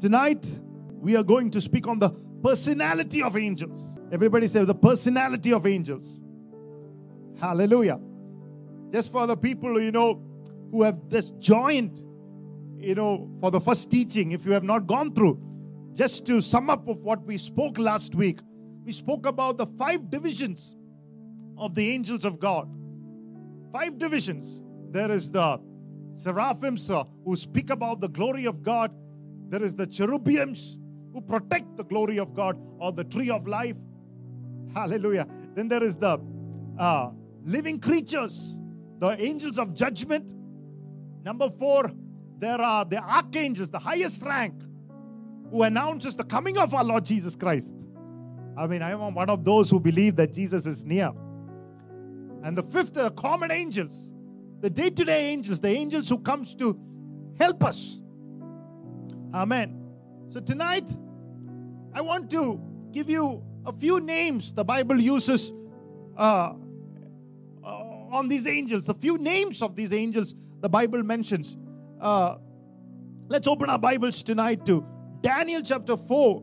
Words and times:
Tonight, 0.00 0.58
we 1.00 1.16
are 1.16 1.22
going 1.22 1.50
to 1.50 1.60
speak 1.60 1.86
on 1.86 1.98
the 1.98 2.10
personality 2.42 3.22
of 3.22 3.34
angels. 3.34 3.98
Everybody 4.12 4.46
say 4.46 4.64
the 4.64 4.74
personality 4.74 5.52
of 5.54 5.66
angels. 5.66 6.20
Hallelujah. 7.40 7.98
Just 8.92 9.10
for 9.10 9.26
the 9.26 9.36
people, 9.36 9.80
you 9.80 9.92
know, 9.92 10.22
who 10.70 10.82
have 10.82 11.08
just 11.08 11.38
joined, 11.38 12.04
you 12.78 12.94
know, 12.94 13.30
for 13.40 13.50
the 13.50 13.60
first 13.60 13.90
teaching, 13.90 14.32
if 14.32 14.44
you 14.44 14.52
have 14.52 14.64
not 14.64 14.86
gone 14.86 15.14
through, 15.14 15.40
just 15.94 16.26
to 16.26 16.42
sum 16.42 16.68
up 16.68 16.86
of 16.88 16.98
what 16.98 17.24
we 17.24 17.38
spoke 17.38 17.78
last 17.78 18.14
week, 18.14 18.40
we 18.84 18.92
spoke 18.92 19.24
about 19.24 19.56
the 19.56 19.66
five 19.66 20.10
divisions 20.10 20.76
of 21.56 21.74
the 21.74 21.90
angels 21.90 22.26
of 22.26 22.38
God. 22.38 22.68
Five 23.72 23.96
divisions. 23.98 24.62
There 24.90 25.10
is 25.10 25.30
the 25.30 25.58
seraphims 26.12 26.90
who 27.24 27.34
speak 27.34 27.70
about 27.70 28.00
the 28.00 28.08
glory 28.08 28.44
of 28.44 28.62
God. 28.62 28.94
There 29.48 29.62
is 29.62 29.74
the 29.74 29.86
cherubims 29.86 30.78
who 31.12 31.20
protect 31.20 31.76
the 31.76 31.84
glory 31.84 32.18
of 32.18 32.34
God 32.34 32.58
or 32.78 32.92
the 32.92 33.04
tree 33.04 33.30
of 33.30 33.46
life. 33.46 33.76
Hallelujah. 34.74 35.26
Then 35.54 35.68
there 35.68 35.82
is 35.82 35.96
the 35.96 36.20
uh, 36.78 37.10
living 37.44 37.80
creatures, 37.80 38.56
the 38.98 39.16
angels 39.20 39.58
of 39.58 39.72
judgment. 39.72 40.34
Number 41.24 41.48
four, 41.48 41.90
there 42.38 42.60
are 42.60 42.84
the 42.84 43.02
archangels, 43.02 43.70
the 43.70 43.78
highest 43.78 44.22
rank, 44.22 44.54
who 45.50 45.62
announces 45.62 46.16
the 46.16 46.24
coming 46.24 46.58
of 46.58 46.74
our 46.74 46.84
Lord 46.84 47.04
Jesus 47.04 47.34
Christ. 47.36 47.72
I 48.58 48.66
mean, 48.66 48.82
I 48.82 48.90
am 48.90 49.14
one 49.14 49.30
of 49.30 49.44
those 49.44 49.70
who 49.70 49.78
believe 49.78 50.16
that 50.16 50.32
Jesus 50.32 50.66
is 50.66 50.84
near. 50.84 51.12
And 52.42 52.56
the 52.56 52.62
fifth, 52.62 52.94
the 52.94 53.10
common 53.12 53.50
angels, 53.50 54.10
the 54.60 54.70
day-to-day 54.70 55.30
angels, 55.30 55.60
the 55.60 55.68
angels 55.68 56.08
who 56.08 56.18
comes 56.18 56.54
to 56.56 56.78
help 57.38 57.64
us. 57.64 58.00
Amen. 59.36 59.78
So 60.30 60.40
tonight, 60.40 60.90
I 61.92 62.00
want 62.00 62.30
to 62.30 62.58
give 62.90 63.10
you 63.10 63.44
a 63.66 63.72
few 63.72 64.00
names 64.00 64.54
the 64.54 64.64
Bible 64.64 64.98
uses 64.98 65.52
uh, 66.16 66.54
uh, 67.62 67.66
on 67.66 68.28
these 68.28 68.46
angels, 68.46 68.88
a 68.88 68.94
few 68.94 69.18
names 69.18 69.60
of 69.60 69.76
these 69.76 69.92
angels 69.92 70.34
the 70.62 70.70
Bible 70.70 71.02
mentions. 71.02 71.58
Uh, 72.00 72.36
let's 73.28 73.46
open 73.46 73.68
our 73.68 73.78
Bibles 73.78 74.22
tonight 74.22 74.64
to 74.64 74.82
Daniel 75.20 75.60
chapter 75.62 75.98
4. 75.98 76.42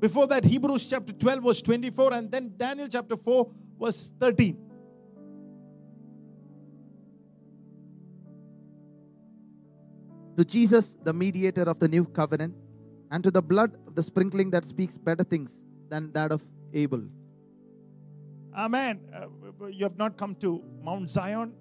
Before 0.00 0.26
that, 0.28 0.46
Hebrews 0.46 0.86
chapter 0.86 1.12
12, 1.12 1.42
verse 1.42 1.60
24, 1.60 2.14
and 2.14 2.30
then 2.30 2.54
Daniel 2.56 2.88
chapter 2.88 3.18
4, 3.18 3.52
verse 3.78 4.12
13. 4.18 4.56
To 10.38 10.44
Jesus, 10.44 10.96
the 11.02 11.12
mediator 11.12 11.62
of 11.62 11.80
the 11.80 11.88
new 11.88 12.04
covenant, 12.04 12.54
and 13.10 13.24
to 13.24 13.30
the 13.30 13.42
blood 13.42 13.76
of 13.88 13.96
the 13.96 14.02
sprinkling 14.02 14.50
that 14.50 14.64
speaks 14.64 14.96
better 14.96 15.24
things 15.24 15.64
than 15.88 16.12
that 16.12 16.30
of 16.30 16.42
Abel. 16.72 17.02
Amen. 18.56 19.00
Uh, 19.12 19.66
you 19.66 19.82
have 19.82 19.98
not 19.98 20.16
come 20.16 20.36
to 20.36 20.62
Mount 20.82 21.10
Zion, 21.10 21.52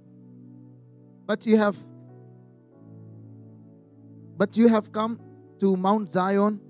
But 1.25 1.45
you 1.45 1.57
have 1.57 1.75
but 4.37 4.55
you 4.55 4.67
have 4.69 4.91
come 4.91 5.19
to 5.59 5.75
Mount 5.75 6.11
Zion, 6.13 6.61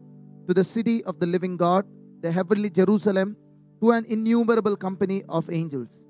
to 0.48 0.54
the 0.54 0.64
city 0.64 1.04
of 1.04 1.20
the 1.20 1.28
living 1.28 1.58
God, 1.58 1.86
the 2.22 2.32
heavenly 2.32 2.70
Jerusalem, 2.70 3.36
to 3.82 3.92
an 3.92 4.06
innumerable 4.06 4.78
company 4.78 5.24
of 5.28 5.52
angels. 5.52 6.06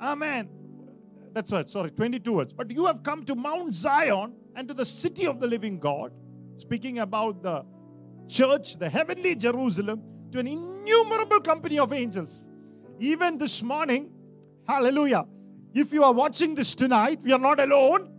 Amen. 0.00 0.57
That's 1.38 1.52
right, 1.52 1.70
sorry, 1.70 1.92
22 1.92 2.32
words. 2.32 2.52
But 2.52 2.68
you 2.72 2.86
have 2.86 3.04
come 3.04 3.24
to 3.26 3.36
Mount 3.36 3.72
Zion 3.72 4.32
and 4.56 4.66
to 4.66 4.74
the 4.74 4.84
city 4.84 5.24
of 5.24 5.38
the 5.38 5.46
living 5.46 5.78
God, 5.78 6.10
speaking 6.56 6.98
about 6.98 7.44
the 7.44 7.64
church, 8.26 8.76
the 8.76 8.88
heavenly 8.88 9.36
Jerusalem, 9.36 10.02
to 10.32 10.40
an 10.40 10.48
innumerable 10.48 11.40
company 11.40 11.78
of 11.78 11.92
angels. 11.92 12.48
Even 12.98 13.38
this 13.38 13.62
morning, 13.62 14.10
hallelujah. 14.66 15.26
If 15.74 15.92
you 15.92 16.02
are 16.02 16.12
watching 16.12 16.56
this 16.56 16.74
tonight, 16.74 17.20
we 17.22 17.32
are 17.32 17.38
not 17.38 17.60
alone. 17.60 18.10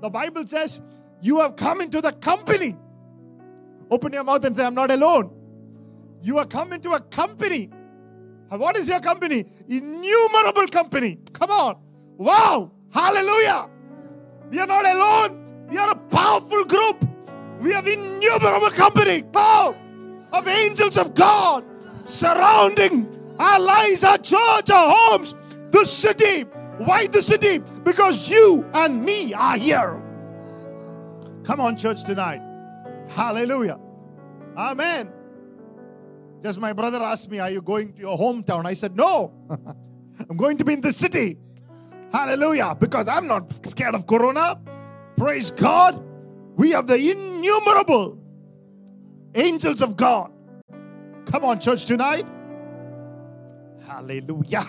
The 0.00 0.10
Bible 0.10 0.44
says 0.44 0.80
you 1.22 1.38
have 1.38 1.54
come 1.54 1.80
into 1.80 2.00
the 2.00 2.10
company. 2.10 2.76
Open 3.88 4.12
your 4.12 4.24
mouth 4.24 4.44
and 4.44 4.56
say, 4.56 4.64
I'm 4.64 4.74
not 4.74 4.90
alone. 4.90 5.30
You 6.22 6.38
are 6.38 6.44
come 6.44 6.72
into 6.72 6.90
a 6.90 6.98
company. 6.98 7.70
What 8.48 8.76
is 8.76 8.88
your 8.88 8.98
company? 8.98 9.46
Innumerable 9.68 10.66
company. 10.66 11.20
Come 11.32 11.52
on. 11.52 11.84
Wow. 12.18 12.72
Hallelujah. 12.92 13.70
We 14.50 14.58
are 14.58 14.66
not 14.66 14.84
alone. 14.84 15.68
We 15.70 15.78
are 15.78 15.90
a 15.90 15.96
powerful 15.96 16.64
group. 16.64 17.08
We 17.60 17.72
have 17.72 17.86
innumerable 17.86 18.70
company. 18.70 19.22
Wow. 19.32 19.76
Of 20.32 20.46
angels 20.46 20.98
of 20.98 21.14
God 21.14 21.64
surrounding 22.04 23.06
our 23.38 23.60
lives, 23.60 24.04
our 24.04 24.18
church, 24.18 24.70
our 24.70 24.94
homes, 24.94 25.34
the 25.70 25.84
city. 25.84 26.42
Why 26.78 27.06
the 27.06 27.22
city? 27.22 27.58
Because 27.84 28.28
you 28.28 28.68
and 28.74 29.04
me 29.04 29.32
are 29.32 29.56
here. 29.56 30.02
Come 31.44 31.60
on, 31.60 31.76
church, 31.76 32.04
tonight. 32.04 32.42
Hallelujah. 33.08 33.78
Amen. 34.56 35.12
Just 36.42 36.60
my 36.60 36.72
brother 36.72 37.02
asked 37.02 37.30
me, 37.30 37.38
Are 37.38 37.50
you 37.50 37.62
going 37.62 37.92
to 37.94 38.00
your 38.00 38.18
hometown? 38.18 38.66
I 38.66 38.74
said, 38.74 38.96
No. 38.96 39.32
I'm 40.28 40.36
going 40.36 40.58
to 40.58 40.64
be 40.64 40.74
in 40.74 40.80
the 40.80 40.92
city. 40.92 41.38
Hallelujah. 42.12 42.76
Because 42.78 43.08
I'm 43.08 43.26
not 43.26 43.66
scared 43.66 43.94
of 43.94 44.06
Corona. 44.06 44.60
Praise 45.16 45.50
God. 45.50 46.02
We 46.56 46.70
have 46.70 46.86
the 46.86 47.10
innumerable 47.10 48.18
angels 49.34 49.82
of 49.82 49.96
God. 49.96 50.32
Come 51.26 51.44
on, 51.44 51.60
church, 51.60 51.84
tonight. 51.84 52.26
Hallelujah. 53.86 54.66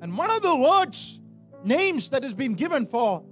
And 0.00 0.16
one 0.16 0.30
of 0.30 0.42
the 0.42 0.56
words, 0.56 1.20
names 1.62 2.10
that 2.10 2.22
has 2.22 2.34
been 2.34 2.54
given 2.54 2.86
for 2.86 3.22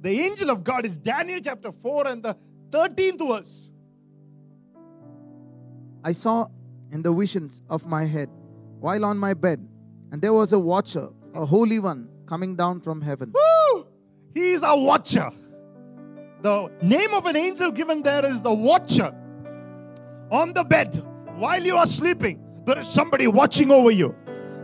the 0.00 0.20
angel 0.20 0.50
of 0.50 0.64
God 0.64 0.86
is 0.86 0.96
Daniel 0.96 1.40
chapter 1.42 1.72
4 1.72 2.08
and 2.08 2.22
the 2.22 2.36
13th 2.70 3.28
verse. 3.28 3.70
I 6.02 6.12
saw 6.12 6.48
in 6.90 7.02
the 7.02 7.12
visions 7.12 7.60
of 7.68 7.86
my 7.86 8.04
head 8.04 8.30
while 8.78 9.04
on 9.04 9.18
my 9.18 9.34
bed, 9.34 9.66
and 10.10 10.22
there 10.22 10.32
was 10.32 10.52
a 10.52 10.58
watcher, 10.58 11.10
a 11.34 11.46
holy 11.46 11.78
one, 11.78 12.08
coming 12.26 12.56
down 12.56 12.80
from 12.80 13.00
heaven. 13.00 13.32
Woo! 13.32 13.86
He 14.34 14.52
is 14.52 14.62
a 14.62 14.76
watcher. 14.76 15.30
The 16.42 16.70
name 16.82 17.12
of 17.14 17.26
an 17.26 17.36
angel 17.36 17.70
given 17.70 18.02
there 18.02 18.24
is 18.24 18.40
the 18.42 18.52
watcher. 18.52 19.14
On 20.30 20.52
the 20.52 20.64
bed, 20.64 21.02
while 21.36 21.62
you 21.62 21.76
are 21.76 21.86
sleeping, 21.86 22.40
there 22.64 22.78
is 22.78 22.88
somebody 22.88 23.26
watching 23.26 23.70
over 23.70 23.90
you. 23.90 24.14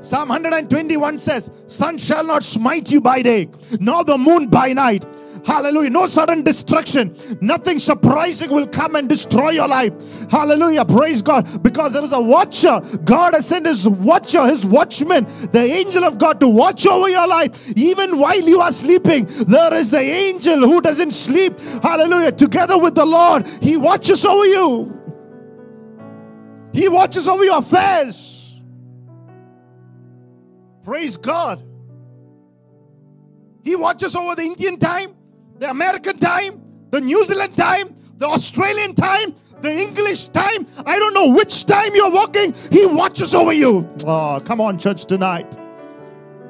Psalm 0.00 0.28
121 0.28 1.19
says, 1.19 1.50
Sun 1.66 1.99
shall 1.99 2.25
not 2.25 2.44
smite 2.44 2.91
you 2.91 3.00
by 3.00 3.22
day, 3.22 3.48
nor 3.81 4.04
the 4.04 4.16
moon 4.16 4.47
by 4.47 4.72
night. 4.72 5.04
Hallelujah. 5.47 5.91
No 5.91 6.07
sudden 6.07 6.43
destruction. 6.43 7.17
Nothing 7.41 7.79
surprising 7.79 8.51
will 8.51 8.67
come 8.67 8.97
and 8.97 9.09
destroy 9.09 9.51
your 9.51 9.69
life. 9.69 9.93
Hallelujah. 10.29 10.84
Praise 10.84 11.23
God. 11.23 11.62
Because 11.62 11.93
there 11.93 12.03
is 12.03 12.12
a 12.12 12.21
watcher. 12.21 12.81
God 13.05 13.34
has 13.34 13.47
sent 13.47 13.65
his 13.65 13.89
watcher, 13.89 14.45
his 14.47 14.67
watchman, 14.67 15.25
the 15.53 15.62
angel 15.62 16.05
of 16.05 16.19
God 16.19 16.41
to 16.41 16.49
watch 16.49 16.84
over 16.84 17.09
your 17.09 17.29
life. 17.29 17.71
Even 17.77 18.19
while 18.19 18.41
you 18.41 18.61
are 18.61 18.73
sleeping, 18.73 19.27
there 19.47 19.73
is 19.73 19.89
the 19.91 20.01
angel 20.01 20.59
who 20.59 20.81
doesn't 20.81 21.12
sleep. 21.12 21.59
Hallelujah. 21.81 22.33
Together 22.33 22.77
with 22.77 22.97
the 22.97 23.07
Lord, 23.07 23.47
he 23.63 23.77
watches 23.77 24.25
over 24.25 24.47
you. 24.47 24.93
He 26.73 26.89
watches 26.89 27.28
over 27.28 27.45
your 27.45 27.59
affairs. 27.59 28.61
Praise 30.83 31.17
God. 31.17 31.63
He 33.63 33.77
watches 33.77 34.15
over 34.15 34.34
the 34.34 34.43
Indian 34.43 34.78
time, 34.78 35.16
the 35.59 35.71
American 35.71 36.19
time, 36.19 36.62
the 36.91 37.00
New 37.00 37.25
Zealand 37.25 37.57
time, 37.57 37.95
the 38.19 38.27
Australian 38.27 38.95
time, 38.95 39.34
the 39.63 39.72
English 39.72 40.28
time. 40.28 40.66
I 40.84 40.98
don't 40.98 41.15
know 41.15 41.28
which 41.28 41.65
time 41.66 41.95
you're 41.95 42.10
walking. 42.10 42.54
He 42.71 42.86
watches 42.86 43.34
over 43.34 43.53
you. 43.53 43.89
Oh, 44.07 44.41
come 44.45 44.60
on, 44.60 44.78
church, 44.78 45.07
tonight. 45.07 45.57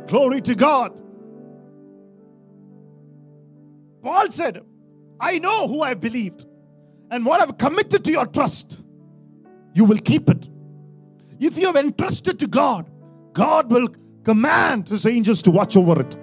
Glory 0.07 0.41
to 0.43 0.55
God. 0.55 1.01
Paul 4.03 4.31
said, 4.31 4.65
I 5.19 5.39
know 5.39 5.67
who 5.67 5.83
I've 5.83 6.01
believed 6.01 6.47
and 7.11 7.25
what 7.25 7.41
I've 7.41 7.59
committed 7.59 8.05
to 8.05 8.13
your 8.13 8.27
trust. 8.27 8.81
You 9.75 9.85
will 9.85 9.99
keep 9.99 10.29
it. 10.29 10.49
If 11.41 11.57
you 11.57 11.67
have 11.67 11.77
entrusted 11.77 12.39
to 12.39 12.47
God, 12.47 12.91
God 13.33 13.71
will 13.71 13.89
command 14.25 14.89
his 14.89 15.07
angels 15.07 15.43
to 15.43 15.51
watch 15.51 15.77
over 15.77 16.01
it. 16.01 16.17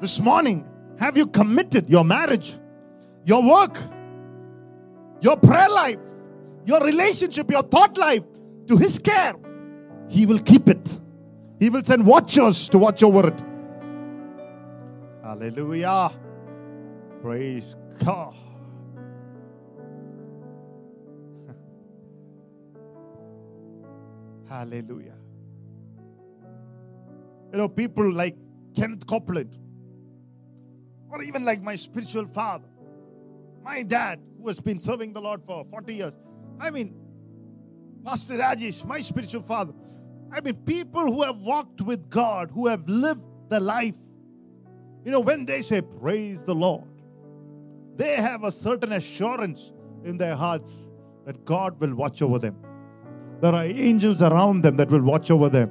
This 0.00 0.20
morning, 0.20 0.66
have 0.98 1.16
you 1.16 1.26
committed 1.26 1.88
your 1.88 2.04
marriage, 2.04 2.58
your 3.24 3.42
work, 3.42 3.78
your 5.20 5.36
prayer 5.36 5.68
life, 5.68 5.98
your 6.64 6.80
relationship, 6.80 7.50
your 7.50 7.62
thought 7.62 7.96
life 7.98 8.22
to 8.68 8.76
his 8.76 8.98
care? 8.98 9.34
He 10.08 10.26
will 10.26 10.38
keep 10.38 10.68
it. 10.68 11.00
He 11.58 11.70
will 11.70 11.82
send 11.82 12.06
watchers 12.06 12.68
to 12.70 12.78
watch 12.78 13.02
over 13.02 13.26
it. 13.28 13.42
Hallelujah. 15.22 16.12
Praise 17.22 17.74
God. 18.04 18.34
Hallelujah. 24.48 25.16
You 27.52 27.58
know, 27.58 27.68
people 27.68 28.12
like 28.12 28.36
Kenneth 28.76 29.06
Copeland, 29.06 29.58
or 31.14 31.22
even 31.22 31.44
like 31.44 31.62
my 31.62 31.76
spiritual 31.76 32.26
father, 32.26 32.66
my 33.62 33.82
dad, 33.82 34.18
who 34.36 34.48
has 34.48 34.60
been 34.60 34.80
serving 34.80 35.12
the 35.12 35.20
Lord 35.20 35.42
for 35.46 35.64
40 35.70 35.94
years. 35.94 36.18
I 36.58 36.70
mean, 36.70 36.92
Pastor 38.04 38.34
Rajesh, 38.34 38.84
my 38.84 39.00
spiritual 39.00 39.42
father. 39.42 39.72
I 40.32 40.40
mean, 40.40 40.54
people 40.54 41.12
who 41.12 41.22
have 41.22 41.38
walked 41.38 41.80
with 41.80 42.10
God, 42.10 42.50
who 42.50 42.66
have 42.66 42.88
lived 42.88 43.22
the 43.48 43.60
life. 43.60 43.96
You 45.04 45.12
know, 45.12 45.20
when 45.20 45.46
they 45.46 45.62
say, 45.62 45.82
Praise 45.82 46.42
the 46.42 46.54
Lord, 46.54 46.88
they 47.96 48.16
have 48.16 48.42
a 48.42 48.50
certain 48.50 48.92
assurance 48.92 49.72
in 50.02 50.18
their 50.18 50.34
hearts 50.34 50.84
that 51.26 51.44
God 51.44 51.78
will 51.78 51.94
watch 51.94 52.22
over 52.22 52.40
them. 52.40 52.56
There 53.40 53.54
are 53.54 53.64
angels 53.64 54.20
around 54.20 54.62
them 54.62 54.76
that 54.78 54.90
will 54.90 55.02
watch 55.02 55.30
over 55.30 55.48
them. 55.48 55.70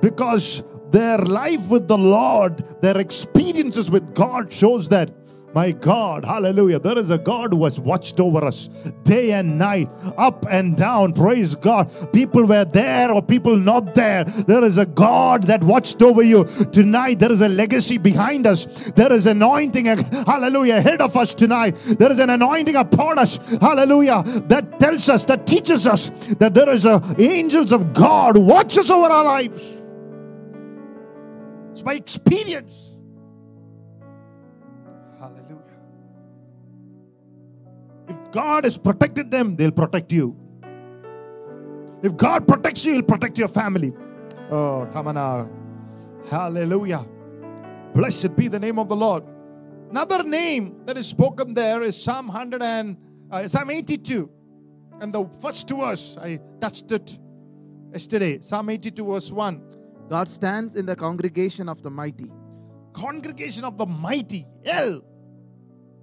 Because 0.00 0.62
their 0.90 1.18
life 1.18 1.68
with 1.68 1.88
the 1.88 1.98
Lord, 1.98 2.64
their 2.80 2.98
experiences 2.98 3.90
with 3.90 4.14
God 4.14 4.52
shows 4.52 4.88
that 4.88 5.10
my 5.54 5.72
God, 5.72 6.26
hallelujah. 6.26 6.78
There 6.78 6.98
is 6.98 7.10
a 7.10 7.16
God 7.16 7.52
who 7.52 7.64
has 7.64 7.80
watched 7.80 8.20
over 8.20 8.44
us 8.44 8.68
day 9.02 9.32
and 9.32 9.58
night, 9.58 9.88
up 10.18 10.44
and 10.50 10.76
down. 10.76 11.14
Praise 11.14 11.54
God. 11.54 11.90
People 12.12 12.44
were 12.44 12.66
there 12.66 13.10
or 13.10 13.22
people 13.22 13.56
not 13.56 13.94
there. 13.94 14.24
There 14.24 14.62
is 14.62 14.76
a 14.76 14.84
God 14.84 15.44
that 15.44 15.64
watched 15.64 16.02
over 16.02 16.22
you. 16.22 16.44
Tonight, 16.70 17.18
there 17.18 17.32
is 17.32 17.40
a 17.40 17.48
legacy 17.48 17.96
behind 17.96 18.46
us. 18.46 18.66
There 18.94 19.12
is 19.12 19.26
anointing, 19.26 19.86
hallelujah, 19.86 20.76
ahead 20.76 21.00
of 21.00 21.16
us 21.16 21.34
tonight. 21.34 21.76
There 21.98 22.12
is 22.12 22.18
an 22.18 22.28
anointing 22.28 22.76
upon 22.76 23.18
us, 23.18 23.38
hallelujah, 23.58 24.22
that 24.48 24.78
tells 24.78 25.08
us, 25.08 25.24
that 25.24 25.46
teaches 25.46 25.86
us 25.86 26.10
that 26.38 26.52
there 26.52 26.68
is 26.68 26.84
a 26.84 27.02
angels 27.18 27.72
of 27.72 27.94
God 27.94 28.36
watches 28.36 28.90
over 28.90 29.06
our 29.10 29.24
lives. 29.24 29.77
It's 31.78 31.84
by 31.84 31.94
experience. 31.94 32.96
Hallelujah. 35.20 35.78
If 38.08 38.32
God 38.32 38.64
has 38.64 38.76
protected 38.76 39.30
them, 39.30 39.54
they'll 39.54 39.70
protect 39.70 40.10
you. 40.10 40.36
If 42.02 42.16
God 42.16 42.48
protects 42.48 42.84
you, 42.84 42.94
He'll 42.94 43.04
protect 43.04 43.38
your 43.38 43.46
family. 43.46 43.92
Oh, 44.50 44.88
Tamana. 44.92 45.48
Hallelujah. 46.28 47.06
Blessed 47.94 48.34
be 48.34 48.48
the 48.48 48.58
name 48.58 48.80
of 48.80 48.88
the 48.88 48.96
Lord. 48.96 49.22
Another 49.88 50.24
name 50.24 50.82
that 50.84 50.98
is 50.98 51.06
spoken 51.06 51.54
there 51.54 51.84
is 51.84 51.96
Psalm 51.96 52.26
100 52.26 52.60
and 52.60 52.96
uh, 53.30 53.46
Psalm 53.46 53.70
82. 53.70 54.28
And 55.00 55.14
the 55.14 55.30
first 55.40 55.68
two 55.68 55.76
verse, 55.76 56.18
I 56.20 56.40
touched 56.60 56.90
it 56.90 57.16
yesterday. 57.92 58.40
Psalm 58.42 58.68
82, 58.68 59.04
verse 59.04 59.30
1. 59.30 59.67
God 60.08 60.28
stands 60.28 60.74
in 60.74 60.86
the 60.86 60.96
congregation 60.96 61.68
of 61.68 61.82
the 61.82 61.90
mighty. 61.90 62.30
Congregation 62.92 63.64
of 63.64 63.76
the 63.76 63.86
mighty. 63.86 64.46
El. 64.64 65.02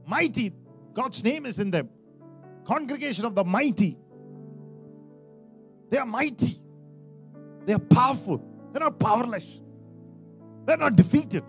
Mighty. 0.05 0.53
God's 0.93 1.23
name 1.23 1.45
is 1.45 1.59
in 1.59 1.71
them. 1.71 1.89
Congregation 2.65 3.25
of 3.25 3.35
the 3.35 3.43
mighty. 3.43 3.97
They 5.89 5.97
are 5.97 6.05
mighty. 6.05 6.59
They 7.65 7.73
are 7.73 7.79
powerful. 7.79 8.43
They're 8.71 8.81
not 8.81 8.99
powerless. 8.99 9.61
They're 10.65 10.77
not 10.77 10.95
defeated. 10.95 11.43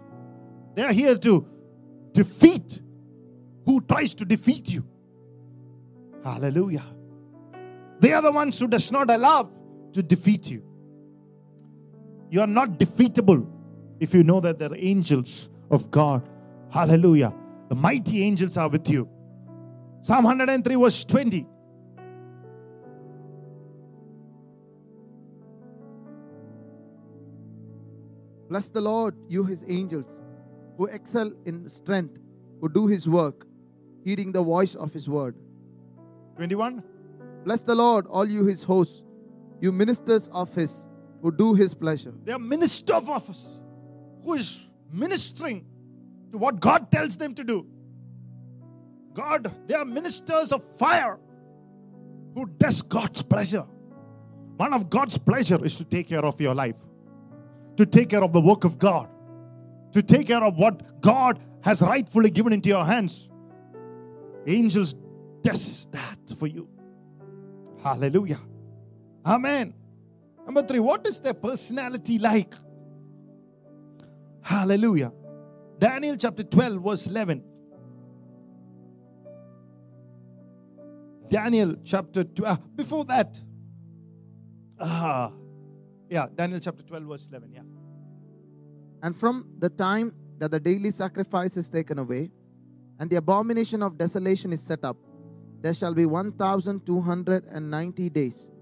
They 0.75 0.83
are 0.83 0.93
here 0.93 1.17
to 1.17 1.47
defeat 2.13 2.81
who 3.65 3.81
tries 3.83 4.15
to 4.15 4.25
defeat 4.25 4.69
you. 4.71 4.87
Hallelujah. 6.25 6.85
They 8.01 8.13
are 8.13 8.23
the 8.23 8.33
ones 8.33 8.59
who 8.59 8.69
does 8.69 8.91
not 8.93 9.11
allow 9.11 9.51
to 9.93 10.03
defeat 10.03 10.51
you. 10.51 10.63
You 12.31 12.41
are 12.41 12.47
not 12.47 12.79
defeatable 12.79 13.47
if 14.01 14.15
you 14.15 14.23
know 14.23 14.41
that 14.41 14.59
there 14.59 14.71
are 14.71 14.77
angels 14.77 15.49
of 15.71 15.91
God. 15.91 16.29
Hallelujah. 16.71 17.33
The 17.69 17.75
mighty 17.75 18.23
angels 18.23 18.57
are 18.57 18.69
with 18.69 18.89
you. 18.89 19.09
Psalm 20.03 20.25
103, 20.25 20.75
verse 20.77 21.05
20. 21.05 21.47
Bless 28.49 28.69
the 28.69 28.81
Lord, 28.81 29.17
you 29.29 29.45
his 29.45 29.65
angels, 29.67 30.07
who 30.77 30.87
excel 30.87 31.33
in 31.45 31.69
strength, 31.69 32.21
who 32.61 32.69
do 32.69 32.87
his 32.87 33.09
work, 33.09 33.47
heeding 34.05 34.31
the 34.31 34.43
voice 34.43 34.77
of 34.77 34.93
his 34.93 35.09
word. 35.09 35.35
21. 36.37 36.83
Bless 37.45 37.63
the 37.63 37.75
Lord, 37.75 38.07
all 38.07 38.29
you 38.29 38.45
his 38.45 38.63
hosts, 38.63 39.03
you 39.61 39.73
ministers 39.73 40.29
of 40.29 40.55
his, 40.55 40.89
who 41.27 41.33
do 41.33 41.55
his 41.55 41.75
pleasure. 41.75 42.13
They 42.23 42.31
are 42.31 42.39
minister 42.39 42.95
of 42.95 43.11
office 43.11 43.59
who 44.23 44.35
is 44.35 44.71
ministering 44.93 45.67
to 46.31 46.39
what 46.39 46.61
God 46.61 46.89
tells 46.89 47.17
them 47.17 47.35
to 47.35 47.43
do. 47.43 47.67
God, 49.13 49.53
they 49.67 49.75
are 49.75 49.85
ministers 49.85 50.53
of 50.53 50.63
fire 50.79 51.19
who 52.37 52.47
does 52.59 52.81
God's 52.81 53.23
pleasure. 53.23 53.67
One 54.57 54.73
of 54.73 54.89
God's 54.89 55.19
pleasure 55.19 55.65
is 55.65 55.77
to 55.79 55.85
take 55.85 56.07
care 56.11 56.25
of 56.25 56.41
your 56.41 56.55
life, 56.55 56.77
to 57.77 57.85
take 57.85 58.11
care 58.11 58.23
of 58.23 58.33
the 58.33 58.41
work 58.41 58.63
of 58.63 58.79
God, 58.79 59.09
to 59.95 60.05
take 60.05 60.29
care 60.29 60.45
of 60.45 60.57
what 60.57 61.01
God 61.01 61.41
has 61.63 61.83
rightfully 61.83 62.31
given 62.31 62.53
into 62.53 62.69
your 62.69 62.85
hands. 62.85 63.29
Angels 64.47 64.95
does 65.43 65.89
that 65.91 66.39
for 66.39 66.47
you. 66.47 66.69
Hallelujah. 67.83 68.39
Amen. 69.27 69.75
Number 70.47 70.63
three, 70.63 70.79
what 70.79 71.07
is 71.07 71.21
their 71.21 71.35
personality 71.35 72.19
like? 72.19 72.55
Hallelujah. 74.41 75.13
Daniel 75.79 76.17
chapter 76.17 76.45
12, 76.45 76.83
verse 76.83 77.07
11. 77.09 77.43
Daniel 81.29 81.75
chapter 81.85 82.23
12. 82.23 82.77
before 82.77 83.05
that, 83.07 83.41
ah, 84.79 85.33
yeah, 86.09 86.27
Daniel 86.33 86.61
chapter 86.61 86.85
12, 86.85 87.05
verse 87.05 87.27
11. 87.29 87.53
Yeah. 87.53 87.63
And 89.03 89.17
from 89.17 89.49
the 89.59 89.69
time 89.69 90.15
that 90.39 90.53
the 90.53 90.61
daily 90.61 90.93
sacrifice 90.93 91.57
is 91.57 91.69
taken 91.69 91.99
away, 91.99 92.31
and 93.01 93.11
the 93.11 93.17
abomination 93.17 93.83
of 93.83 93.99
desolation 93.99 94.53
is 94.53 94.61
set 94.61 94.85
up, 94.85 94.97
there 95.61 95.75
shall 95.75 95.93
be 95.93 96.07
1,290 96.07 98.11
days. 98.11 98.53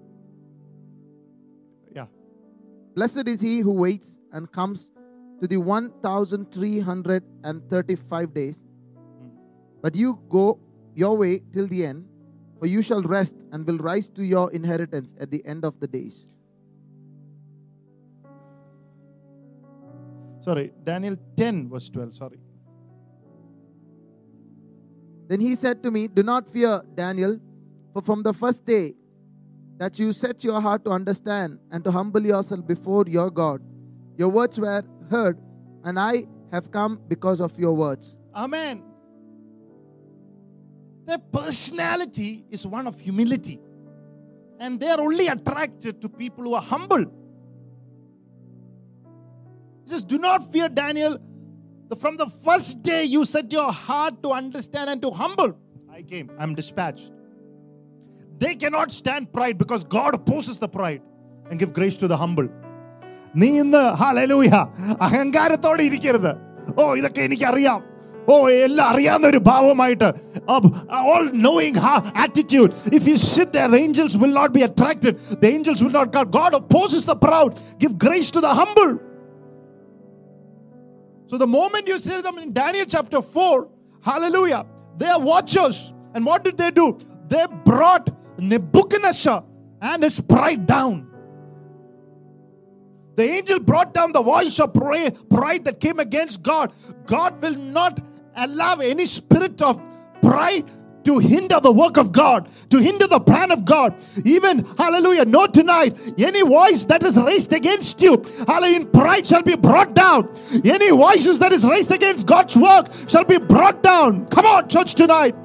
Blessed 2.95 3.27
is 3.27 3.41
he 3.41 3.59
who 3.59 3.73
waits 3.73 4.21
and 4.33 4.53
comes 4.53 4.93
to 5.41 5.49
the 5.49 5.57
1,335 5.57 8.35
days. 8.35 8.63
But 9.83 9.97
you 9.97 10.21
go 10.29 10.61
your 10.95 11.17
way 11.17 11.43
till 11.53 11.67
the 11.67 11.85
end, 11.85 12.07
for 12.59 12.67
you 12.67 12.83
shall 12.83 13.03
rest 13.03 13.35
and 13.53 13.67
will 13.67 13.79
rise 13.79 14.09
to 14.11 14.23
your 14.23 14.53
inheritance 14.53 15.13
at 15.19 15.31
the 15.31 15.43
end 15.45 15.65
of 15.65 15.81
the 15.81 15.89
days. 15.89 16.29
Sorry, 20.41 20.73
Daniel 20.85 21.17
10, 21.37 21.71
verse 21.71 21.89
12. 21.89 22.15
Sorry. 22.15 22.39
Then 25.27 25.41
he 25.41 25.55
said 25.55 25.83
to 25.83 25.91
me, 25.91 26.07
Do 26.07 26.23
not 26.23 26.47
fear, 26.49 26.83
Daniel, 26.95 27.41
for 27.93 28.03
from 28.03 28.23
the 28.23 28.35
first 28.35 28.67
day 28.67 28.95
that 29.79 29.99
you 29.99 30.13
set 30.13 30.45
your 30.45 30.61
heart 30.61 30.85
to 30.85 30.91
understand 30.91 31.59
and 31.71 31.83
to 31.85 31.91
humble 31.91 32.25
yourself 32.25 32.67
before 32.67 33.05
your 33.07 33.31
God, 33.31 33.61
your 34.17 34.29
words 34.29 34.59
were 34.59 34.83
heard, 35.11 35.39
and 35.85 35.99
I 35.99 36.27
have 36.53 36.71
come 36.71 37.01
because 37.09 37.41
of 37.41 37.59
your 37.59 37.73
words. 37.73 38.17
Amen. 38.35 38.83
Their 41.05 41.19
personality 41.19 42.45
is 42.51 42.67
one 42.67 42.87
of 42.87 42.99
humility. 42.99 43.61
And 44.59 44.81
they 44.81 44.89
are 44.89 45.01
only 45.01 45.27
attracted 45.27 46.01
to 46.01 46.09
people 46.09 46.45
who 46.45 46.55
are 46.55 46.63
humble. 46.63 47.05
He 49.85 49.91
says, 49.91 50.05
Do 50.05 50.19
not 50.19 50.51
fear, 50.53 50.69
Daniel. 50.69 51.19
From 51.99 52.17
the 52.17 52.27
first 52.27 52.83
day 52.83 53.05
you 53.05 53.25
set 53.25 53.53
your 53.53 53.71
heart 53.71 54.23
to 54.23 54.33
understand 54.33 54.91
and 54.91 55.03
to 55.03 55.11
humble, 55.11 55.57
I 55.93 56.03
came. 56.03 56.31
I'm 56.39 56.55
dispatched. 56.55 57.13
They 58.44 58.56
cannot 58.56 58.92
stand 58.92 59.32
pride 59.34 59.58
because 59.58 59.84
God 59.98 60.14
opposes 60.16 60.58
the 60.60 60.70
pride 60.70 61.02
and 61.50 61.60
give 61.60 61.72
grace 61.74 61.98
to 61.98 62.08
the 62.08 62.18
humble. 62.18 62.50
നീ 63.40 63.48
ഇന്ന് 63.64 63.82
hallelujah 64.00 64.52
അഹങ്കാരത്തോടെ 65.06 65.84
ഇരിക്കരുത് 65.90 66.32
ഓ 66.80 66.84
ഇതൊക്കെ 67.00 67.22
എനിക്കറിയാം 67.28 67.80
ഓ 68.32 68.36
എല്ലാം 68.66 68.88
അറിയാവുന്ന 68.92 69.28
ഒരു 69.34 69.40
ഭാവമായിട്ട് 69.50 70.08
all 71.12 71.26
knowing 71.46 71.82
attitude 72.24 72.72
if 72.98 73.06
you 73.12 73.16
sit 73.36 73.52
there 73.58 73.76
angels 73.82 74.18
will 74.24 74.34
not 74.40 74.54
be 74.58 74.64
attracted 74.70 75.16
the 75.44 75.52
angels 75.56 75.84
will 75.88 75.96
not 76.00 76.26
God 76.38 76.58
opposes 76.62 77.04
the 77.12 77.18
proud 77.28 77.52
give 77.84 77.94
grace 78.06 78.32
to 78.38 78.42
the 78.48 78.54
humble 78.62 78.94
so 81.32 81.38
the 81.46 81.52
moment 81.58 81.86
you 81.94 82.00
see 82.08 82.20
them 82.28 82.40
in 82.44 82.50
Daniel 82.62 82.88
chapter 82.96 83.22
4 83.22 83.60
Hallelujah. 84.04 84.66
They 84.98 85.08
are 85.08 85.20
watchers. 85.22 85.94
And 86.14 86.26
what 86.26 86.44
did 86.44 86.58
they 86.58 86.72
do? 86.72 86.98
They 87.28 87.46
brought 87.66 88.10
Nebuchadnezzar 88.39 89.45
and 89.81 90.03
his 90.03 90.21
pride 90.21 90.67
down. 90.67 91.09
The 93.17 93.23
angel 93.23 93.61
brought 93.61 93.95
down 93.95 94.13
the 94.13 94.23
voice 94.23 94.59
of 94.59 94.75
pride 94.75 95.65
that 95.65 95.79
came 95.79 96.01
against 96.01 96.43
God. 96.43 96.73
God 97.07 97.41
will 97.41 97.55
not 97.55 98.01
allow 98.35 98.77
any 98.77 99.07
spirit 99.07 99.63
of 99.63 99.81
pride 100.21 100.69
to 101.05 101.19
hinder 101.19 101.61
the 101.61 101.71
work 101.71 101.99
of 101.99 102.13
God, 102.13 102.49
to 102.71 102.79
hinder 102.79 103.07
the 103.07 103.21
plan 103.21 103.53
of 103.53 103.65
God. 103.67 103.95
Even, 104.25 104.65
hallelujah, 104.79 105.27
no 105.27 105.47
tonight, 105.47 105.97
any 106.19 106.41
voice 106.43 106.87
that 106.87 107.03
is 107.03 107.17
raised 107.17 107.53
against 107.53 108.01
you, 108.01 108.25
hallelujah, 108.49 108.87
pride 108.87 109.27
shall 109.27 109.43
be 109.43 109.55
brought 109.55 109.95
down. 109.95 110.29
Any 110.65 110.91
voices 110.91 111.39
that 111.41 111.53
is 111.53 111.65
raised 111.65 111.93
against 111.93 112.27
God's 112.27 112.57
work 112.57 112.89
shall 113.07 113.25
be 113.25 113.39
brought 113.39 113.83
down. 113.83 114.27
Come 114.29 114.47
on, 114.47 114.69
church, 114.69 114.95
tonight. 114.95 115.37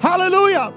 Hallelujah. 0.00 0.72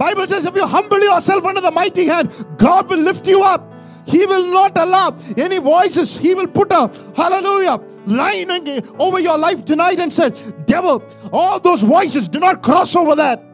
Bible 0.00 0.26
says 0.26 0.46
if 0.46 0.56
you 0.56 0.66
humble 0.66 0.98
yourself 0.98 1.44
under 1.44 1.60
the 1.60 1.70
mighty 1.70 2.06
hand, 2.06 2.32
God 2.56 2.88
will 2.88 3.00
lift 3.00 3.26
you 3.26 3.42
up. 3.44 3.70
He 4.06 4.24
will 4.24 4.50
not 4.50 4.78
allow 4.78 5.14
any 5.36 5.58
voices. 5.58 6.16
He 6.16 6.32
will 6.34 6.46
put 6.46 6.72
a 6.72 6.90
hallelujah 7.14 7.78
line 8.06 8.50
over 8.98 9.20
your 9.20 9.36
life 9.36 9.62
tonight 9.66 9.98
and 9.98 10.10
said, 10.10 10.64
Devil, 10.64 11.04
all 11.34 11.60
those 11.60 11.82
voices, 11.82 12.30
do 12.30 12.38
not 12.38 12.62
cross 12.62 12.96
over 12.96 13.14
that. 13.16 13.44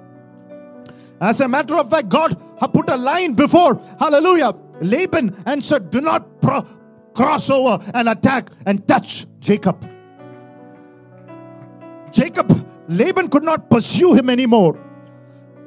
As 1.20 1.40
a 1.40 1.48
matter 1.48 1.74
of 1.76 1.90
fact, 1.90 2.10
God 2.10 2.40
put 2.72 2.90
a 2.90 2.96
line 2.96 3.32
before, 3.32 3.82
hallelujah, 3.98 4.54
Laban 4.80 5.34
and 5.46 5.64
said, 5.64 5.90
Do 5.90 6.00
not 6.00 6.40
pro- 6.40 6.64
cross 7.12 7.50
over 7.50 7.84
and 7.92 8.08
attack 8.08 8.50
and 8.66 8.86
touch 8.86 9.26
Jacob. 9.40 9.84
Jacob, 12.12 12.64
Laban 12.88 13.30
could 13.30 13.42
not 13.42 13.68
pursue 13.68 14.14
him 14.14 14.30
anymore. 14.30 14.85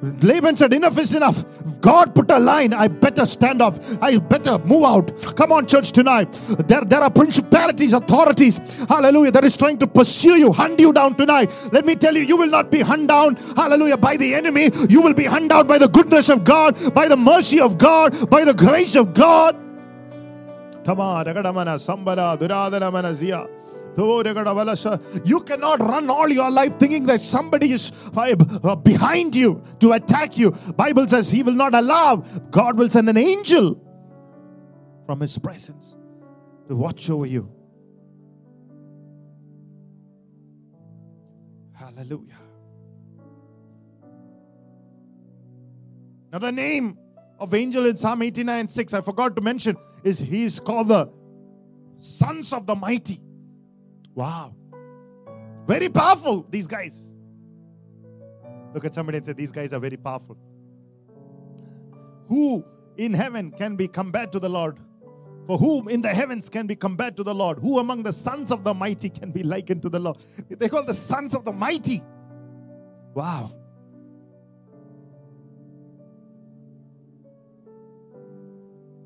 Laban 0.01 0.55
said, 0.55 0.73
Enough 0.73 0.97
is 0.97 1.13
enough. 1.13 1.43
God 1.81 2.15
put 2.15 2.31
a 2.31 2.39
line. 2.39 2.73
I 2.73 2.87
better 2.87 3.25
stand 3.25 3.61
off. 3.61 3.79
I 4.01 4.17
better 4.17 4.57
move 4.59 4.83
out. 4.83 5.35
Come 5.35 5.51
on, 5.51 5.67
church, 5.67 5.91
tonight. 5.91 6.31
There, 6.67 6.81
there 6.81 7.01
are 7.01 7.09
principalities, 7.09 7.93
authorities, 7.93 8.59
hallelujah, 8.87 9.31
that 9.31 9.43
is 9.43 9.57
trying 9.57 9.77
to 9.79 9.87
pursue 9.87 10.37
you, 10.37 10.53
hunt 10.53 10.79
you 10.79 10.93
down 10.93 11.15
tonight. 11.15 11.51
Let 11.73 11.85
me 11.85 11.95
tell 11.95 12.15
you, 12.15 12.23
you 12.23 12.37
will 12.37 12.47
not 12.47 12.71
be 12.71 12.79
hunt 12.79 13.07
down, 13.09 13.35
hallelujah, 13.55 13.97
by 13.97 14.15
the 14.15 14.33
enemy. 14.33 14.69
You 14.89 15.01
will 15.01 15.13
be 15.13 15.25
hunt 15.25 15.49
down 15.49 15.67
by 15.67 15.77
the 15.77 15.87
goodness 15.89 16.29
of 16.29 16.43
God, 16.43 16.93
by 16.93 17.07
the 17.07 17.17
mercy 17.17 17.59
of 17.59 17.77
God, 17.77 18.29
by 18.29 18.45
the 18.45 18.53
grace 18.53 18.95
of 18.95 19.13
God. 19.13 19.55
Come 20.85 21.01
on, 21.01 21.25
Sambara, 21.25 22.37
Duradana, 22.37 23.13
Zia. 23.13 23.58
You 25.25 25.41
cannot 25.41 25.79
run 25.79 26.09
all 26.09 26.29
your 26.29 26.49
life 26.49 26.79
thinking 26.79 27.05
that 27.07 27.21
somebody 27.21 27.71
is 27.71 27.91
uh, 28.15 28.75
behind 28.75 29.35
you 29.35 29.63
to 29.79 29.93
attack 29.93 30.37
you. 30.37 30.51
Bible 30.51 31.07
says 31.07 31.29
he 31.29 31.43
will 31.43 31.53
not 31.53 31.73
allow. 31.73 32.17
God 32.49 32.77
will 32.77 32.89
send 32.89 33.09
an 33.09 33.17
angel 33.17 33.81
from 35.05 35.19
his 35.19 35.37
presence 35.37 35.95
to 36.67 36.75
watch 36.75 37.09
over 37.09 37.25
you. 37.25 37.51
Hallelujah. 41.73 42.37
Now 46.31 46.39
the 46.39 46.51
name 46.51 46.97
of 47.39 47.53
angel 47.53 47.85
in 47.85 47.97
Psalm 47.97 48.21
89 48.21 48.69
6, 48.69 48.93
I 48.93 49.01
forgot 49.01 49.35
to 49.35 49.41
mention, 49.41 49.77
is 50.03 50.19
he's 50.19 50.59
called 50.59 50.89
the 50.89 51.09
sons 51.99 52.53
of 52.53 52.65
the 52.65 52.75
mighty. 52.75 53.21
Wow. 54.19 54.53
Very 55.65 55.87
powerful, 55.87 56.45
these 56.49 56.67
guys. 56.67 57.05
Look 58.73 58.83
at 58.83 58.93
somebody 58.93 59.19
and 59.19 59.25
say, 59.25 59.31
These 59.31 59.53
guys 59.53 59.71
are 59.71 59.79
very 59.79 59.95
powerful. 59.95 60.37
Who 62.27 62.65
in 62.97 63.13
heaven 63.13 63.49
can 63.51 63.77
be 63.77 63.87
compared 63.87 64.33
to 64.33 64.39
the 64.39 64.49
Lord? 64.49 64.77
For 65.47 65.57
whom 65.57 65.87
in 65.87 66.01
the 66.01 66.09
heavens 66.09 66.49
can 66.49 66.67
be 66.67 66.75
compared 66.75 67.15
to 67.15 67.23
the 67.23 67.33
Lord? 67.33 67.59
Who 67.59 67.79
among 67.79 68.03
the 68.03 68.11
sons 68.11 68.51
of 68.51 68.65
the 68.65 68.73
mighty 68.73 69.07
can 69.09 69.31
be 69.31 69.41
likened 69.41 69.83
to 69.83 69.89
the 69.89 69.99
Lord? 69.99 70.17
They 70.49 70.67
call 70.67 70.83
the 70.83 70.93
sons 70.93 71.33
of 71.33 71.45
the 71.45 71.53
mighty. 71.53 72.03
Wow. 73.13 73.53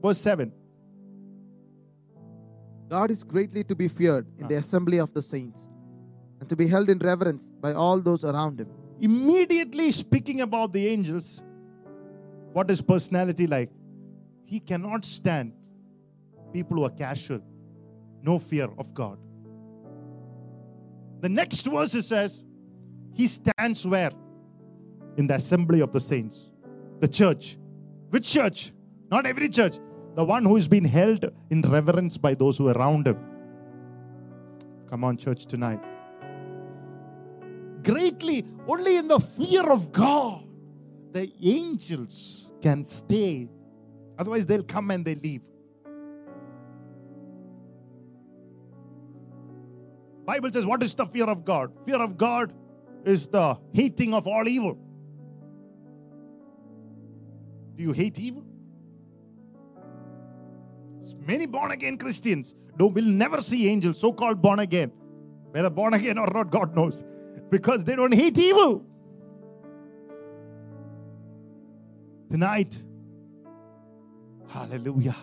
Verse 0.01 0.17
7. 0.17 0.51
God 2.93 3.09
is 3.09 3.23
greatly 3.23 3.63
to 3.63 3.73
be 3.73 3.87
feared 3.87 4.27
in 4.37 4.47
the 4.47 4.53
uh-huh. 4.53 4.59
assembly 4.59 4.99
of 4.99 5.11
the 5.15 5.21
saints 5.23 5.67
and 6.39 6.47
to 6.47 6.55
be 6.55 6.67
held 6.67 6.91
in 6.91 6.99
reverence 6.99 7.45
by 7.59 7.73
all 7.73 7.99
those 7.99 8.23
around 8.23 8.59
him. 8.59 8.69
Immediately 9.01 9.91
speaking 9.91 10.41
about 10.41 10.73
the 10.73 10.87
angels, 10.87 11.41
what 12.51 12.69
is 12.69 12.83
personality 12.83 13.47
like? 13.47 13.71
He 14.45 14.59
cannot 14.59 15.05
stand 15.05 15.53
people 16.51 16.77
who 16.77 16.83
are 16.83 16.91
casual, 16.91 17.41
no 18.21 18.37
fear 18.37 18.69
of 18.77 18.93
God. 18.93 19.17
The 21.21 21.29
next 21.29 21.65
verse 21.65 21.93
says, 21.93 22.43
He 23.11 23.25
stands 23.25 23.87
where? 23.87 24.11
In 25.17 25.25
the 25.25 25.33
assembly 25.33 25.79
of 25.79 25.91
the 25.91 25.99
saints, 25.99 26.51
the 26.99 27.07
church. 27.07 27.57
Which 28.11 28.31
church? 28.31 28.71
Not 29.09 29.25
every 29.25 29.49
church 29.49 29.79
the 30.15 30.23
one 30.23 30.43
who 30.43 30.57
is 30.57 30.67
being 30.67 30.85
held 30.85 31.25
in 31.49 31.61
reverence 31.61 32.17
by 32.17 32.33
those 32.33 32.57
who 32.57 32.67
are 32.67 32.73
around 32.73 33.07
him. 33.07 33.17
Come 34.89 35.03
on, 35.03 35.17
church, 35.17 35.45
tonight. 35.45 35.79
Greatly, 37.83 38.45
only 38.67 38.97
in 38.97 39.07
the 39.07 39.19
fear 39.19 39.63
of 39.63 39.91
God, 39.91 40.45
the 41.11 41.31
angels 41.41 42.51
can 42.61 42.85
stay. 42.85 43.49
Otherwise, 44.17 44.45
they'll 44.45 44.63
come 44.63 44.91
and 44.91 45.03
they 45.03 45.15
leave. 45.15 45.41
Bible 50.25 50.51
says, 50.53 50.65
what 50.65 50.81
is 50.83 50.95
the 50.95 51.05
fear 51.05 51.25
of 51.25 51.43
God? 51.43 51.71
Fear 51.85 52.01
of 52.01 52.17
God 52.17 52.53
is 53.03 53.27
the 53.27 53.57
hating 53.73 54.13
of 54.13 54.25
all 54.27 54.47
evil. 54.47 54.77
Do 57.75 57.83
you 57.83 57.91
hate 57.91 58.19
evil? 58.19 58.45
Many 61.25 61.45
born 61.45 61.71
again 61.71 61.97
Christians 61.97 62.53
don't, 62.77 62.93
will 62.93 63.03
never 63.03 63.41
see 63.41 63.67
angels, 63.67 63.99
so 63.99 64.11
called 64.11 64.41
born 64.41 64.59
again. 64.59 64.91
Whether 65.51 65.69
born 65.69 65.93
again 65.93 66.17
or 66.17 66.27
not, 66.27 66.49
God 66.49 66.75
knows. 66.75 67.03
Because 67.49 67.83
they 67.83 67.95
don't 67.95 68.13
hate 68.13 68.37
evil. 68.37 68.85
Tonight, 72.31 72.81
hallelujah, 74.49 75.15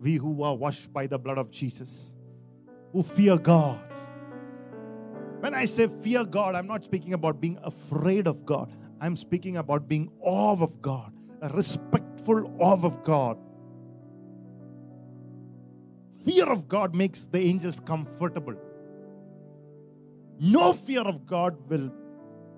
we 0.00 0.16
who 0.16 0.42
are 0.42 0.56
washed 0.56 0.92
by 0.92 1.06
the 1.06 1.16
blood 1.16 1.38
of 1.38 1.52
Jesus, 1.52 2.16
who 2.92 3.04
fear 3.04 3.38
God. 3.38 3.78
When 5.38 5.54
I 5.54 5.66
say 5.66 5.86
fear 5.86 6.24
God, 6.24 6.56
I'm 6.56 6.66
not 6.66 6.84
speaking 6.84 7.12
about 7.12 7.40
being 7.40 7.58
afraid 7.62 8.26
of 8.26 8.44
God. 8.44 8.72
I'm 9.00 9.16
speaking 9.16 9.58
about 9.58 9.86
being 9.86 10.10
awe 10.20 10.60
of 10.60 10.82
God, 10.82 11.12
a 11.40 11.50
respectful 11.50 12.52
awe 12.58 12.82
of 12.82 13.04
God 13.04 13.38
fear 16.24 16.50
of 16.50 16.68
God 16.68 16.94
makes 16.94 17.26
the 17.26 17.40
angels 17.40 17.80
comfortable. 17.80 18.54
No 20.40 20.72
fear 20.72 21.02
of 21.02 21.26
God 21.26 21.56
will 21.68 21.92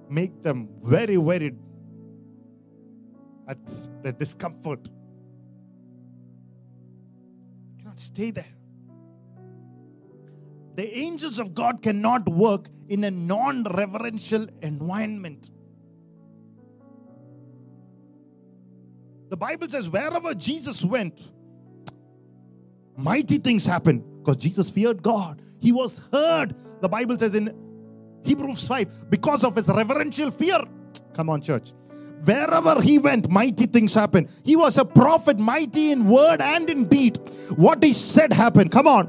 make 0.08 0.42
them 0.42 0.68
very 0.82 1.16
worried 1.16 1.58
at 3.48 3.58
the 4.02 4.12
discomfort. 4.12 4.88
You 7.76 7.82
cannot 7.82 8.00
stay 8.00 8.30
there. 8.30 8.46
The 10.76 10.96
angels 10.96 11.38
of 11.38 11.54
God 11.54 11.82
cannot 11.82 12.28
work 12.28 12.68
in 12.88 13.04
a 13.04 13.10
non 13.10 13.64
reverential 13.64 14.46
environment. 14.62 15.50
The 19.28 19.36
Bible 19.36 19.68
says, 19.68 19.88
wherever 19.88 20.34
Jesus 20.34 20.84
went, 20.84 21.20
mighty 22.96 23.38
things 23.38 23.66
happened 23.66 24.02
because 24.18 24.36
Jesus 24.36 24.70
feared 24.70 25.02
God. 25.02 25.42
He 25.60 25.72
was 25.72 26.00
heard, 26.12 26.54
the 26.80 26.88
Bible 26.88 27.18
says 27.18 27.34
in 27.34 27.54
Hebrews 28.24 28.66
5, 28.66 29.10
because 29.10 29.44
of 29.44 29.56
his 29.56 29.68
reverential 29.68 30.30
fear. 30.30 30.62
Come 31.14 31.30
on, 31.30 31.40
church. 31.40 31.72
Wherever 32.24 32.80
he 32.80 32.98
went, 32.98 33.30
mighty 33.30 33.66
things 33.66 33.94
happened. 33.94 34.28
He 34.42 34.56
was 34.56 34.78
a 34.78 34.84
prophet, 34.84 35.38
mighty 35.38 35.92
in 35.92 36.06
word 36.08 36.40
and 36.40 36.68
in 36.68 36.88
deed. 36.88 37.18
What 37.56 37.82
he 37.82 37.92
said 37.92 38.32
happened. 38.32 38.72
Come 38.72 38.88
on. 38.88 39.06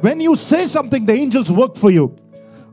When 0.00 0.20
you 0.20 0.36
say 0.36 0.66
something, 0.66 1.06
the 1.06 1.14
angels 1.14 1.50
work 1.50 1.76
for 1.76 1.90
you. 1.90 2.14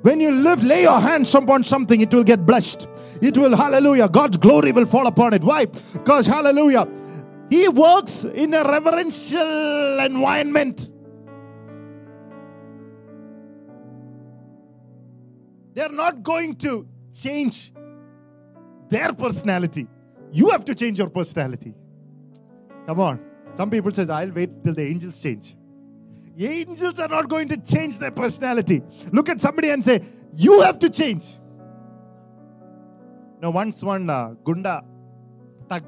When 0.02 0.22
you 0.22 0.30
live, 0.32 0.64
lay 0.64 0.84
your 0.84 1.00
hands 1.00 1.34
upon 1.34 1.64
something, 1.64 2.00
it 2.00 2.14
will 2.14 2.24
get 2.24 2.46
blessed. 2.46 2.88
It 3.22 3.36
will, 3.38 3.56
hallelujah, 3.56 4.08
God's 4.08 4.38
glory 4.38 4.72
will 4.72 4.86
fall 4.86 5.08
upon 5.08 5.34
it. 5.34 5.44
Why? 5.44 5.66
Because, 5.66 6.28
hallelujah, 6.28 6.88
he 7.50 7.68
works 7.70 8.24
in 8.24 8.54
a 8.54 8.64
reverential 8.64 10.00
environment. 10.00 10.92
They're 15.74 15.90
not 15.90 16.24
going 16.24 16.56
to 16.56 16.88
change 17.14 17.74
their 18.90 19.14
personality. 19.14 19.88
You 20.32 20.50
have 20.50 20.66
to 20.66 20.76
change 20.76 20.98
your 20.98 21.10
personality. 21.10 21.74
Come 22.88 23.00
on. 23.00 23.20
Some 23.56 23.70
people 23.70 23.92
says, 23.92 24.10
I'll 24.10 24.32
wait 24.32 24.64
till 24.64 24.74
the 24.74 24.84
angels 24.84 25.20
change. 25.20 25.56
Angels 26.38 27.00
are 27.00 27.08
not 27.08 27.30
going 27.30 27.48
to 27.50 27.58
change 27.58 28.00
their 28.00 28.12
personality. 28.12 28.82
Look 29.12 29.30
at 29.30 29.40
somebody 29.40 29.70
and 29.70 29.84
say, 29.84 30.02
You 30.34 30.62
have 30.62 30.80
to 30.80 30.90
change. 30.90 31.26
Now, 33.42 33.52
once 33.52 33.84
one 33.84 34.10
uh, 34.10 34.34
Gunda 34.44 34.84
thug 35.70 35.84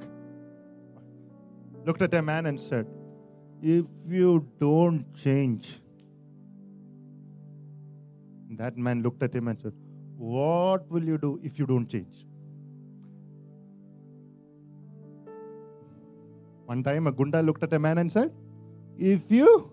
looked 1.88 2.02
at 2.02 2.14
a 2.14 2.22
man 2.22 2.46
and 2.48 2.60
said, 2.60 2.86
If 3.62 3.86
you 4.08 4.46
don't 4.60 5.06
change, 5.16 5.80
that 8.62 8.78
man 8.78 9.04
looked 9.04 9.24
at 9.24 9.34
him 9.34 9.48
and 9.48 9.60
said, 9.62 9.74
What 10.18 10.90
will 10.92 11.06
you 11.12 11.18
do 11.18 11.40
if 11.44 11.58
you 11.60 11.66
don't 11.66 11.88
change? 11.88 12.26
One 16.66 16.84
time 16.84 17.08
a 17.08 17.14
Gunda 17.14 17.42
looked 17.42 17.64
at 17.64 17.72
a 17.72 17.80
man 17.80 17.98
and 18.00 18.12
said, 18.12 18.34
If 18.98 19.32
you 19.32 19.72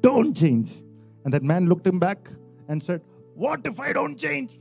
don't 0.00 0.36
change. 0.36 0.82
And 1.24 1.32
that 1.32 1.44
man 1.44 1.66
looked 1.66 1.86
him 1.86 2.00
back 2.00 2.28
and 2.68 2.82
said, 2.82 3.00
What 3.34 3.60
if 3.64 3.78
I 3.78 3.92
don't 3.92 4.18
change? 4.18 4.58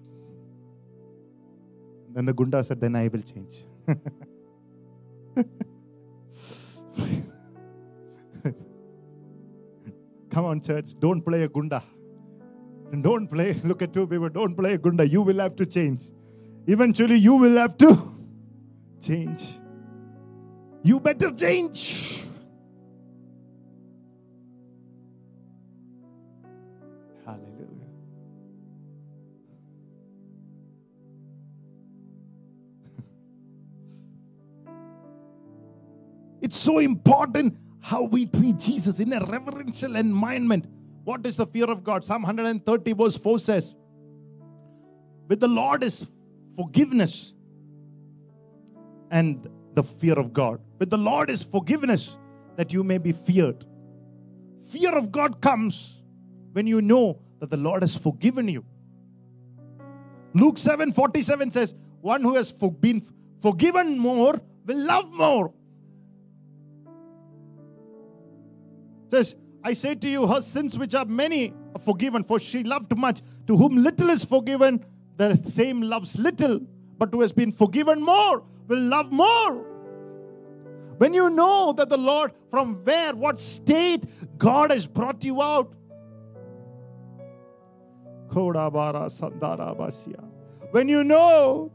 Then 2.14 2.26
the 2.26 2.34
Gunda 2.34 2.64
said, 2.64 2.80
Then 2.80 2.96
I 2.96 3.08
will 3.08 3.24
change. 3.34 3.66
Come 10.30 10.46
on, 10.46 10.62
church, 10.62 10.94
don't 11.00 11.22
play 11.22 11.44
a 11.44 11.50
Gunda. 11.50 11.84
Don't 13.02 13.28
play, 13.28 13.54
look 13.64 13.82
at 13.82 13.94
two 13.94 14.06
people, 14.08 14.30
don't 14.30 14.56
play 14.56 14.74
a 14.74 14.78
Gunda. 14.78 15.08
You 15.08 15.22
will 15.22 15.40
have 15.40 15.56
to 15.58 15.66
change. 15.66 16.04
Eventually, 16.68 17.16
you 17.16 17.36
will 17.36 17.58
have 17.58 17.78
to 17.78 17.98
change. 19.02 19.58
You 20.84 21.00
better 21.00 21.32
change. 21.32 22.26
It's 36.52 36.60
so 36.60 36.80
important 36.80 37.58
how 37.80 38.04
we 38.04 38.26
treat 38.26 38.58
Jesus 38.58 39.00
in 39.00 39.14
a 39.14 39.26
reverential 39.26 39.96
environment. 39.96 40.66
What 41.06 41.26
is 41.26 41.38
the 41.38 41.46
fear 41.46 41.64
of 41.72 41.82
God? 41.82 42.04
Psalm 42.04 42.24
130, 42.24 42.92
verse 42.92 43.16
4 43.16 43.40
says, 43.40 43.74
With 45.30 45.40
the 45.40 45.48
Lord 45.48 45.82
is 45.82 46.06
forgiveness 46.58 47.34
and 49.12 49.50
the 49.76 49.82
fear 49.82 50.20
of 50.20 50.34
God. 50.34 50.60
With 50.78 50.90
the 50.90 50.98
Lord 50.98 51.30
is 51.30 51.42
forgiveness 51.42 52.18
that 52.58 52.74
you 52.74 52.84
may 52.84 52.98
be 52.98 53.14
feared. 53.14 53.64
Fear 54.72 54.98
of 54.98 55.10
God 55.10 55.40
comes 55.40 56.04
when 56.52 56.68
you 56.68 56.82
know 56.82 57.22
that 57.40 57.50
the 57.50 57.56
Lord 57.56 57.82
has 57.82 57.96
forgiven 57.96 58.50
you. 58.50 58.66
Luke 60.34 60.58
7 60.58 60.92
47 60.92 61.52
says, 61.52 61.76
One 62.02 62.24
who 62.24 62.36
has 62.36 62.52
been 62.52 63.08
forgiven 63.42 63.98
more 63.98 64.42
will 64.66 64.86
love 64.86 65.14
more. 65.14 65.54
Says, 69.12 69.36
I 69.62 69.74
say 69.74 69.94
to 69.96 70.08
you, 70.08 70.26
her 70.26 70.42
sins 70.42 70.80
which 70.80 70.96
are 70.96 71.06
many 71.06 71.54
are 71.76 71.80
forgiven, 71.80 72.24
for 72.24 72.40
she 72.40 72.64
loved 72.64 72.98
much. 72.98 73.22
To 73.48 73.58
whom 73.58 73.76
little 73.84 74.10
is 74.10 74.24
forgiven, 74.24 74.86
the 75.18 75.36
same 75.36 75.82
loves 75.82 76.18
little. 76.18 76.62
But 76.98 77.10
who 77.14 77.20
has 77.22 77.34
been 77.34 77.52
forgiven 77.52 78.02
more 78.02 78.44
will 78.68 78.80
love 78.80 79.12
more. 79.12 79.66
When 80.98 81.14
you 81.14 81.30
know 81.30 81.74
that 81.74 81.90
the 81.90 81.98
Lord, 81.98 82.32
from 82.50 82.76
where, 82.86 83.14
what 83.14 83.40
state 83.40 84.06
God 84.38 84.72
has 84.72 84.88
brought 84.88 85.24
you 85.24 85.42
out. 85.42 85.74
When 90.72 90.88
you 90.88 91.04
know 91.04 91.72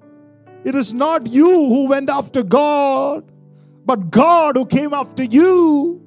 it 0.65 0.75
is 0.75 0.95
not 0.95 1.27
you 1.27 1.51
who 1.51 1.87
went 1.89 2.09
after 2.09 2.43
God, 2.43 3.31
but 3.85 4.11
God 4.11 4.57
who 4.57 4.65
came 4.65 4.95
after 4.95 5.23
you. 5.23 6.06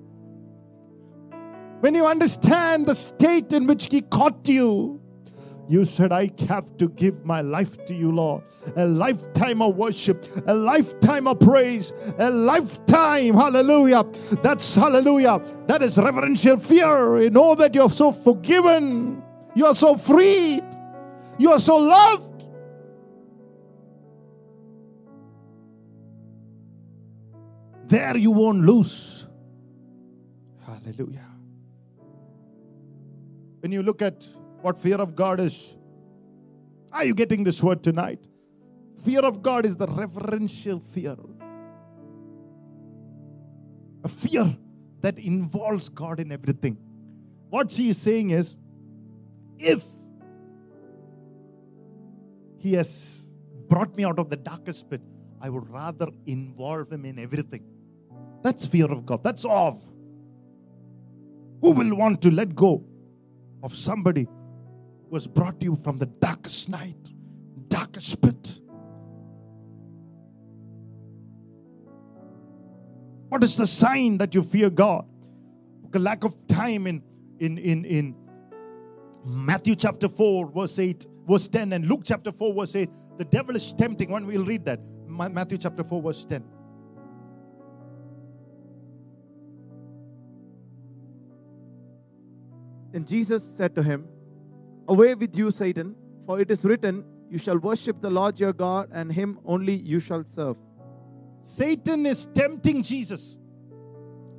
When 1.79 1.95
you 1.95 2.05
understand 2.05 2.85
the 2.85 2.95
state 2.95 3.53
in 3.53 3.65
which 3.67 3.85
He 3.85 4.01
caught 4.01 4.47
you, 4.47 5.01
you 5.69 5.85
said, 5.85 6.11
I 6.11 6.31
have 6.47 6.77
to 6.77 6.89
give 6.89 7.23
my 7.23 7.41
life 7.41 7.85
to 7.85 7.95
you, 7.95 8.11
Lord. 8.11 8.43
A 8.75 8.87
lifetime 8.87 9.61
of 9.61 9.75
worship, 9.75 10.25
a 10.47 10.53
lifetime 10.53 11.27
of 11.27 11.39
praise, 11.39 11.93
a 12.17 12.31
lifetime, 12.31 13.35
hallelujah. 13.35 14.03
That's 14.41 14.73
hallelujah. 14.73 15.39
That 15.67 15.83
is 15.83 15.99
reverential 15.99 16.57
fear. 16.57 17.21
You 17.21 17.29
know 17.29 17.53
that 17.53 17.75
you're 17.75 17.91
so 17.91 18.11
forgiven, 18.11 19.21
you 19.53 19.67
are 19.67 19.75
so 19.75 19.95
freed, 19.95 20.63
you 21.37 21.51
are 21.51 21.59
so 21.59 21.77
loved. 21.77 22.45
There 27.89 28.17
you 28.17 28.31
won't 28.31 28.65
lose. 28.65 29.27
Hallelujah. 30.65 31.28
When 33.61 33.71
you 33.71 33.83
look 33.83 34.01
at 34.01 34.25
what 34.61 34.77
fear 34.77 34.95
of 34.97 35.15
God 35.15 35.39
is, 35.39 35.75
are 36.91 37.05
you 37.05 37.13
getting 37.13 37.43
this 37.43 37.61
word 37.61 37.83
tonight? 37.83 38.19
Fear 39.03 39.21
of 39.21 39.41
God 39.41 39.65
is 39.65 39.75
the 39.77 39.87
reverential 39.87 40.79
fear. 40.79 41.15
A 44.03 44.07
fear 44.07 44.57
that 45.01 45.17
involves 45.19 45.89
God 45.89 46.19
in 46.19 46.31
everything. 46.31 46.77
What 47.49 47.71
she 47.71 47.89
is 47.89 47.97
saying 47.97 48.31
is 48.31 48.57
if 49.57 49.83
He 52.57 52.73
has 52.73 53.25
brought 53.67 53.95
me 53.95 54.03
out 54.03 54.19
of 54.19 54.29
the 54.29 54.35
darkest 54.35 54.89
pit, 54.89 55.01
I 55.41 55.49
would 55.49 55.69
rather 55.69 56.07
involve 56.25 56.91
Him 56.91 57.05
in 57.05 57.19
everything. 57.19 57.63
That's 58.41 58.65
fear 58.65 58.91
of 58.91 59.05
God. 59.05 59.23
That's 59.23 59.45
awe. 59.45 59.75
Who 61.61 61.71
will 61.71 61.95
want 61.95 62.21
to 62.21 62.31
let 62.31 62.55
go 62.55 62.85
of 63.63 63.75
somebody 63.75 64.27
who 65.09 65.15
has 65.15 65.27
brought 65.27 65.61
you 65.61 65.75
from 65.75 65.97
the 65.97 66.05
darkest 66.05 66.69
night, 66.69 67.11
darkest 67.67 68.21
pit? 68.21 68.59
What 73.29 73.43
is 73.43 73.55
the 73.55 73.67
sign 73.67 74.17
that 74.17 74.33
you 74.33 74.43
fear 74.43 74.69
God? 74.69 75.05
The 75.91 75.99
lack 75.99 76.23
of 76.23 76.35
time 76.47 76.87
in 76.87 77.03
in 77.39 77.57
in 77.57 77.85
in 77.85 78.15
Matthew 79.25 79.75
chapter 79.75 80.07
4, 80.07 80.51
verse 80.51 80.79
8, 80.79 81.05
verse 81.27 81.47
10, 81.47 81.73
and 81.73 81.87
Luke 81.87 82.01
chapter 82.03 82.31
4, 82.31 82.53
verse 82.53 82.75
8. 82.75 82.89
The 83.17 83.25
devil 83.25 83.55
is 83.55 83.73
tempting. 83.73 84.09
One, 84.09 84.25
we'll 84.25 84.45
read 84.45 84.65
that. 84.65 84.79
Matthew 85.07 85.57
chapter 85.57 85.83
4, 85.83 86.01
verse 86.01 86.25
10. 86.25 86.43
Then 92.91 93.05
Jesus 93.05 93.43
said 93.43 93.75
to 93.75 93.83
him, 93.83 94.07
Away 94.87 95.13
with 95.15 95.37
you, 95.37 95.51
Satan, 95.51 95.95
for 96.25 96.39
it 96.39 96.49
is 96.49 96.63
written, 96.65 97.03
You 97.29 97.37
shall 97.37 97.57
worship 97.57 98.01
the 98.01 98.09
Lord 98.09 98.39
your 98.39 98.53
God, 98.53 98.89
and 98.91 99.11
him 99.11 99.39
only 99.45 99.75
you 99.75 99.99
shall 99.99 100.23
serve. 100.23 100.57
Satan 101.41 102.05
is 102.05 102.27
tempting 102.33 102.81
Jesus. 102.81 103.39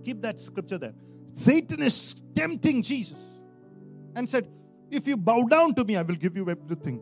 Keep 0.02 0.22
that 0.22 0.40
scripture 0.40 0.78
there. 0.78 0.94
Satan 1.34 1.82
is 1.82 2.16
tempting 2.34 2.82
Jesus 2.82 3.18
and 4.16 4.28
said, 4.28 4.48
If 4.90 5.06
you 5.06 5.16
bow 5.16 5.44
down 5.44 5.74
to 5.74 5.84
me, 5.84 5.96
I 5.96 6.02
will 6.02 6.16
give 6.16 6.36
you 6.36 6.48
everything. 6.50 7.00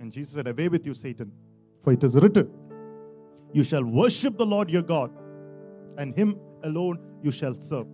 And 0.00 0.10
Jesus 0.10 0.34
said, 0.34 0.48
Away 0.48 0.68
with 0.68 0.84
you, 0.84 0.94
Satan, 0.94 1.30
for 1.82 1.92
it 1.92 2.02
is 2.02 2.16
written, 2.16 2.50
You 3.52 3.62
shall 3.62 3.84
worship 3.84 4.36
the 4.36 4.46
Lord 4.46 4.70
your 4.70 4.82
God, 4.82 5.12
and 5.98 6.14
him 6.14 6.38
alone 6.64 6.98
you 7.22 7.30
shall 7.30 7.54
serve. 7.54 7.86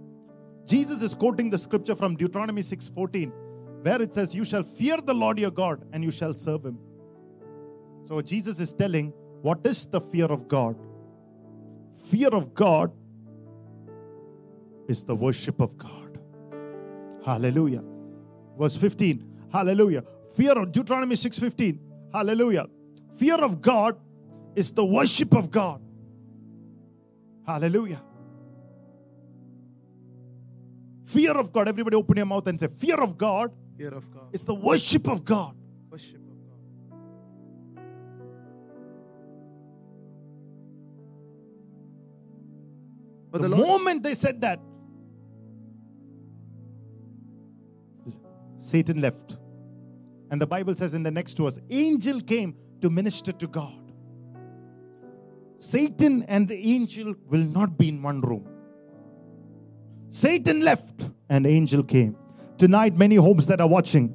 Jesus 0.67 1.01
is 1.01 1.15
quoting 1.15 1.49
the 1.49 1.59
scripture 1.59 1.95
from 1.95 2.17
Deuteronomy 2.17 2.63
6:14, 2.63 3.33
where 3.83 4.03
it 4.03 4.15
says, 4.15 4.35
You 4.35 4.45
shall 4.45 4.63
fear 4.63 4.99
the 5.01 5.15
Lord 5.15 5.39
your 5.39 5.51
God, 5.51 5.85
and 5.93 6.03
you 6.03 6.11
shall 6.11 6.35
serve 6.35 6.65
him. 6.65 6.79
So 8.05 8.21
Jesus 8.21 8.61
is 8.61 8.73
telling, 8.73 9.13
what 9.43 9.65
is 9.65 9.87
the 9.87 10.01
fear 10.01 10.27
of 10.27 10.49
God? 10.49 10.77
Fear 12.07 12.29
of 12.29 12.55
God 12.55 12.93
is 14.89 15.05
the 15.05 15.15
worship 15.15 15.61
of 15.61 15.77
God. 15.77 16.19
Hallelujah. 17.25 17.83
Verse 18.59 18.77
15. 18.77 19.25
Hallelujah. 19.53 20.05
Fear 20.37 20.53
of 20.53 20.73
Deuteronomy 20.73 21.17
6:15. 21.17 21.79
Hallelujah. 22.13 22.67
Fear 23.15 23.37
of 23.45 23.61
God 23.61 23.99
is 24.55 24.73
the 24.73 24.85
worship 24.85 25.35
of 25.35 25.51
God. 25.51 25.81
Hallelujah. 27.47 28.03
Fear 31.07 31.33
of 31.39 31.53
God. 31.53 31.69
Everybody 31.69 31.97
open 31.97 32.17
your 32.17 32.27
mouth 32.27 32.47
and 32.49 32.59
say, 32.59 32.67
Fear 32.67 33.01
of 33.01 33.17
God. 33.17 33.53
Fear 33.79 33.95
of 33.95 34.11
God. 34.11 34.25
It's 34.33 34.43
the 34.43 34.55
worship 34.55 35.09
of 35.09 35.25
God. 35.25 35.55
Worship 35.89 36.17
of 36.17 36.37
God. 36.45 37.83
But 43.31 43.43
the, 43.43 43.49
the 43.49 43.57
Lord... 43.57 43.69
moment 43.69 44.03
they 44.03 44.15
said 44.15 44.41
that, 44.41 44.59
Satan 48.59 49.01
left. 49.01 49.37
And 50.33 50.43
the 50.43 50.47
Bible 50.47 50.75
says 50.75 50.93
in 50.93 51.05
the 51.05 51.11
next 51.13 51.39
verse, 51.39 51.61
angel 51.71 52.21
came 52.21 52.57
to 52.81 52.91
minister 52.91 53.31
to 53.31 53.47
God. 53.47 53.93
Satan 55.61 56.25
and 56.25 56.49
the 56.49 56.57
angel 56.57 57.15
will 57.29 57.45
not 57.45 57.79
be 57.79 57.91
in 57.91 58.03
one 58.03 58.21
room. 58.23 58.56
Satan 60.11 60.61
left 60.61 61.09
and 61.29 61.47
angel 61.47 61.83
came. 61.83 62.17
Tonight, 62.59 62.97
many 62.97 63.17
homes 63.17 63.47
that 63.49 63.61
are 63.61 63.69
watching, 63.69 64.15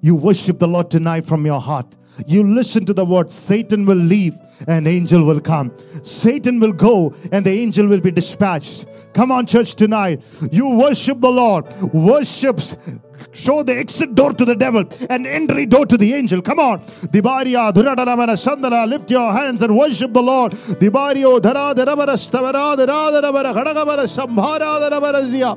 you 0.00 0.14
worship 0.14 0.58
the 0.58 0.68
Lord 0.68 0.90
tonight 0.90 1.24
from 1.24 1.44
your 1.44 1.60
heart. 1.60 1.96
You 2.26 2.42
listen 2.42 2.84
to 2.86 2.92
the 2.92 3.04
word, 3.04 3.32
Satan 3.32 3.86
will 3.86 3.96
leave 3.96 4.36
and 4.66 4.86
angel 4.86 5.24
will 5.24 5.40
come. 5.40 5.72
Satan 6.02 6.60
will 6.60 6.72
go 6.72 7.14
and 7.32 7.44
the 7.44 7.50
angel 7.50 7.86
will 7.86 8.00
be 8.00 8.10
dispatched. 8.10 8.86
Come 9.14 9.32
on, 9.32 9.46
church, 9.46 9.74
tonight. 9.74 10.22
You 10.50 10.68
worship 10.70 11.20
the 11.20 11.30
Lord. 11.30 11.66
Worships 11.92 12.76
show 13.32 13.62
the 13.62 13.76
exit 13.76 14.14
door 14.14 14.32
to 14.32 14.44
the 14.44 14.54
devil 14.54 14.84
and 15.08 15.26
entry 15.26 15.66
door 15.66 15.86
to 15.86 15.96
the 15.96 16.14
angel. 16.14 16.42
Come 16.42 16.58
on. 16.58 16.80
Dibaria, 17.12 17.72
Dhuradharamana, 17.72 18.36
Sandara, 18.36 18.88
lift 18.88 19.10
your 19.10 19.32
hands 19.32 19.62
and 19.62 19.76
worship 19.76 20.12
the 20.12 20.22
Lord. 20.22 20.52
Dibario, 20.52 21.40
Dhara, 21.40 21.74
Dharamara, 21.74 22.16
Stavara, 22.16 22.76
Dhara, 22.76 23.22
Dharamara, 23.22 23.54
Khadagamara, 23.54 24.06
Sambhara, 24.06 24.90
Dharamara, 24.90 25.26
Zia. 25.26 25.56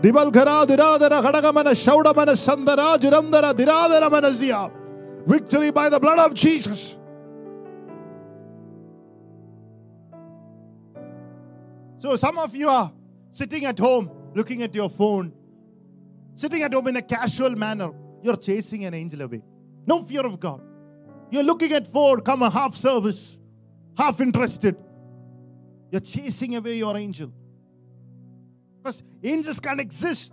Dibalghara, 0.00 0.66
Dhiradhara, 0.66 1.22
Khadagamana, 1.22 1.74
Shaudamana, 1.74 2.34
Sandara, 2.34 2.98
Jurandara, 2.98 3.54
Dhiradharamana, 3.54 4.32
Zia. 4.32 4.70
Victory 5.26 5.70
by 5.70 5.88
the 5.88 5.98
blood 5.98 6.18
of 6.18 6.34
Jesus. 6.34 6.96
So 11.98 12.16
some 12.16 12.38
of 12.38 12.54
you 12.54 12.68
are 12.68 12.92
sitting 13.32 13.64
at 13.64 13.78
home 13.78 14.10
looking 14.34 14.62
at 14.62 14.74
your 14.74 14.90
phone, 14.90 15.32
sitting 16.36 16.62
at 16.62 16.72
home 16.72 16.88
in 16.88 16.96
a 16.96 17.02
casual 17.02 17.50
manner. 17.50 17.90
You're 18.22 18.36
chasing 18.36 18.84
an 18.84 18.94
angel 18.94 19.22
away. 19.22 19.42
No 19.86 20.02
fear 20.02 20.24
of 20.24 20.40
God. 20.40 20.62
You're 21.30 21.42
looking 21.42 21.72
at 21.72 21.86
four, 21.86 22.20
come 22.20 22.42
a 22.42 22.50
half 22.50 22.74
service, 22.76 23.36
half 23.96 24.20
interested. 24.20 24.76
You're 25.90 26.00
chasing 26.00 26.56
away 26.56 26.76
your 26.76 26.96
angel. 26.96 27.32
Because 28.82 29.02
angels 29.22 29.60
can't 29.60 29.80
exist. 29.80 30.32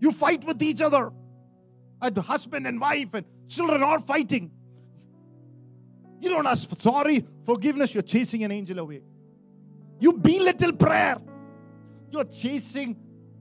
You 0.00 0.12
fight 0.12 0.44
with 0.44 0.62
each 0.62 0.80
other. 0.80 1.12
And 2.00 2.16
husband 2.16 2.66
and 2.66 2.80
wife 2.80 3.14
and 3.14 3.26
children 3.48 3.82
are 3.82 3.98
fighting. 3.98 4.52
You 6.20 6.30
don't 6.30 6.46
ask 6.46 6.68
for 6.68 6.76
sorry, 6.76 7.24
forgiveness, 7.44 7.94
you're 7.94 8.02
chasing 8.02 8.44
an 8.44 8.50
angel 8.50 8.78
away. 8.78 9.02
You 10.00 10.12
belittle 10.12 10.72
prayer. 10.72 11.16
You're 12.10 12.24
chasing 12.24 12.96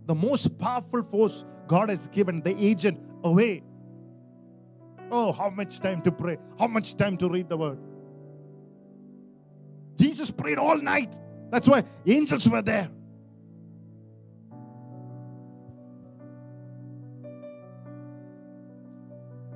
the 0.06 0.16
most 0.16 0.58
powerful 0.58 1.04
force 1.04 1.46
God 1.68 1.90
has 1.90 2.08
given, 2.08 2.42
the 2.42 2.56
agent, 2.58 3.00
away. 3.24 3.64
Oh, 5.12 5.32
how 5.32 5.50
much 5.50 5.80
time 5.80 6.02
to 6.02 6.12
pray? 6.12 6.38
How 6.60 6.68
much 6.68 6.96
time 6.96 7.18
to 7.18 7.30
read 7.30 7.50
the 7.50 7.58
word? 7.58 7.80
Jesus 9.98 10.32
prayed 10.32 10.58
all 10.58 10.78
night. 10.78 11.18
That's 11.50 11.68
why 11.68 11.84
angels 12.06 12.48
were 12.48 12.62
there. 12.62 12.90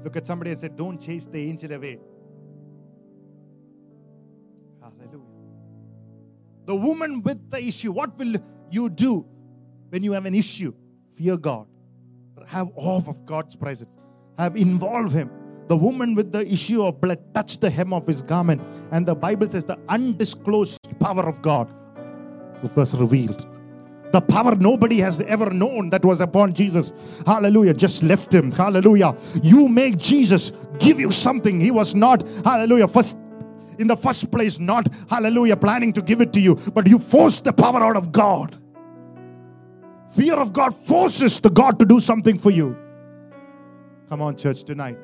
Look 0.03 0.15
at 0.15 0.25
somebody 0.25 0.51
and 0.51 0.59
say, 0.59 0.69
Don't 0.69 0.99
chase 0.99 1.25
the 1.25 1.39
angel 1.39 1.73
away. 1.73 1.99
The 6.71 6.77
woman 6.77 7.21
with 7.21 7.51
the 7.51 7.61
issue, 7.61 7.91
what 7.91 8.17
will 8.17 8.37
you 8.69 8.87
do 8.87 9.25
when 9.89 10.03
you 10.03 10.13
have 10.13 10.25
an 10.25 10.33
issue? 10.33 10.73
Fear 11.15 11.35
God. 11.35 11.67
Have 12.47 12.69
awe 12.75 13.01
of 13.09 13.25
God's 13.25 13.57
presence. 13.57 13.97
Have 14.37 14.55
involve 14.55 15.11
Him. 15.11 15.29
The 15.67 15.75
woman 15.75 16.15
with 16.15 16.31
the 16.31 16.49
issue 16.49 16.81
of 16.81 17.01
blood 17.01 17.19
touched 17.33 17.59
the 17.59 17.69
hem 17.69 17.91
of 17.91 18.07
his 18.07 18.21
garment, 18.21 18.61
and 18.91 19.05
the 19.05 19.13
Bible 19.13 19.49
says 19.49 19.65
the 19.65 19.77
undisclosed 19.89 20.79
power 20.97 21.27
of 21.27 21.41
God 21.41 21.73
was 22.73 22.95
revealed. 22.95 23.45
The 24.13 24.21
power 24.21 24.55
nobody 24.55 24.99
has 24.99 25.19
ever 25.19 25.49
known 25.49 25.89
that 25.89 26.05
was 26.05 26.21
upon 26.21 26.53
Jesus. 26.53 26.93
Hallelujah. 27.25 27.73
Just 27.73 28.01
left 28.01 28.33
him. 28.33 28.51
Hallelujah. 28.51 29.15
You 29.43 29.67
make 29.67 29.97
Jesus 29.97 30.53
give 30.79 31.01
you 31.01 31.11
something. 31.11 31.59
He 31.59 31.71
was 31.71 31.95
not, 31.95 32.27
hallelujah, 32.45 32.87
first 32.87 33.17
in 33.81 33.87
the 33.87 33.97
first 33.97 34.31
place, 34.31 34.59
not, 34.59 34.87
hallelujah, 35.09 35.57
planning 35.57 35.91
to 35.93 36.01
give 36.01 36.21
it 36.21 36.31
to 36.33 36.39
you, 36.39 36.55
but 36.55 36.87
you 36.87 36.99
force 36.99 37.39
the 37.41 37.51
power 37.51 37.83
out 37.83 37.97
of 37.97 38.11
God. 38.11 38.57
Fear 40.11 40.35
of 40.35 40.53
God 40.53 40.75
forces 40.75 41.39
the 41.39 41.49
God 41.49 41.79
to 41.79 41.85
do 41.85 41.99
something 41.99 42.37
for 42.37 42.51
you. 42.51 42.77
Come 44.07 44.21
on, 44.21 44.37
church, 44.37 44.63
tonight. 44.63 44.97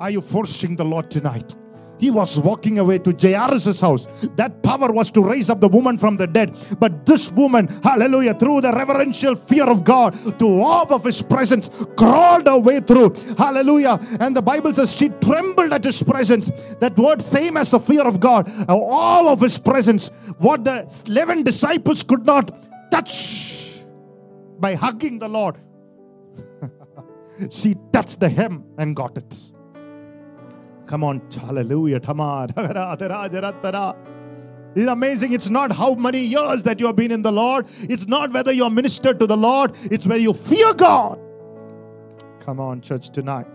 Are 0.00 0.10
you 0.10 0.20
forcing 0.20 0.76
the 0.76 0.84
Lord 0.84 1.10
tonight? 1.10 1.54
He 1.98 2.10
was 2.10 2.38
walking 2.38 2.78
away 2.78 2.98
to 2.98 3.12
Jairus' 3.12 3.80
house. 3.80 4.06
That 4.36 4.62
power 4.62 4.90
was 4.90 5.10
to 5.12 5.22
raise 5.22 5.48
up 5.48 5.60
the 5.60 5.68
woman 5.68 5.96
from 5.98 6.16
the 6.16 6.26
dead. 6.26 6.56
But 6.78 7.06
this 7.06 7.30
woman, 7.30 7.68
hallelujah, 7.82 8.34
through 8.34 8.62
the 8.62 8.72
reverential 8.72 9.36
fear 9.36 9.64
of 9.64 9.84
God, 9.84 10.14
to 10.38 10.46
awe 10.46 10.86
of 10.90 11.04
his 11.04 11.22
presence, 11.22 11.70
crawled 11.96 12.46
her 12.46 12.58
way 12.58 12.80
through. 12.80 13.14
Hallelujah. 13.38 13.98
And 14.20 14.36
the 14.36 14.42
Bible 14.42 14.74
says 14.74 14.94
she 14.94 15.08
trembled 15.08 15.72
at 15.72 15.84
his 15.84 16.02
presence. 16.02 16.50
That 16.80 16.96
word, 16.98 17.22
same 17.22 17.56
as 17.56 17.70
the 17.70 17.80
fear 17.80 18.02
of 18.02 18.20
God, 18.20 18.50
awe 18.68 19.32
of 19.32 19.40
his 19.40 19.58
presence. 19.58 20.08
What 20.38 20.64
the 20.64 20.84
11 21.06 21.44
disciples 21.44 22.02
could 22.02 22.26
not 22.26 22.50
touch 22.90 23.82
by 24.58 24.74
hugging 24.74 25.18
the 25.18 25.28
Lord. 25.28 25.56
she 27.50 27.76
touched 27.92 28.20
the 28.20 28.28
hem 28.28 28.64
and 28.78 28.94
got 28.96 29.16
it. 29.16 29.53
Come 30.94 31.02
on, 31.02 31.20
hallelujah. 31.32 31.98
Tamar. 31.98 32.46
It's 34.76 34.88
amazing. 34.88 35.32
It's 35.32 35.50
not 35.50 35.72
how 35.72 35.94
many 35.96 36.20
years 36.20 36.62
that 36.62 36.78
you 36.78 36.86
have 36.86 36.94
been 36.94 37.10
in 37.10 37.22
the 37.22 37.32
Lord. 37.32 37.66
It's 37.80 38.06
not 38.06 38.32
whether 38.32 38.52
you're 38.52 38.70
ministered 38.70 39.18
to 39.18 39.26
the 39.26 39.36
Lord. 39.36 39.76
It's 39.90 40.06
where 40.06 40.18
you 40.18 40.32
fear 40.32 40.72
God. 40.72 41.18
Come 42.38 42.60
on, 42.60 42.80
church, 42.80 43.10
tonight. 43.10 43.48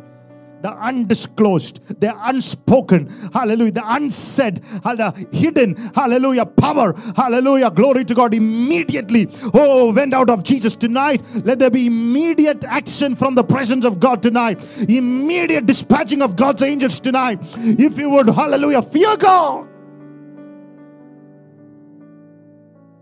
The 0.61 0.71
undisclosed, 0.71 2.01
the 2.01 2.13
unspoken, 2.27 3.07
hallelujah, 3.31 3.71
the 3.71 3.83
unsaid, 3.85 4.61
the 4.61 5.27
hidden, 5.31 5.75
hallelujah, 5.95 6.45
power, 6.45 6.93
hallelujah, 7.15 7.71
glory 7.71 8.03
to 8.03 8.13
God. 8.13 8.33
Immediately, 8.33 9.29
oh, 9.53 9.93
went 9.93 10.13
out 10.13 10.29
of 10.29 10.43
Jesus 10.43 10.75
tonight. 10.75 11.23
Let 11.45 11.59
there 11.59 11.69
be 11.69 11.87
immediate 11.87 12.65
action 12.65 13.15
from 13.15 13.35
the 13.35 13.43
presence 13.43 13.85
of 13.85 14.01
God 14.01 14.21
tonight, 14.21 14.61
immediate 14.89 15.65
dispatching 15.65 16.21
of 16.21 16.35
God's 16.35 16.61
angels 16.61 16.99
tonight. 16.99 17.39
If 17.55 17.97
you 17.97 18.09
would, 18.09 18.27
hallelujah, 18.27 18.81
fear 18.81 19.15
God. 19.15 19.67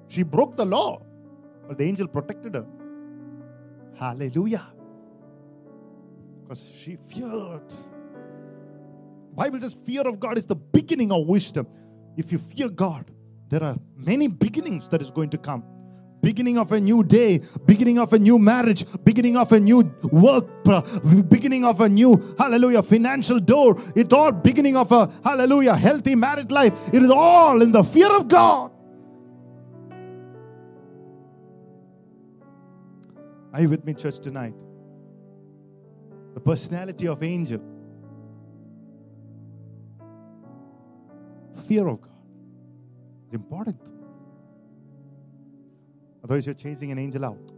She 0.10 0.22
broke 0.22 0.56
the 0.56 0.66
law, 0.66 1.02
but 1.68 1.80
the 1.80 1.86
angel 1.86 2.08
protected 2.08 2.54
her. 2.54 2.66
Hallelujah. 3.96 4.77
Because 6.48 6.64
she 6.64 6.96
feared. 6.96 7.74
Bible 9.36 9.60
says 9.60 9.76
fear 9.86 10.08
of 10.08 10.18
God 10.18 10.38
is 10.38 10.46
the 10.46 10.56
beginning 10.56 11.12
of 11.12 11.28
wisdom. 11.28 11.68
If 12.16 12.32
you 12.32 12.38
fear 12.38 12.70
God, 12.70 13.12
there 13.50 13.62
are 13.62 13.76
many 13.98 14.28
beginnings 14.28 14.88
that 14.90 15.02
is 15.02 15.12
going 15.12 15.30
to 15.32 15.38
come. 15.38 15.66
Beginning 16.22 16.58
of 16.58 16.72
a 16.72 16.80
new 16.80 17.04
day, 17.04 17.42
beginning 17.66 18.00
of 18.00 18.14
a 18.14 18.20
new 18.20 18.40
marriage, 18.40 18.86
beginning 19.04 19.36
of 19.36 19.52
a 19.52 19.60
new 19.60 19.94
work, 20.04 20.48
beginning 21.28 21.66
of 21.66 21.82
a 21.82 21.90
new 21.90 22.34
hallelujah 22.40 22.82
financial 22.82 23.42
door. 23.42 23.76
It 23.94 24.14
all 24.14 24.32
beginning 24.32 24.78
of 24.78 24.90
a 24.94 25.12
hallelujah 25.26 25.76
healthy 25.76 26.16
married 26.16 26.50
life. 26.50 26.74
It 26.94 27.04
is 27.04 27.10
all 27.10 27.62
in 27.62 27.74
the 27.74 27.84
fear 27.84 28.16
of 28.16 28.30
God. 28.30 28.72
Are 33.54 33.62
you 33.62 33.68
with 33.68 33.84
me, 33.84 33.94
church, 33.94 34.20
tonight? 34.20 34.54
Personality 36.48 37.10
of 37.10 37.22
angel. 37.24 37.60
Fear 41.68 41.90
of 41.90 42.00
God 42.00 42.10
is 43.28 43.34
important. 43.34 43.92
Otherwise, 46.24 46.46
you're 46.46 46.54
chasing 46.56 46.94
an 46.94 47.00
angel 47.00 47.26
out. 47.26 47.52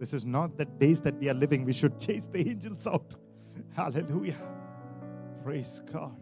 This 0.00 0.14
is 0.14 0.24
not 0.24 0.56
the 0.56 0.64
days 0.64 1.02
that 1.02 1.16
we 1.16 1.28
are 1.28 1.34
living. 1.34 1.66
We 1.66 1.74
should 1.74 2.00
chase 2.06 2.26
the 2.26 2.48
angels 2.48 2.86
out. 2.86 3.14
Hallelujah. 3.76 4.40
Praise 5.42 5.82
God. 5.92 6.16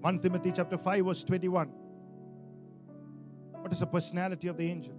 1 0.00 0.20
Timothy 0.20 0.52
chapter 0.56 0.78
5, 0.78 1.04
verse 1.04 1.22
21. 1.22 1.68
What 3.60 3.70
is 3.70 3.80
the 3.80 3.86
personality 3.86 4.48
of 4.48 4.56
the 4.56 4.70
angel? 4.70 4.94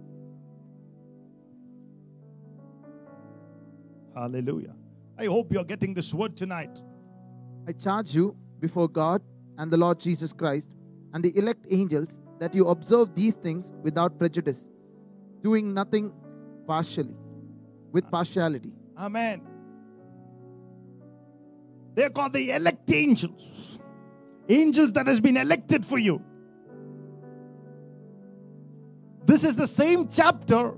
Hallelujah. 4.14 4.76
I 5.18 5.26
hope 5.26 5.52
you're 5.52 5.64
getting 5.64 5.94
this 5.94 6.12
word 6.12 6.36
tonight. 6.36 6.80
I 7.68 7.72
charge 7.72 8.14
you 8.14 8.36
before 8.60 8.88
God 8.88 9.22
and 9.58 9.70
the 9.70 9.76
Lord 9.76 10.00
Jesus 10.00 10.32
Christ 10.32 10.70
and 11.12 11.24
the 11.24 11.36
elect 11.38 11.66
angels 11.70 12.18
that 12.40 12.54
you 12.54 12.66
observe 12.68 13.14
these 13.14 13.34
things 13.34 13.72
without 13.82 14.18
prejudice, 14.18 14.68
doing 15.42 15.72
nothing 15.72 16.12
partially, 16.66 17.14
with 17.92 18.10
partiality. 18.10 18.72
Amen. 18.98 19.42
They're 21.94 22.10
called 22.10 22.32
the 22.32 22.50
elect 22.50 22.90
angels. 22.90 23.78
Angels 24.48 24.92
that 24.94 25.06
has 25.06 25.20
been 25.20 25.36
elected 25.36 25.86
for 25.86 25.98
you. 25.98 26.20
This 29.24 29.44
is 29.44 29.56
the 29.56 29.66
same 29.66 30.08
chapter 30.08 30.74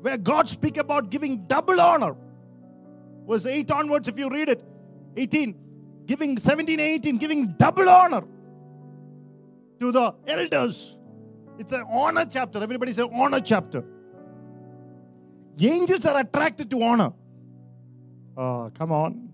where 0.00 0.16
God 0.16 0.48
speak 0.48 0.78
about 0.78 1.10
giving 1.10 1.46
double 1.46 1.80
honor. 1.80 2.16
Verse 3.28 3.46
8 3.46 3.70
onwards, 3.70 4.08
if 4.08 4.18
you 4.18 4.28
read 4.28 4.48
it, 4.48 4.64
18, 5.16 5.56
giving 6.06 6.36
17, 6.38 6.80
18, 6.80 7.16
giving 7.16 7.54
double 7.58 7.88
honor 7.88 8.22
to 9.80 9.92
the 9.92 10.14
elders. 10.26 10.96
It's 11.58 11.72
an 11.72 11.84
honor 11.90 12.26
chapter. 12.28 12.62
Everybody 12.62 12.92
say 12.92 13.08
honor 13.12 13.40
chapter. 13.40 13.84
Angels 15.58 16.04
are 16.04 16.20
attracted 16.20 16.68
to 16.70 16.82
honor. 16.82 17.12
Oh, 18.36 18.70
come 18.76 18.90
on. 18.90 19.30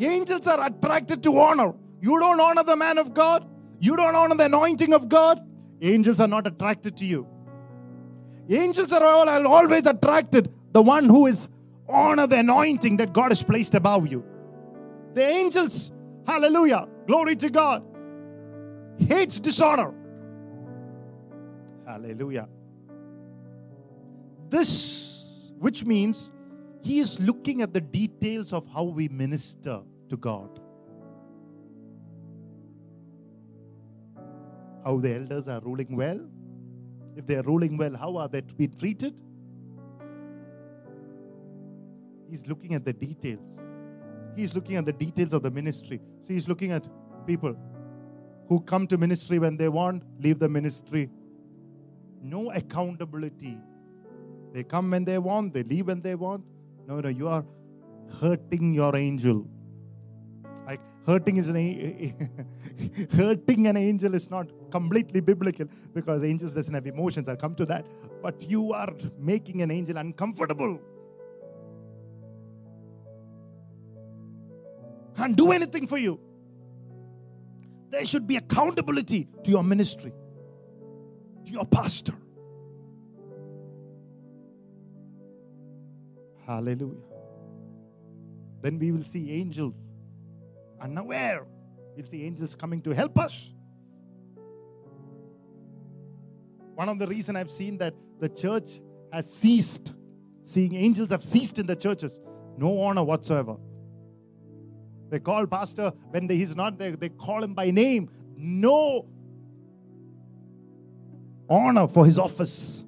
Angels 0.00 0.46
are 0.46 0.66
attracted 0.66 1.22
to 1.22 1.38
honor. 1.38 1.72
You 2.00 2.18
don't 2.18 2.38
honor 2.38 2.62
the 2.62 2.76
man 2.76 2.98
of 2.98 3.14
God, 3.14 3.48
you 3.80 3.96
don't 3.96 4.14
honor 4.14 4.34
the 4.34 4.44
anointing 4.44 4.92
of 4.92 5.08
God, 5.08 5.40
angels 5.80 6.20
are 6.20 6.28
not 6.28 6.46
attracted 6.46 6.96
to 6.98 7.06
you. 7.06 7.26
Angels 8.50 8.92
are 8.92 9.02
all, 9.02 9.26
are 9.28 9.46
always 9.46 9.86
attracted 9.86 10.52
the 10.72 10.82
one 10.82 11.08
who 11.08 11.26
is 11.26 11.48
honor 11.88 12.26
the 12.26 12.38
anointing 12.38 12.96
that 12.98 13.12
God 13.12 13.30
has 13.30 13.42
placed 13.42 13.74
above 13.74 14.06
you. 14.06 14.24
The 15.14 15.22
angels, 15.22 15.92
hallelujah, 16.26 16.88
glory 17.06 17.36
to 17.36 17.50
God, 17.50 17.84
hates 18.98 19.38
dishonor. 19.40 19.92
Hallelujah. 21.86 22.48
This, 24.48 25.52
which 25.58 25.84
means 25.84 26.30
he 26.82 27.00
is 27.00 27.18
looking 27.20 27.62
at 27.62 27.72
the 27.72 27.80
details 27.80 28.52
of 28.52 28.66
how 28.72 28.84
we 28.84 29.08
minister 29.08 29.80
to 30.08 30.16
God. 30.16 30.60
How 34.84 34.98
the 34.98 35.14
elders 35.14 35.48
are 35.48 35.60
ruling 35.60 35.96
well. 35.96 36.20
If 37.16 37.26
they 37.26 37.36
are 37.36 37.42
ruling 37.42 37.76
well, 37.76 37.96
how 37.96 38.16
are 38.16 38.28
they 38.28 38.42
to 38.42 38.54
be 38.54 38.68
treated? 38.68 39.14
He's 42.30 42.46
looking 42.46 42.74
at 42.74 42.84
the 42.84 42.92
details. 42.92 43.56
He's 44.36 44.54
looking 44.54 44.76
at 44.76 44.84
the 44.84 44.92
details 44.92 45.32
of 45.32 45.42
the 45.42 45.50
ministry. 45.50 46.00
So 46.26 46.32
he's 46.32 46.48
looking 46.48 46.72
at 46.72 46.84
people 47.26 47.56
who 48.48 48.60
come 48.60 48.86
to 48.88 48.98
ministry 48.98 49.38
when 49.38 49.56
they 49.56 49.68
want, 49.68 50.02
leave 50.20 50.38
the 50.38 50.48
ministry. 50.48 51.10
No 52.22 52.50
accountability. 52.50 53.58
They 54.52 54.64
come 54.64 54.90
when 54.90 55.04
they 55.04 55.18
want, 55.18 55.52
they 55.54 55.62
leave 55.62 55.86
when 55.86 56.00
they 56.00 56.14
want. 56.14 56.44
No, 56.86 57.00
no, 57.00 57.08
you 57.08 57.28
are 57.28 57.44
hurting 58.20 58.74
your 58.74 58.94
angel. 58.96 59.46
Like 60.66 60.80
hurting 61.06 61.38
is 61.38 61.48
an 61.48 61.56
hurting 63.12 63.66
an 63.66 63.76
angel 63.76 64.14
is 64.14 64.30
not 64.30 64.48
completely 64.70 65.20
biblical 65.20 65.66
because 65.92 66.22
angels 66.22 66.54
doesn't 66.54 66.74
have 66.74 66.86
emotions. 66.86 67.28
I'll 67.28 67.36
come 67.36 67.54
to 67.56 67.66
that. 67.66 67.86
But 68.22 68.42
you 68.48 68.72
are 68.72 68.92
making 69.18 69.62
an 69.62 69.70
angel 69.70 69.96
uncomfortable. 69.96 70.80
Can't 75.16 75.36
do 75.36 75.52
anything 75.52 75.86
for 75.86 75.98
you. 75.98 76.20
There 77.90 78.04
should 78.04 78.26
be 78.26 78.36
accountability 78.36 79.28
to 79.44 79.50
your 79.50 79.62
ministry, 79.62 80.12
to 81.46 81.52
your 81.52 81.64
pastor. 81.64 82.14
Hallelujah. 86.46 87.04
Then 88.60 88.78
we 88.78 88.90
will 88.90 89.04
see 89.04 89.30
angels 89.30 89.74
unaware. 90.80 91.46
We'll 91.96 92.06
see 92.06 92.24
angels 92.24 92.54
coming 92.54 92.82
to 92.82 92.90
help 92.90 93.18
us. 93.18 93.50
One 96.74 96.88
of 96.88 96.98
the 96.98 97.06
reason 97.06 97.36
I've 97.36 97.50
seen 97.50 97.78
that 97.78 97.94
the 98.18 98.28
church 98.28 98.80
has 99.12 99.32
ceased, 99.32 99.94
seeing 100.42 100.74
angels 100.74 101.10
have 101.10 101.22
ceased 101.22 101.58
in 101.60 101.66
the 101.66 101.76
churches, 101.76 102.18
no 102.58 102.80
honor 102.80 103.04
whatsoever. 103.04 103.56
They 105.14 105.20
call 105.20 105.46
pastor 105.46 105.92
when 106.10 106.26
they- 106.26 106.36
he's 106.36 106.56
not 106.56 106.76
there, 106.76 106.96
they 106.96 107.08
call 107.08 107.44
him 107.44 107.54
by 107.54 107.70
name. 107.70 108.10
No 108.36 109.06
honor 111.48 111.86
for 111.86 112.04
his 112.04 112.18
office. 112.18 112.84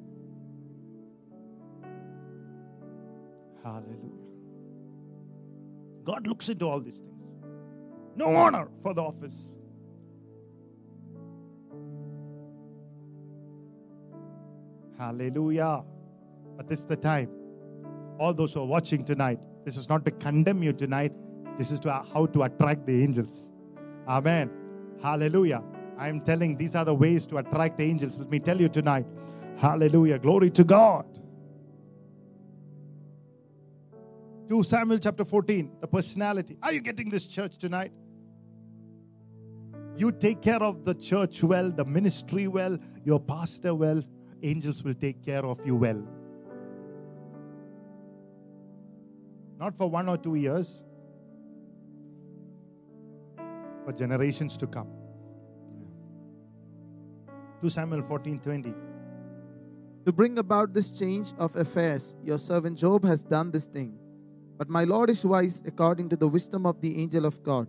Hallelujah. 3.62 4.24
God 6.02 6.26
looks 6.26 6.48
into 6.48 6.68
all 6.68 6.80
these 6.80 6.98
things. 6.98 7.12
No 8.16 8.34
honor 8.34 8.66
for 8.82 8.92
the 8.92 9.02
office. 9.02 9.54
Hallelujah. 14.98 15.84
But 16.56 16.66
this 16.66 16.80
is 16.80 16.86
the 16.86 16.96
time. 16.96 17.30
All 18.18 18.34
those 18.34 18.52
who 18.52 18.62
are 18.62 18.66
watching 18.66 19.04
tonight, 19.04 19.40
this 19.64 19.76
is 19.76 19.88
not 19.88 20.04
to 20.06 20.10
condemn 20.10 20.64
you 20.64 20.72
tonight. 20.72 21.12
This 21.57 21.71
is 21.71 21.81
to 21.81 21.92
how 21.92 22.27
to 22.27 22.42
attract 22.42 22.87
the 22.87 23.03
angels. 23.03 23.49
Amen. 24.07 24.51
Hallelujah. 25.03 25.62
I 25.99 26.09
am 26.09 26.21
telling 26.21 26.57
these 26.57 26.75
are 26.75 26.85
the 26.85 26.95
ways 26.95 27.27
to 27.27 27.38
attract 27.38 27.79
the 27.79 27.85
angels. 27.85 28.19
Let 28.19 28.31
me 28.31 28.38
tell 28.38 28.61
you 28.61 28.69
tonight. 28.69 29.07
Hallelujah. 29.57 30.19
Glory 30.19 30.51
to 30.51 30.64
God. 30.64 31.07
2 34.49 34.62
Samuel 34.62 34.99
chapter 34.99 35.25
14, 35.25 35.71
the 35.81 35.88
personality. 35.88 36.57
Are 36.62 36.73
you 36.73 36.81
getting 36.81 37.11
this 37.11 37.27
church 37.27 37.57
tonight? 37.59 37.90
You 39.97 40.12
take 40.12 40.42
care 40.42 40.62
of 40.62 40.85
the 40.85 40.95
church 40.95 41.42
well, 41.42 41.71
the 41.71 41.85
ministry 41.85 42.47
well, 42.47 42.79
your 43.03 43.19
pastor 43.19 43.75
well, 43.75 44.03
angels 44.42 44.85
will 44.85 44.95
take 44.95 45.25
care 45.25 45.45
of 45.45 45.64
you 45.66 45.75
well. 45.75 46.07
Not 49.59 49.75
for 49.75 49.90
one 49.90 50.09
or 50.09 50.19
two 50.19 50.35
years, 50.35 50.85
for 53.87 53.92
generations 53.92 54.57
to 54.57 54.66
come. 54.66 54.88
2 57.62 57.70
Samuel 57.70 58.03
14 58.03 58.40
20. 58.40 58.75
To 60.07 60.12
bring 60.12 60.38
about 60.38 60.72
this 60.72 60.90
change 60.90 61.33
of 61.38 61.55
affairs, 61.55 62.16
your 62.25 62.38
servant 62.38 62.79
Joab 62.79 63.05
has 63.05 63.22
done 63.22 63.53
this 63.53 63.66
thing. 63.66 63.96
But 64.59 64.68
my 64.68 64.83
Lord 64.85 65.09
is 65.11 65.25
wise 65.25 65.62
according 65.64 66.09
to 66.09 66.16
the 66.16 66.27
wisdom 66.27 66.66
of 66.66 66.81
the 66.81 67.01
angel 67.01 67.27
of 67.27 67.42
God, 67.44 67.68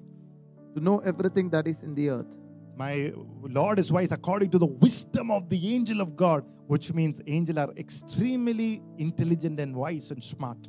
to 0.73 0.81
know 0.81 0.99
everything 0.99 1.51
that 1.51 1.67
is 1.67 1.83
in 1.83 1.93
the 1.93 2.09
earth. 2.09 2.35
My 2.75 3.13
Lord 3.41 3.77
is 3.77 3.91
wise 3.91 4.11
according 4.11 4.49
to 4.51 4.59
the 4.59 4.65
wisdom 4.65 5.29
of 5.29 5.49
the 5.49 5.75
angel 5.75 6.01
of 6.01 6.15
God, 6.15 6.43
which 6.65 6.93
means 6.93 7.21
angels 7.27 7.57
are 7.57 7.71
extremely 7.77 8.81
intelligent 8.97 9.59
and 9.59 9.75
wise 9.75 10.09
and 10.09 10.23
smart. 10.23 10.67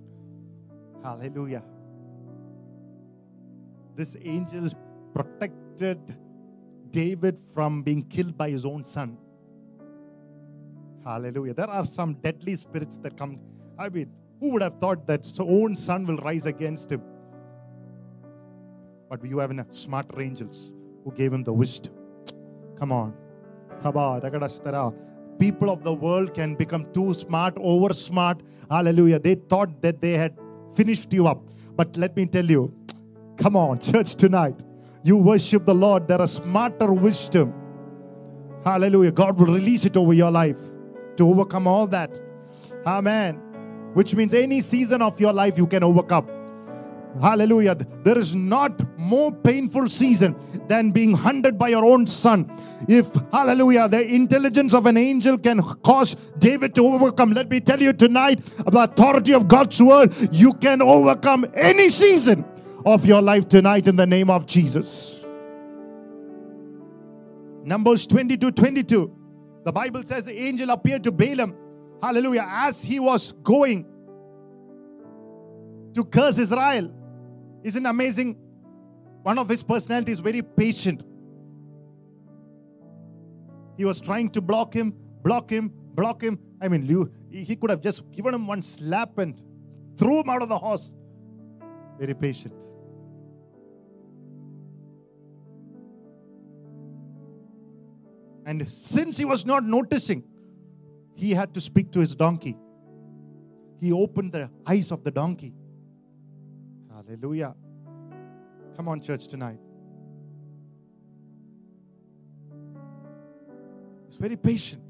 Hallelujah. 1.02 1.62
This 3.96 4.16
angel 4.22 4.70
protected 5.18 6.16
David 6.90 7.38
from 7.54 7.82
being 7.82 8.02
killed 8.04 8.36
by 8.36 8.50
his 8.50 8.64
own 8.64 8.84
son. 8.84 9.16
Hallelujah. 11.04 11.54
There 11.54 11.70
are 11.78 11.84
some 11.84 12.14
deadly 12.14 12.54
spirits 12.56 12.98
that 12.98 13.16
come. 13.16 13.38
I 13.78 13.88
mean, 13.88 14.10
who 14.40 14.52
would 14.52 14.62
have 14.62 14.78
thought 14.80 15.06
that 15.06 15.24
his 15.24 15.40
own 15.40 15.76
son 15.76 16.06
will 16.06 16.18
rise 16.18 16.46
against 16.46 16.92
him? 16.92 17.02
But 19.10 19.24
you 19.24 19.38
have 19.38 19.50
a 19.50 19.66
smarter 19.70 20.20
angels 20.20 20.70
who 21.04 21.12
gave 21.12 21.32
him 21.32 21.42
the 21.42 21.52
wisdom. 21.52 21.94
Come 22.78 22.92
on. 22.92 23.14
People 25.38 25.70
of 25.70 25.84
the 25.84 25.92
world 25.92 26.34
can 26.34 26.54
become 26.54 26.86
too 26.92 27.14
smart, 27.14 27.54
over 27.58 27.92
smart. 27.92 28.40
Hallelujah. 28.70 29.18
They 29.18 29.36
thought 29.36 29.80
that 29.82 30.00
they 30.00 30.12
had 30.12 30.36
finished 30.74 31.12
you 31.12 31.26
up. 31.26 31.42
But 31.76 31.96
let 31.96 32.16
me 32.16 32.26
tell 32.26 32.44
you, 32.44 32.72
come 33.36 33.56
on, 33.56 33.78
church 33.90 34.14
tonight. 34.14 34.60
You 35.02 35.16
worship 35.16 35.64
the 35.64 35.74
Lord. 35.74 36.08
There 36.08 36.20
is 36.20 36.32
smarter 36.32 36.92
wisdom. 36.92 37.54
Hallelujah. 38.64 39.12
God 39.12 39.38
will 39.38 39.54
release 39.54 39.84
it 39.84 39.96
over 39.96 40.12
your 40.12 40.30
life 40.30 40.58
to 41.16 41.28
overcome 41.28 41.66
all 41.66 41.86
that. 41.88 42.20
Amen. 42.86 43.36
Which 43.94 44.14
means 44.14 44.34
any 44.34 44.60
season 44.60 45.02
of 45.02 45.20
your 45.20 45.32
life 45.32 45.56
you 45.56 45.66
can 45.66 45.82
overcome. 45.82 46.28
Hallelujah. 47.20 47.74
There 48.04 48.18
is 48.18 48.34
not 48.34 48.98
more 48.98 49.32
painful 49.32 49.88
season 49.88 50.36
than 50.68 50.90
being 50.90 51.14
hunted 51.14 51.58
by 51.58 51.68
your 51.68 51.84
own 51.84 52.06
son. 52.06 52.50
If, 52.86 53.08
hallelujah, 53.32 53.88
the 53.88 54.06
intelligence 54.06 54.74
of 54.74 54.86
an 54.86 54.96
angel 54.96 55.38
can 55.38 55.62
cause 55.62 56.16
David 56.38 56.74
to 56.76 56.86
overcome, 56.86 57.32
let 57.32 57.50
me 57.50 57.60
tell 57.60 57.80
you 57.80 57.92
tonight, 57.92 58.44
the 58.66 58.80
authority 58.80 59.32
of 59.32 59.48
God's 59.48 59.82
word, 59.82 60.14
you 60.30 60.52
can 60.54 60.82
overcome 60.82 61.46
any 61.54 61.88
season 61.88 62.44
of 62.94 63.04
your 63.04 63.20
life 63.20 63.46
tonight 63.46 63.86
in 63.86 63.96
the 63.96 64.06
name 64.06 64.30
of 64.30 64.46
Jesus. 64.46 65.22
Numbers 67.62 68.06
22 68.06 68.50
22. 68.50 69.14
The 69.64 69.72
Bible 69.72 70.02
says 70.04 70.24
the 70.24 70.40
angel 70.40 70.70
appeared 70.70 71.04
to 71.04 71.12
Balaam, 71.12 71.54
hallelujah, 72.02 72.46
as 72.48 72.82
he 72.82 72.98
was 72.98 73.32
going 73.42 73.84
to 75.92 76.02
curse 76.02 76.38
Israel. 76.38 76.90
Isn't 77.62 77.84
amazing? 77.84 78.38
One 79.22 79.38
of 79.38 79.50
his 79.50 79.62
personality 79.62 80.12
is 80.12 80.20
very 80.20 80.40
patient. 80.40 81.02
He 83.76 83.84
was 83.84 84.00
trying 84.00 84.30
to 84.30 84.40
block 84.40 84.72
him, 84.72 84.94
block 85.22 85.50
him, 85.50 85.70
block 85.94 86.22
him. 86.22 86.38
I 86.58 86.68
mean, 86.68 87.10
he 87.30 87.54
could 87.54 87.68
have 87.68 87.82
just 87.82 88.10
given 88.12 88.32
him 88.32 88.46
one 88.46 88.62
slap 88.62 89.18
and 89.18 89.38
threw 89.98 90.20
him 90.20 90.30
out 90.30 90.40
of 90.40 90.48
the 90.48 90.56
horse. 90.56 90.94
Very 91.98 92.14
patient. 92.14 92.54
And 98.48 98.66
since 98.66 99.18
he 99.18 99.26
was 99.26 99.44
not 99.44 99.62
noticing, 99.62 100.24
he 101.14 101.32
had 101.32 101.52
to 101.52 101.60
speak 101.60 101.90
to 101.92 102.00
his 102.00 102.14
donkey. 102.14 102.56
He 103.78 103.92
opened 103.92 104.32
the 104.32 104.48
eyes 104.66 104.90
of 104.90 105.04
the 105.04 105.10
donkey. 105.10 105.52
Hallelujah. 106.90 107.54
Come 108.74 108.88
on, 108.88 109.02
church, 109.02 109.28
tonight. 109.28 109.58
He's 114.06 114.16
very 114.16 114.36
patient. 114.36 114.82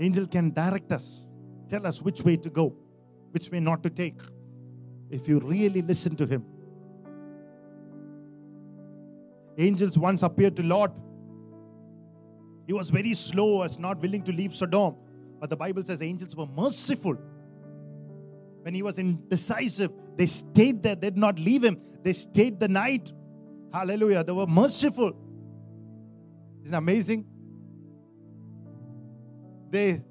Angel 0.00 0.26
can 0.26 0.50
direct 0.50 0.90
us, 0.90 1.24
tell 1.68 1.86
us 1.86 2.02
which 2.02 2.22
way 2.22 2.36
to 2.36 2.50
go, 2.50 2.74
which 3.30 3.48
way 3.48 3.60
not 3.60 3.84
to 3.84 3.90
take, 3.90 4.20
if 5.08 5.28
you 5.28 5.38
really 5.38 5.82
listen 5.82 6.16
to 6.16 6.26
him. 6.26 6.44
Angels 9.58 9.98
once 9.98 10.22
appeared 10.22 10.56
to 10.56 10.62
Lot. 10.62 10.92
He 12.66 12.72
was 12.72 12.90
very 12.90 13.14
slow, 13.14 13.62
as 13.62 13.78
not 13.78 14.00
willing 14.00 14.22
to 14.22 14.32
leave 14.32 14.54
Sodom. 14.54 14.94
But 15.40 15.50
the 15.50 15.56
Bible 15.56 15.82
says 15.84 16.02
angels 16.02 16.36
were 16.36 16.46
merciful. 16.46 17.16
When 18.62 18.74
he 18.74 18.82
was 18.82 18.98
indecisive, 18.98 19.90
they 20.16 20.26
stayed 20.26 20.82
there, 20.82 20.94
they 20.94 21.08
did 21.08 21.16
not 21.16 21.38
leave 21.38 21.64
him. 21.64 21.80
They 22.02 22.12
stayed 22.12 22.60
the 22.60 22.68
night. 22.68 23.12
Hallelujah. 23.72 24.22
They 24.22 24.32
were 24.32 24.46
merciful. 24.46 25.12
Isn't 26.62 26.74
amazing? 26.74 27.24
They 29.70 30.02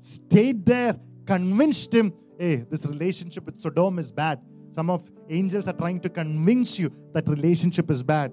stayed 0.00 0.66
there, 0.66 0.98
convinced 1.24 1.94
him, 1.94 2.12
hey, 2.38 2.64
this 2.70 2.84
relationship 2.84 3.46
with 3.46 3.60
Sodom 3.60 3.98
is 3.98 4.10
bad. 4.10 4.40
Some 4.74 4.90
of 4.90 5.04
angels 5.30 5.68
are 5.68 5.72
trying 5.72 6.00
to 6.00 6.08
convince 6.08 6.78
you 6.78 6.90
that 7.12 7.28
relationship 7.28 7.90
is 7.90 8.02
bad. 8.02 8.32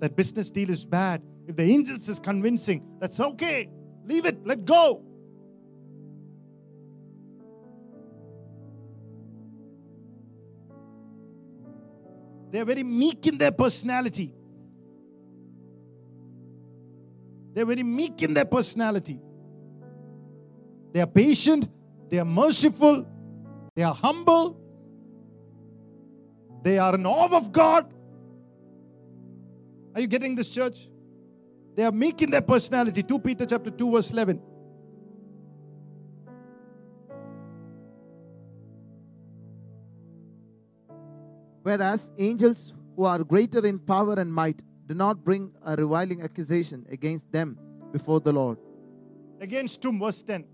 That 0.00 0.14
business 0.16 0.50
deal 0.50 0.70
is 0.70 0.84
bad. 0.84 1.22
If 1.46 1.56
the 1.56 1.64
angels 1.64 2.08
is 2.08 2.18
convincing, 2.18 2.84
that's 3.00 3.18
okay. 3.18 3.70
Leave 4.04 4.26
it, 4.26 4.46
let 4.46 4.64
go. 4.64 5.02
They 12.50 12.60
are 12.60 12.64
very 12.64 12.82
meek 12.82 13.26
in 13.26 13.38
their 13.38 13.52
personality. 13.52 14.34
They're 17.52 17.66
very 17.66 17.82
meek 17.82 18.22
in 18.22 18.34
their 18.34 18.44
personality. 18.44 19.20
They 20.92 21.00
are 21.00 21.06
patient, 21.06 21.68
they 22.08 22.18
are 22.18 22.24
merciful, 22.24 23.06
they 23.74 23.82
are 23.82 23.94
humble, 23.94 24.58
they 26.62 26.78
are 26.78 26.94
in 26.94 27.04
awe 27.04 27.36
of 27.36 27.52
God. 27.52 27.92
Are 29.94 30.00
you 30.00 30.06
getting 30.06 30.34
this, 30.34 30.48
church? 30.48 30.88
They 31.74 31.84
are 31.84 31.92
meek 31.92 32.22
in 32.22 32.30
their 32.30 32.42
personality. 32.42 33.02
2 33.02 33.18
Peter 33.20 33.46
chapter 33.46 33.70
2, 33.70 33.90
verse 33.92 34.10
11. 34.10 34.40
Whereas 41.62 42.10
angels 42.18 42.72
who 42.96 43.04
are 43.04 43.22
greater 43.22 43.64
in 43.66 43.78
power 43.78 44.14
and 44.14 44.32
might 44.32 44.62
do 44.86 44.94
not 44.94 45.22
bring 45.24 45.52
a 45.64 45.76
reviling 45.76 46.22
accusation 46.22 46.86
against 46.90 47.30
them 47.30 47.58
before 47.92 48.20
the 48.20 48.32
Lord. 48.32 48.58
Against 49.40 49.82
whom, 49.82 50.00
verse 50.00 50.22
10. 50.22 50.44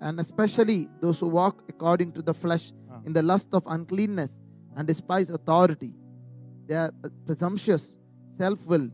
And 0.00 0.18
especially 0.20 0.88
those 1.00 1.20
who 1.20 1.28
walk 1.28 1.64
according 1.68 2.12
to 2.12 2.22
the 2.22 2.32
flesh 2.32 2.72
Ah. 2.90 3.00
in 3.04 3.12
the 3.12 3.22
lust 3.22 3.48
of 3.52 3.62
uncleanness 3.66 4.32
and 4.76 4.86
despise 4.88 5.30
authority. 5.30 5.92
They 6.70 6.76
are 6.76 6.92
presumptuous, 7.26 7.96
self 8.38 8.64
willed. 8.64 8.92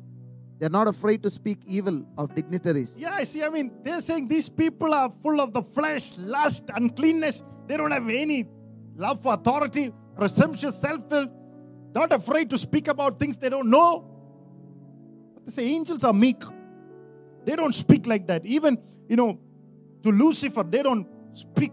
They 0.58 0.64
are 0.64 0.70
not 0.70 0.88
afraid 0.88 1.22
to 1.24 1.30
speak 1.30 1.58
evil 1.66 2.06
of 2.16 2.34
dignitaries. 2.34 2.94
Yeah, 2.96 3.10
I 3.12 3.24
see. 3.24 3.42
I 3.44 3.50
mean, 3.50 3.70
they're 3.82 4.00
saying 4.00 4.28
these 4.28 4.48
people 4.48 4.94
are 4.94 5.10
full 5.22 5.42
of 5.42 5.52
the 5.52 5.60
flesh, 5.60 6.16
lust, 6.16 6.70
uncleanness. 6.74 7.42
They 7.66 7.76
don't 7.76 7.90
have 7.90 8.08
any 8.08 8.46
love 8.96 9.22
for 9.22 9.34
authority, 9.34 9.92
presumptuous, 10.16 10.80
self 10.80 11.06
will, 11.10 11.28
not 11.94 12.14
afraid 12.14 12.48
to 12.48 12.56
speak 12.56 12.88
about 12.88 13.18
things 13.18 13.36
they 13.36 13.50
don't 13.50 13.68
know. 13.68 14.08
But 15.34 15.44
they 15.44 15.52
say 15.52 15.68
angels 15.68 16.02
are 16.02 16.14
meek. 16.14 16.42
They 17.44 17.56
don't 17.56 17.74
speak 17.74 18.06
like 18.06 18.26
that. 18.28 18.46
Even, 18.46 18.78
you 19.06 19.16
know, 19.16 19.38
to 20.02 20.10
Lucifer, 20.10 20.62
they 20.62 20.82
don't 20.82 21.06
speak 21.34 21.72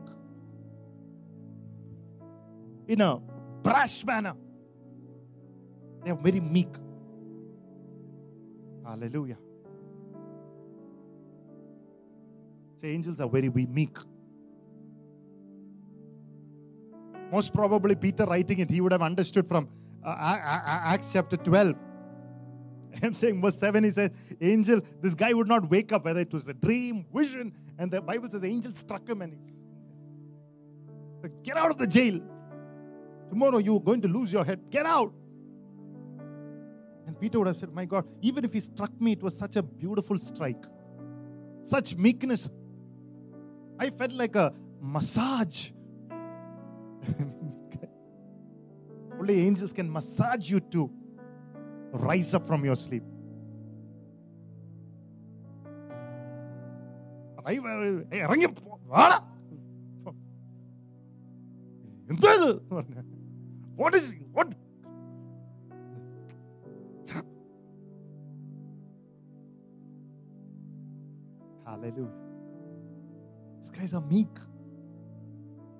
in 2.89 2.99
a 2.99 3.21
brash 3.61 4.03
manner. 4.03 4.33
They 6.03 6.11
are 6.11 6.15
very 6.15 6.39
meek. 6.39 6.75
Hallelujah. 8.85 9.37
Say 12.77 12.89
angels 12.89 13.21
are 13.21 13.29
very 13.29 13.49
meek. 13.49 13.97
Most 17.31 17.53
probably, 17.53 17.95
Peter 17.95 18.25
writing 18.25 18.59
it, 18.59 18.69
he 18.69 18.81
would 18.81 18.91
have 18.91 19.01
understood 19.01 19.47
from 19.47 19.67
uh, 20.05 20.15
Acts 20.19 21.13
chapter 21.13 21.37
12. 21.37 21.75
I'm 23.03 23.13
saying 23.13 23.41
verse 23.41 23.57
7, 23.57 23.83
he 23.83 23.91
says, 23.91 24.11
Angel, 24.39 24.81
this 25.01 25.15
guy 25.15 25.33
would 25.33 25.47
not 25.47 25.69
wake 25.69 25.91
up, 25.91 26.05
whether 26.05 26.19
it 26.19 26.33
was 26.33 26.47
a 26.47 26.53
dream, 26.53 27.05
vision, 27.13 27.53
and 27.77 27.89
the 27.89 28.01
Bible 28.01 28.29
says, 28.29 28.43
angel 28.43 28.73
struck 28.73 29.07
him 29.07 29.21
and 29.21 29.33
he 29.33 29.39
said, 31.21 31.31
Get 31.43 31.57
out 31.57 31.71
of 31.71 31.77
the 31.77 31.87
jail. 31.87 32.19
Tomorrow 33.29 33.57
you're 33.57 33.79
going 33.81 34.01
to 34.01 34.07
lose 34.07 34.31
your 34.31 34.45
head. 34.45 34.59
Get 34.69 34.85
out. 34.85 35.11
And 37.22 37.22
Peter 37.22 37.38
would 37.38 37.46
have 37.46 37.56
said, 37.56 37.72
My 37.72 37.84
God, 37.84 38.04
even 38.20 38.44
if 38.44 38.52
he 38.52 38.60
struck 38.60 38.92
me, 39.00 39.12
it 39.12 39.22
was 39.22 39.36
such 39.36 39.56
a 39.56 39.62
beautiful 39.62 40.18
strike. 40.18 40.66
Such 41.62 41.96
meekness. 41.96 42.48
I 43.78 43.90
felt 43.90 44.12
like 44.12 44.36
a 44.36 44.52
massage. 44.80 45.70
Only 49.20 49.38
angels 49.46 49.72
can 49.72 49.90
massage 49.90 50.50
you 50.50 50.60
to 50.74 50.90
rise 51.92 52.34
up 52.34 52.46
from 52.46 52.64
your 52.64 52.76
sleep. 52.76 53.04
I- 57.44 57.58
ഏയ് 57.58 58.14
ഇറങ്ങി 58.14 58.46
പോ- 58.46 58.78
വാടാ. 58.86 59.18
എന്താ 62.10 62.32
ഇത് 62.32 62.50
എന്ന് 62.50 62.70
പറഞ്ഞ്. 62.70 63.02
What 63.78 63.94
is 63.94 64.06
what? 64.34 64.61
Hallelujah. 71.83 72.11
These 73.61 73.71
guys 73.71 73.93
are 73.93 74.01
meek. 74.01 74.29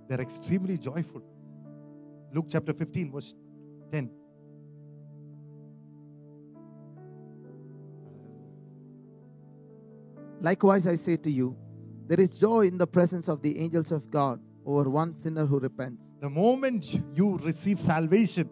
They're 0.10 0.20
extremely 0.20 0.78
joyful. 0.78 1.22
Luke 2.34 2.48
chapter 2.50 2.74
15, 2.74 3.12
verse 3.12 3.34
10. 3.92 4.10
Likewise, 10.42 10.88
I 10.88 10.96
say 10.96 11.16
to 11.16 11.32
you, 11.32 11.56
there 12.08 12.20
is 12.20 12.38
joy 12.38 12.68
in 12.68 12.78
the 12.78 12.88
presence 12.88 13.30
of 13.30 13.42
the 13.42 13.58
angels 13.58 13.94
of 13.94 14.12
God 14.12 14.42
over 14.66 14.90
one 14.90 15.16
sinner 15.16 15.46
who 15.46 15.58
repents. 15.60 16.04
The 16.20 16.30
moment 16.30 17.02
you 17.14 17.38
receive 17.38 17.80
salvation, 17.80 18.50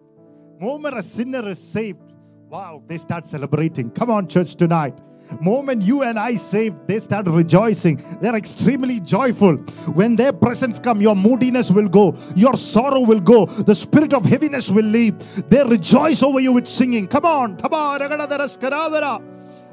moment 0.57 0.97
a 0.97 1.03
sinner 1.03 1.49
is 1.49 1.59
saved, 1.59 2.13
wow, 2.47 2.81
they 2.87 2.97
start 2.97 3.27
celebrating. 3.27 3.91
Come 3.91 4.09
on, 4.09 4.29
church, 4.29 4.55
tonight. 4.55 4.97
Moment 5.39 5.81
you 5.81 6.03
and 6.03 6.19
I 6.19 6.35
saved, 6.35 6.87
they 6.87 6.99
start 6.99 7.27
rejoicing. 7.27 8.03
They're 8.21 8.35
extremely 8.35 8.99
joyful. 8.99 9.55
When 9.93 10.15
their 10.15 10.33
presence 10.33 10.79
come, 10.79 11.01
your 11.01 11.15
moodiness 11.15 11.71
will 11.71 11.87
go, 11.87 12.15
your 12.35 12.57
sorrow 12.57 12.99
will 12.99 13.21
go, 13.21 13.45
the 13.45 13.73
spirit 13.73 14.13
of 14.13 14.25
heaviness 14.25 14.69
will 14.69 14.85
leave. 14.85 15.15
They 15.49 15.63
rejoice 15.63 16.21
over 16.21 16.39
you 16.39 16.51
with 16.53 16.67
singing. 16.67 17.07
Come 17.07 17.25
on, 17.25 17.57
ragadadara, 17.57 18.47
skaradara. 18.49 19.21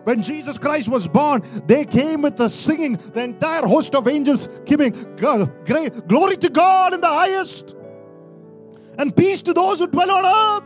When 0.04 0.22
Jesus 0.22 0.58
Christ 0.58 0.88
was 0.88 1.06
born, 1.08 1.42
they 1.66 1.84
came 1.84 2.22
with 2.22 2.36
the 2.36 2.48
singing, 2.48 2.94
the 2.94 3.22
entire 3.22 3.66
host 3.66 3.94
of 3.94 4.08
angels 4.08 4.48
giving 4.64 4.92
glory 5.16 6.36
to 6.36 6.48
God 6.50 6.94
in 6.94 7.00
the 7.00 7.08
highest, 7.08 7.74
and 8.96 9.14
peace 9.14 9.42
to 9.42 9.52
those 9.52 9.80
who 9.80 9.86
dwell 9.86 10.10
on 10.10 10.24
earth. 10.24 10.64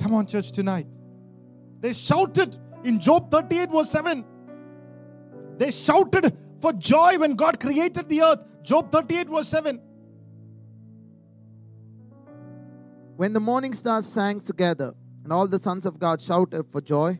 Come 0.00 0.14
on, 0.14 0.26
church, 0.26 0.50
tonight. 0.50 0.88
They 1.80 1.92
shouted 1.92 2.58
in 2.84 2.98
Job 2.98 3.30
38, 3.30 3.70
verse 3.70 3.90
7. 3.90 4.24
They 5.58 5.70
shouted 5.70 6.36
for 6.60 6.72
joy 6.72 7.18
when 7.18 7.34
God 7.34 7.58
created 7.60 8.08
the 8.08 8.22
earth. 8.22 8.40
Job 8.62 8.90
38, 8.92 9.28
verse 9.28 9.48
7. 9.48 9.80
When 13.16 13.32
the 13.32 13.40
morning 13.40 13.72
stars 13.72 14.06
sang 14.06 14.40
together, 14.40 14.94
and 15.24 15.32
all 15.32 15.48
the 15.48 15.60
sons 15.60 15.86
of 15.86 15.98
God 15.98 16.20
shouted 16.20 16.66
for 16.70 16.80
joy, 16.80 17.18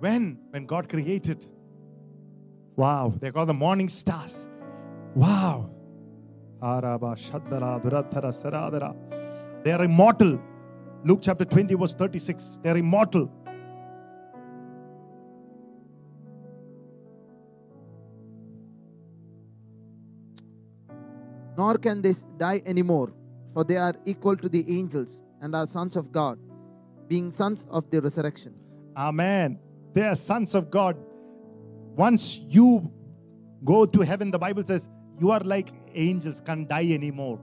When? 0.00 0.38
When 0.50 0.66
God 0.66 0.88
created. 0.88 1.46
Wow, 2.76 3.14
they're 3.18 3.32
called 3.32 3.48
the 3.48 3.54
morning 3.54 3.88
stars. 3.88 4.48
Wow. 5.14 5.70
Araba, 6.62 7.14
shaddara, 7.16 7.82
durathara, 7.82 8.32
saradara. 8.32 8.94
They 9.64 9.72
are 9.72 9.82
immortal. 9.82 10.38
Luke 11.04 11.20
chapter 11.22 11.44
20, 11.44 11.74
verse 11.74 11.94
36. 11.94 12.58
They 12.62 12.70
are 12.70 12.76
immortal. 12.76 13.30
Nor 21.66 21.78
can 21.78 22.00
they 22.00 22.14
die 22.36 22.62
anymore, 22.72 23.08
for 23.52 23.64
they 23.64 23.76
are 23.76 23.94
equal 24.04 24.36
to 24.36 24.48
the 24.48 24.62
angels 24.78 25.22
and 25.40 25.54
are 25.54 25.66
sons 25.66 25.96
of 25.96 26.12
God, 26.12 26.38
being 27.08 27.32
sons 27.32 27.66
of 27.70 27.90
the 27.90 28.00
resurrection. 28.00 28.54
Amen. 28.96 29.58
They 29.92 30.06
are 30.10 30.14
sons 30.14 30.54
of 30.54 30.70
God. 30.70 30.96
Once 32.06 32.40
you 32.56 32.68
go 33.64 33.84
to 33.86 34.00
heaven, 34.02 34.30
the 34.30 34.38
Bible 34.38 34.64
says 34.64 34.88
you 35.18 35.30
are 35.30 35.40
like 35.40 35.72
angels, 35.94 36.40
can't 36.46 36.68
die 36.68 36.88
anymore. 37.00 37.40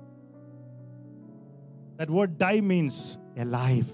That 1.98 2.10
word 2.10 2.38
die 2.38 2.62
means 2.62 3.18
alive. 3.38 3.92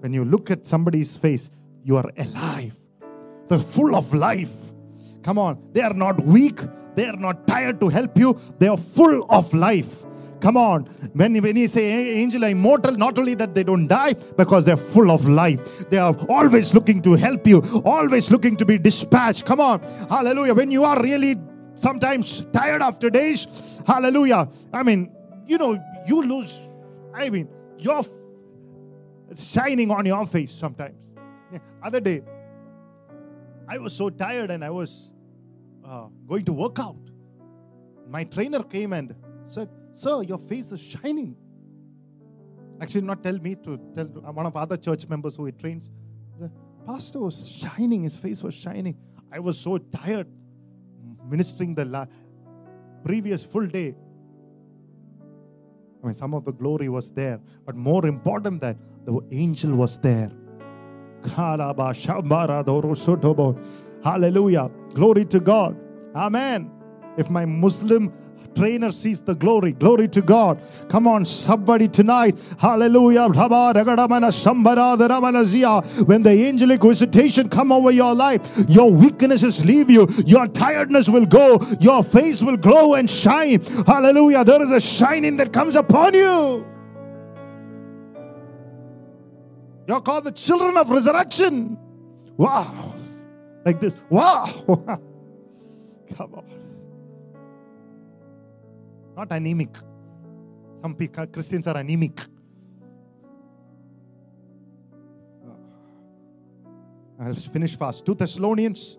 When 0.00 0.12
you 0.12 0.24
look 0.24 0.50
at 0.50 0.66
somebody's 0.66 1.16
face, 1.16 1.50
you 1.82 1.96
are 1.96 2.10
alive. 2.16 2.76
They're 3.48 3.58
full 3.58 3.96
of 3.96 4.14
life. 4.14 4.54
Come 5.22 5.38
on. 5.38 5.58
They 5.72 5.82
are 5.82 5.94
not 5.94 6.20
weak. 6.24 6.60
They 6.98 7.06
are 7.06 7.16
not 7.16 7.46
tired 7.46 7.78
to 7.80 7.88
help 7.88 8.18
you. 8.18 8.36
They 8.58 8.66
are 8.66 8.76
full 8.76 9.24
of 9.30 9.54
life. 9.54 10.02
Come 10.40 10.56
on. 10.56 10.84
When, 11.14 11.40
when 11.42 11.54
you 11.56 11.68
say 11.68 11.84
"A- 11.92 12.14
angel 12.22 12.44
are 12.44 12.48
immortal, 12.48 12.92
not 12.92 13.18
only 13.18 13.34
that 13.34 13.54
they 13.54 13.62
don't 13.62 13.86
die, 13.86 14.14
because 14.36 14.64
they're 14.64 14.76
full 14.94 15.12
of 15.12 15.28
life. 15.28 15.88
They 15.90 15.98
are 15.98 16.16
always 16.28 16.74
looking 16.74 17.00
to 17.02 17.12
help 17.14 17.46
you, 17.46 17.58
always 17.84 18.32
looking 18.32 18.56
to 18.56 18.64
be 18.64 18.78
dispatched. 18.78 19.44
Come 19.46 19.60
on. 19.60 19.80
Hallelujah. 20.08 20.54
When 20.54 20.72
you 20.72 20.82
are 20.84 21.00
really 21.00 21.36
sometimes 21.74 22.44
tired 22.52 22.82
after 22.82 23.10
days, 23.10 23.46
hallelujah. 23.86 24.48
I 24.72 24.82
mean, 24.82 25.12
you 25.46 25.58
know, 25.58 25.80
you 26.06 26.22
lose. 26.22 26.58
I 27.14 27.30
mean, 27.30 27.48
your 27.78 28.02
shining 29.36 29.92
on 29.92 30.04
your 30.04 30.26
face 30.26 30.50
sometimes. 30.50 30.96
Yeah, 31.52 31.60
Other 31.80 32.00
day, 32.00 32.22
I 33.68 33.78
was 33.78 33.92
so 33.92 34.10
tired 34.10 34.50
and 34.50 34.64
I 34.64 34.70
was 34.70 35.12
uh, 35.88 36.06
going 36.26 36.44
to 36.44 36.52
work 36.52 36.78
out. 36.78 36.98
My 38.08 38.24
trainer 38.24 38.62
came 38.62 38.92
and 38.92 39.14
said, 39.46 39.68
Sir, 39.94 40.22
your 40.22 40.38
face 40.38 40.72
is 40.72 40.80
shining. 40.80 41.36
Actually, 42.80 43.02
not 43.02 43.22
tell 43.22 43.38
me 43.38 43.54
to 43.56 43.78
tell 43.94 44.06
one 44.06 44.46
of 44.46 44.56
other 44.56 44.76
church 44.76 45.08
members 45.08 45.36
who 45.36 45.46
he 45.46 45.52
trains. 45.52 45.90
The 46.38 46.50
pastor 46.86 47.20
was 47.20 47.48
shining, 47.48 48.04
his 48.04 48.16
face 48.16 48.42
was 48.42 48.54
shining. 48.54 48.96
I 49.32 49.40
was 49.40 49.58
so 49.58 49.78
tired 49.78 50.28
ministering 51.28 51.74
the 51.74 51.84
la- 51.84 52.06
previous 53.04 53.44
full 53.44 53.66
day. 53.66 53.94
I 56.02 56.06
mean, 56.06 56.14
some 56.14 56.32
of 56.34 56.44
the 56.44 56.52
glory 56.52 56.88
was 56.88 57.10
there, 57.10 57.40
but 57.66 57.74
more 57.74 58.06
important 58.06 58.60
that 58.60 58.76
the 59.04 59.20
angel 59.32 59.74
was 59.74 59.98
there. 59.98 60.30
Hallelujah. 64.02 64.70
Glory 64.94 65.24
to 65.26 65.40
God. 65.40 65.76
Amen. 66.14 66.70
If 67.16 67.28
my 67.30 67.44
Muslim 67.44 68.12
trainer 68.54 68.90
sees 68.90 69.20
the 69.20 69.34
glory, 69.34 69.72
glory 69.72 70.08
to 70.08 70.20
God. 70.20 70.60
Come 70.88 71.06
on, 71.06 71.24
somebody 71.24 71.86
tonight. 71.86 72.36
Hallelujah. 72.58 73.28
When 73.28 73.42
the 76.22 76.46
angelic 76.48 76.82
visitation 76.82 77.48
come 77.48 77.70
over 77.70 77.90
your 77.92 78.14
life, 78.14 78.40
your 78.68 78.90
weaknesses 78.90 79.64
leave 79.64 79.88
you. 79.90 80.08
Your 80.26 80.48
tiredness 80.48 81.08
will 81.08 81.26
go. 81.26 81.60
Your 81.78 82.02
face 82.02 82.42
will 82.42 82.56
glow 82.56 82.94
and 82.94 83.08
shine. 83.08 83.60
Hallelujah. 83.86 84.44
There 84.44 84.62
is 84.62 84.72
a 84.72 84.80
shining 84.80 85.36
that 85.36 85.52
comes 85.52 85.76
upon 85.76 86.14
you. 86.14 86.66
You're 89.86 90.00
called 90.00 90.24
the 90.24 90.32
children 90.32 90.76
of 90.76 90.90
resurrection. 90.90 91.78
Wow. 92.36 92.87
Like 93.68 93.80
this. 93.80 93.94
Wow. 94.08 94.46
Come 96.16 96.34
on. 96.36 96.44
Not 99.14 99.30
anemic. 99.30 99.76
Some 100.80 100.94
Christians 100.94 101.66
are 101.66 101.76
anemic. 101.76 102.18
Uh, 105.44 105.50
I'll 107.20 107.34
finish 107.34 107.76
fast. 107.76 108.06
2 108.06 108.14
Thessalonians, 108.14 108.96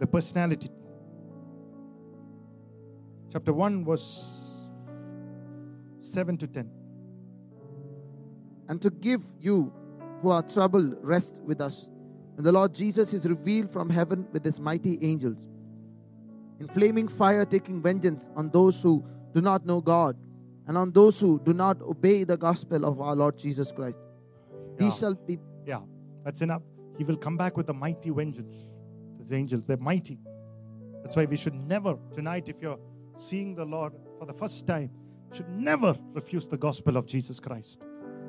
the 0.00 0.06
personality. 0.08 0.68
Chapter 3.30 3.52
1, 3.52 3.84
verse 3.84 4.72
7 6.00 6.36
to 6.38 6.48
10. 6.48 6.70
and 8.68 8.82
to 8.82 8.90
give 8.90 9.22
you 9.38 9.72
who 10.20 10.30
are 10.30 10.42
troubled 10.42 10.96
rest 11.02 11.40
with 11.44 11.60
us 11.60 11.86
when 12.34 12.44
the 12.44 12.52
Lord 12.52 12.74
Jesus 12.74 13.12
is 13.12 13.26
revealed 13.26 13.70
from 13.70 13.88
heaven 13.90 14.26
with 14.32 14.44
his 14.44 14.58
mighty 14.58 14.98
angels 15.02 15.46
in 16.60 16.68
flaming 16.68 17.08
fire 17.08 17.44
taking 17.44 17.82
vengeance 17.82 18.30
on 18.36 18.50
those 18.50 18.80
who 18.82 19.04
do 19.34 19.40
not 19.40 19.66
know 19.66 19.80
God 19.80 20.16
and 20.66 20.78
on 20.78 20.92
those 20.92 21.18
who 21.18 21.40
do 21.44 21.52
not 21.52 21.80
obey 21.82 22.24
the 22.24 22.36
gospel 22.36 22.84
of 22.84 23.00
our 23.00 23.14
Lord 23.14 23.38
Jesus 23.38 23.70
Christ. 23.70 23.98
Yeah. 24.54 24.76
These 24.78 24.98
shall 24.98 25.14
be 25.14 25.38
Yeah, 25.66 25.80
that's 26.24 26.40
enough. 26.40 26.62
He 26.96 27.04
will 27.04 27.16
come 27.16 27.36
back 27.36 27.56
with 27.56 27.68
a 27.70 27.74
mighty 27.74 28.10
vengeance. 28.10 28.54
Those 29.18 29.32
angels, 29.32 29.66
they're 29.66 29.76
mighty. 29.76 30.18
That's 31.02 31.16
why 31.16 31.24
we 31.24 31.36
should 31.36 31.54
never, 31.54 31.98
tonight, 32.12 32.48
if 32.48 32.62
you're 32.62 32.78
seeing 33.16 33.54
the 33.54 33.64
Lord 33.64 33.92
for 34.18 34.26
the 34.26 34.32
first 34.32 34.66
time, 34.66 34.90
should 35.32 35.48
never 35.50 35.96
refuse 36.12 36.46
the 36.46 36.56
gospel 36.56 36.96
of 36.96 37.06
Jesus 37.06 37.40
Christ. 37.40 37.80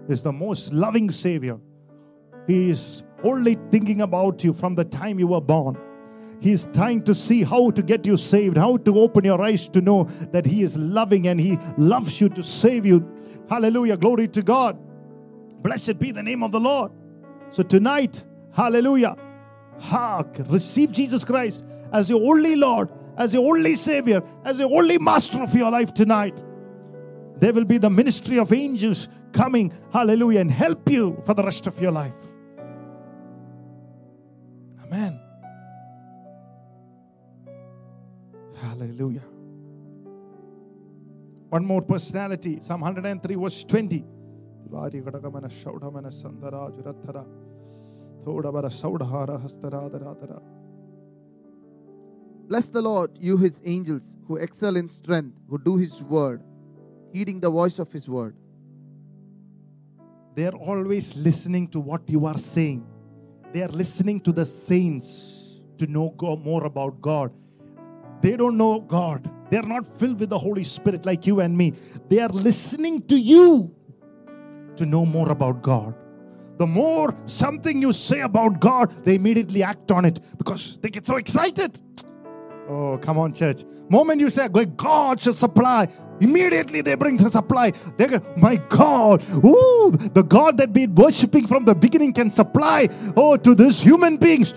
He's 0.08 0.24
the 0.24 0.32
most 0.32 0.74
loving 0.74 1.10
Savior. 1.12 1.58
He 2.48 2.70
is 2.70 3.04
only 3.24 3.58
thinking 3.72 4.02
about 4.02 4.44
you 4.44 4.54
from 4.54 4.76
the 4.76 4.86
time 4.86 5.20
you 5.20 5.28
were 5.28 5.42
born. 5.42 5.78
He 6.42 6.52
is 6.52 6.70
trying 6.74 7.04
to 7.06 7.16
see 7.16 7.44
how 7.44 7.72
to 7.72 7.82
get 7.82 8.06
you 8.06 8.18
saved, 8.18 8.58
how 8.58 8.78
to 8.78 9.00
open 9.00 9.24
your 9.24 9.42
eyes 9.42 9.68
to 9.70 9.82
know 9.82 10.04
that 10.32 10.46
He 10.46 10.62
is 10.64 10.78
loving 10.78 11.28
and 11.28 11.40
He 11.40 11.58
loves 11.78 12.22
you 12.22 12.30
to 12.30 12.44
save 12.44 12.86
you. 12.86 13.10
Hallelujah. 13.50 13.98
Glory 13.98 14.28
to 14.30 14.42
God. 14.44 14.78
Blessed 15.64 15.98
be 15.98 16.12
the 16.12 16.22
name 16.22 16.44
of 16.44 16.52
the 16.52 16.60
Lord. 16.60 16.92
So 17.50 17.64
tonight, 17.64 18.24
hallelujah, 18.52 19.16
hark, 19.80 20.38
receive 20.48 20.92
Jesus 20.92 21.24
Christ 21.24 21.64
as 21.92 22.10
your 22.10 22.22
only 22.22 22.56
Lord, 22.56 22.90
as 23.18 23.34
your 23.34 23.48
only 23.48 23.76
Savior, 23.76 24.22
as 24.44 24.60
your 24.60 24.72
only 24.72 24.98
Master 25.00 25.42
of 25.42 25.56
your 25.56 25.72
life 25.72 25.94
tonight. 25.94 26.44
There 27.38 27.54
will 27.54 27.66
be 27.66 27.78
the 27.78 27.90
ministry 27.90 28.38
of 28.38 28.54
angels 28.54 29.10
coming, 29.32 29.74
hallelujah, 29.92 30.42
and 30.42 30.52
help 30.52 30.90
you 30.90 31.22
for 31.26 31.34
the 31.34 31.44
rest 31.44 31.68
of 31.68 31.80
your 31.82 31.92
life. 31.92 32.14
One 41.57 41.65
more 41.73 41.83
personality, 41.83 42.55
Psalm 42.67 42.81
103, 42.81 43.37
verse 43.45 43.61
20. 43.75 44.01
Wari 44.73 44.99
ಗಡಗಮನ 45.07 45.47
ಶೌಢಮನ 45.61 46.09
ಸಂದರ 46.23 46.57
ಜುರತ್ಥರ 46.75 47.17
ಥೋಡವರ 48.25 48.67
ಸೌಢಹಾರ 48.81 49.31
ಹಸ್ತರಾದರಾದರ 49.45 50.33
Bless 52.51 52.69
the 52.77 52.83
Lord, 52.83 53.11
you 53.27 53.35
his 53.43 53.57
angels, 53.65 54.07
who 54.27 54.37
excel 54.45 54.75
in 54.81 54.89
strength, 54.89 55.35
who 55.49 55.57
do 55.67 55.73
his 55.83 55.93
word, 56.15 56.39
heeding 57.13 57.39
the 57.45 57.51
voice 57.59 57.77
of 57.85 57.89
his 57.97 58.07
word. 58.17 58.35
They 60.37 60.47
are 60.51 60.59
always 60.71 61.15
listening 61.29 61.67
to 61.75 61.81
what 61.91 62.03
you 62.15 62.27
are 62.31 62.39
saying. 62.55 62.81
They 63.53 63.63
are 63.67 63.75
listening 63.83 64.19
to 64.27 64.33
the 64.33 64.47
saints 64.69 65.09
to 65.79 65.87
know 65.87 66.09
go- 66.23 66.37
more 66.51 66.65
about 66.73 67.01
God. 67.11 67.31
They 68.25 68.35
don't 68.37 68.59
know 68.65 68.75
God. 68.99 69.23
they 69.56 69.60
are 69.60 69.64
not 69.64 69.88
filled 69.88 70.20
with 70.20 70.32
the 70.32 70.38
Holy 70.38 70.66
Spirit 70.66 71.06
like 71.06 71.26
you 71.26 71.40
and 71.40 71.58
me. 71.58 71.72
They 72.10 72.20
are 72.20 72.28
listening 72.28 73.04
to 73.04 73.16
you 73.16 73.74
to 74.76 74.86
know 74.86 75.06
more 75.06 75.30
about 75.30 75.62
God. 75.62 75.96
the 76.58 76.68
more 76.68 77.16
something 77.26 77.82
you 77.82 77.94
say 77.94 78.20
about 78.20 78.60
God, 78.60 78.92
they 79.06 79.16
immediately 79.16 79.64
act 79.64 79.92
on 79.92 80.04
it 80.04 80.20
because 80.38 80.78
they 80.82 80.90
get 80.90 81.06
so 81.06 81.16
excited. 81.16 81.80
Oh, 82.68 82.98
come 83.02 83.18
on, 83.18 83.32
church. 83.32 83.64
Moment 83.88 84.20
you 84.20 84.30
say, 84.30 84.50
God 84.50 85.22
shall 85.22 85.34
supply, 85.34 85.88
immediately 86.20 86.82
they 86.82 86.96
bring 86.96 87.16
the 87.16 87.30
supply. 87.30 87.72
They 87.98 88.08
go, 88.08 88.22
My 88.36 88.58
God, 88.58 89.24
ooh, 89.36 89.92
the 89.92 90.24
God 90.24 90.58
that 90.58 90.72
we're 90.72 90.90
worshipping 90.90 91.48
from 91.48 91.64
the 91.64 91.76
beginning 91.76 92.12
can 92.12 92.30
supply, 92.30 92.90
oh, 93.16 93.38
to 93.38 93.56
these 93.56 93.80
human 93.82 94.18
beings. 94.18 94.54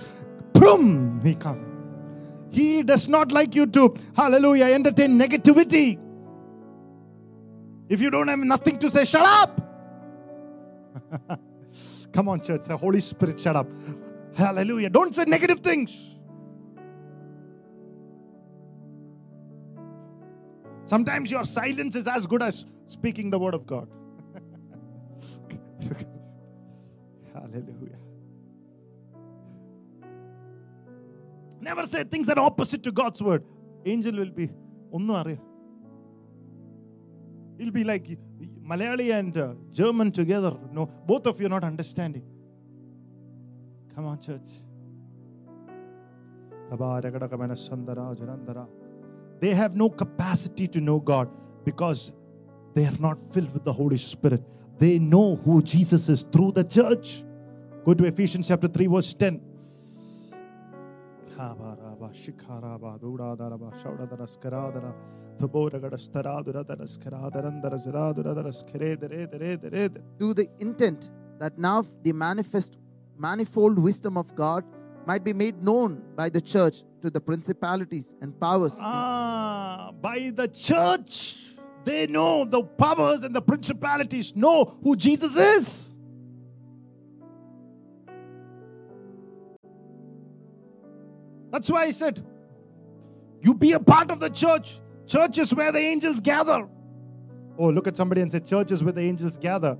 Boom, 0.54 1.20
he 1.22 1.36
comes. 1.36 1.67
He 2.50 2.82
does 2.82 3.08
not 3.08 3.30
like 3.32 3.54
you 3.54 3.66
to, 3.66 3.94
hallelujah, 4.16 4.66
entertain 4.66 5.18
negativity. 5.18 5.98
If 7.88 8.00
you 8.00 8.10
don't 8.10 8.28
have 8.28 8.38
nothing 8.38 8.78
to 8.78 8.90
say, 8.90 9.04
shut 9.04 9.24
up. 9.24 9.60
Come 12.12 12.28
on, 12.28 12.40
church. 12.40 12.62
The 12.62 12.76
Holy 12.76 13.00
Spirit, 13.00 13.40
shut 13.40 13.56
up. 13.56 13.68
Hallelujah. 14.34 14.90
Don't 14.90 15.14
say 15.14 15.24
negative 15.24 15.60
things. 15.60 16.16
Sometimes 20.86 21.30
your 21.30 21.44
silence 21.44 21.96
is 21.96 22.06
as 22.06 22.26
good 22.26 22.42
as 22.42 22.64
speaking 22.86 23.30
the 23.30 23.38
word 23.38 23.54
of 23.54 23.66
God. 23.66 23.88
Never 31.67 31.85
say 31.85 32.03
things 32.03 32.27
that 32.27 32.37
are 32.37 32.45
opposite 32.45 32.83
to 32.83 32.91
God's 32.91 33.21
word. 33.21 33.43
Angel 33.85 34.15
will 34.21 34.35
be 34.41 34.47
ഒന്നും 34.97 35.15
അറിയാം 35.21 35.41
It'll 37.59 37.71
be 37.71 37.83
like 37.83 38.05
Malayali 38.71 39.07
and 39.17 39.37
uh, 39.37 39.53
German 39.71 40.11
together. 40.11 40.53
No, 40.71 40.83
both 41.11 41.27
of 41.27 41.39
you 41.39 41.45
are 41.45 41.49
not 41.49 41.63
understanding. 41.63 42.23
Come 43.93 44.05
on, 44.05 44.19
church. 44.19 44.49
They 49.41 49.53
have 49.53 49.75
no 49.75 49.89
capacity 49.89 50.67
to 50.67 50.81
know 50.81 50.99
God 50.99 51.29
because 51.63 52.11
they 52.73 52.85
are 52.85 52.97
not 52.99 53.19
filled 53.33 53.53
with 53.53 53.63
the 53.63 53.73
Holy 53.73 53.97
Spirit. 53.97 54.43
They 54.79 54.97
know 54.97 55.35
who 55.35 55.61
Jesus 55.61 56.09
is 56.09 56.23
through 56.23 56.53
the 56.53 56.63
church. 56.63 57.23
Go 57.85 57.93
to 57.93 58.05
Ephesians 58.05 58.47
chapter 58.47 58.67
3, 58.67 58.87
verse 58.87 59.13
10. 59.13 59.39
to 70.18 70.34
the 70.34 70.48
intent 70.58 71.10
that 71.38 71.56
now 71.58 71.84
the 72.02 72.12
manifest 72.12 72.76
manifold 73.16 73.78
wisdom 73.78 74.16
of 74.16 74.34
God 74.34 74.64
might 75.06 75.24
be 75.24 75.32
made 75.32 75.62
known 75.62 76.02
by 76.16 76.28
the 76.28 76.40
church 76.40 76.82
to 77.02 77.10
the 77.10 77.20
principalities 77.20 78.14
and 78.20 78.38
powers. 78.38 78.76
Ah, 78.80 79.92
by 80.02 80.30
the 80.34 80.48
church, 80.48 81.54
they 81.84 82.06
know 82.06 82.44
the 82.44 82.62
powers 82.62 83.22
and 83.22 83.34
the 83.34 83.40
principalities 83.40 84.34
know 84.34 84.78
who 84.82 84.96
Jesus 84.96 85.36
is. 85.36 85.87
That's 91.58 91.72
why 91.72 91.86
I 91.86 91.90
said, 91.90 92.24
you 93.40 93.52
be 93.52 93.72
a 93.72 93.80
part 93.80 94.12
of 94.12 94.20
the 94.20 94.30
church. 94.30 94.78
Church 95.08 95.38
is 95.38 95.52
where 95.52 95.72
the 95.72 95.80
angels 95.80 96.20
gather. 96.20 96.68
Oh, 97.58 97.70
look 97.70 97.88
at 97.88 97.96
somebody 97.96 98.20
and 98.20 98.30
say, 98.30 98.38
Church 98.38 98.70
is 98.70 98.84
where 98.84 98.92
the 98.92 99.00
angels 99.00 99.36
gather. 99.36 99.76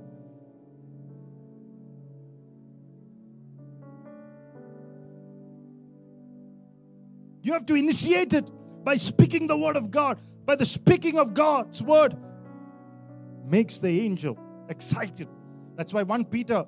You 7.43 7.53
have 7.53 7.65
to 7.67 7.75
initiate 7.75 8.33
it 8.33 8.51
by 8.83 8.97
speaking 8.97 9.47
the 9.47 9.55
word 9.55 9.77
of 9.77 9.89
God. 9.89 10.19
By 10.45 10.55
the 10.57 10.65
speaking 10.65 11.17
of 11.17 11.33
God's 11.33 11.81
word 11.81 12.17
makes 13.45 13.77
the 13.77 14.01
angel 14.01 14.37
excited. 14.67 15.29
That's 15.77 15.93
why 15.93 16.03
1 16.03 16.25
Peter 16.25 16.65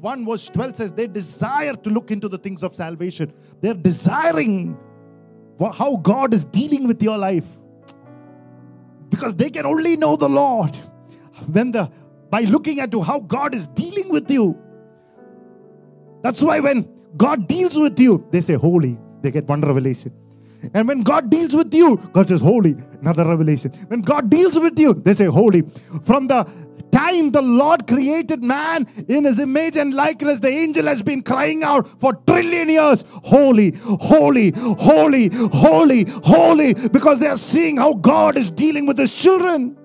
1 0.00 0.26
verse 0.26 0.48
12 0.48 0.76
says 0.76 0.92
they 0.92 1.06
desire 1.06 1.74
to 1.74 1.90
look 1.90 2.10
into 2.10 2.28
the 2.28 2.38
things 2.38 2.62
of 2.62 2.74
salvation. 2.74 3.32
They're 3.60 3.74
desiring 3.74 4.76
how 5.60 5.96
God 5.96 6.34
is 6.34 6.44
dealing 6.44 6.88
with 6.88 7.02
your 7.02 7.18
life. 7.18 7.44
Because 9.08 9.36
they 9.36 9.50
can 9.50 9.66
only 9.66 9.96
know 9.96 10.16
the 10.16 10.28
Lord 10.28 10.76
when 11.50 11.70
the 11.72 11.90
by 12.30 12.42
looking 12.42 12.80
at 12.80 12.94
how 12.94 13.20
God 13.20 13.54
is 13.54 13.66
dealing 13.68 14.08
with 14.08 14.30
you. 14.30 14.58
That's 16.22 16.40
why 16.40 16.60
when 16.60 16.88
God 17.16 17.46
deals 17.46 17.78
with 17.78 17.98
you, 18.00 18.26
they 18.30 18.40
say 18.40 18.54
holy. 18.54 18.98
They 19.20 19.30
get 19.30 19.46
one 19.46 19.60
revelation. 19.60 20.12
And 20.74 20.88
when 20.88 21.02
God 21.02 21.28
deals 21.28 21.54
with 21.54 21.74
you, 21.74 21.96
God 22.12 22.28
says 22.28 22.40
holy, 22.40 22.76
another 23.00 23.26
revelation. 23.26 23.72
When 23.88 24.00
God 24.00 24.30
deals 24.30 24.58
with 24.58 24.78
you, 24.78 24.94
they 24.94 25.14
say 25.14 25.26
holy. 25.26 25.62
From 26.04 26.28
the 26.28 26.48
time 26.92 27.32
the 27.32 27.42
Lord 27.42 27.86
created 27.86 28.42
man 28.42 28.86
in 29.08 29.24
his 29.24 29.38
image 29.38 29.76
and 29.76 29.92
likeness, 29.94 30.38
the 30.38 30.48
angel 30.48 30.86
has 30.86 31.02
been 31.02 31.22
crying 31.22 31.64
out 31.64 31.88
for 32.00 32.14
trillion 32.26 32.68
years 32.68 33.04
Holy, 33.24 33.70
holy, 33.76 34.52
holy, 34.54 35.30
holy, 35.52 36.04
holy, 36.24 36.74
because 36.74 37.18
they 37.18 37.26
are 37.26 37.36
seeing 37.36 37.76
how 37.76 37.94
God 37.94 38.36
is 38.36 38.50
dealing 38.50 38.86
with 38.86 38.98
his 38.98 39.14
children. 39.14 39.76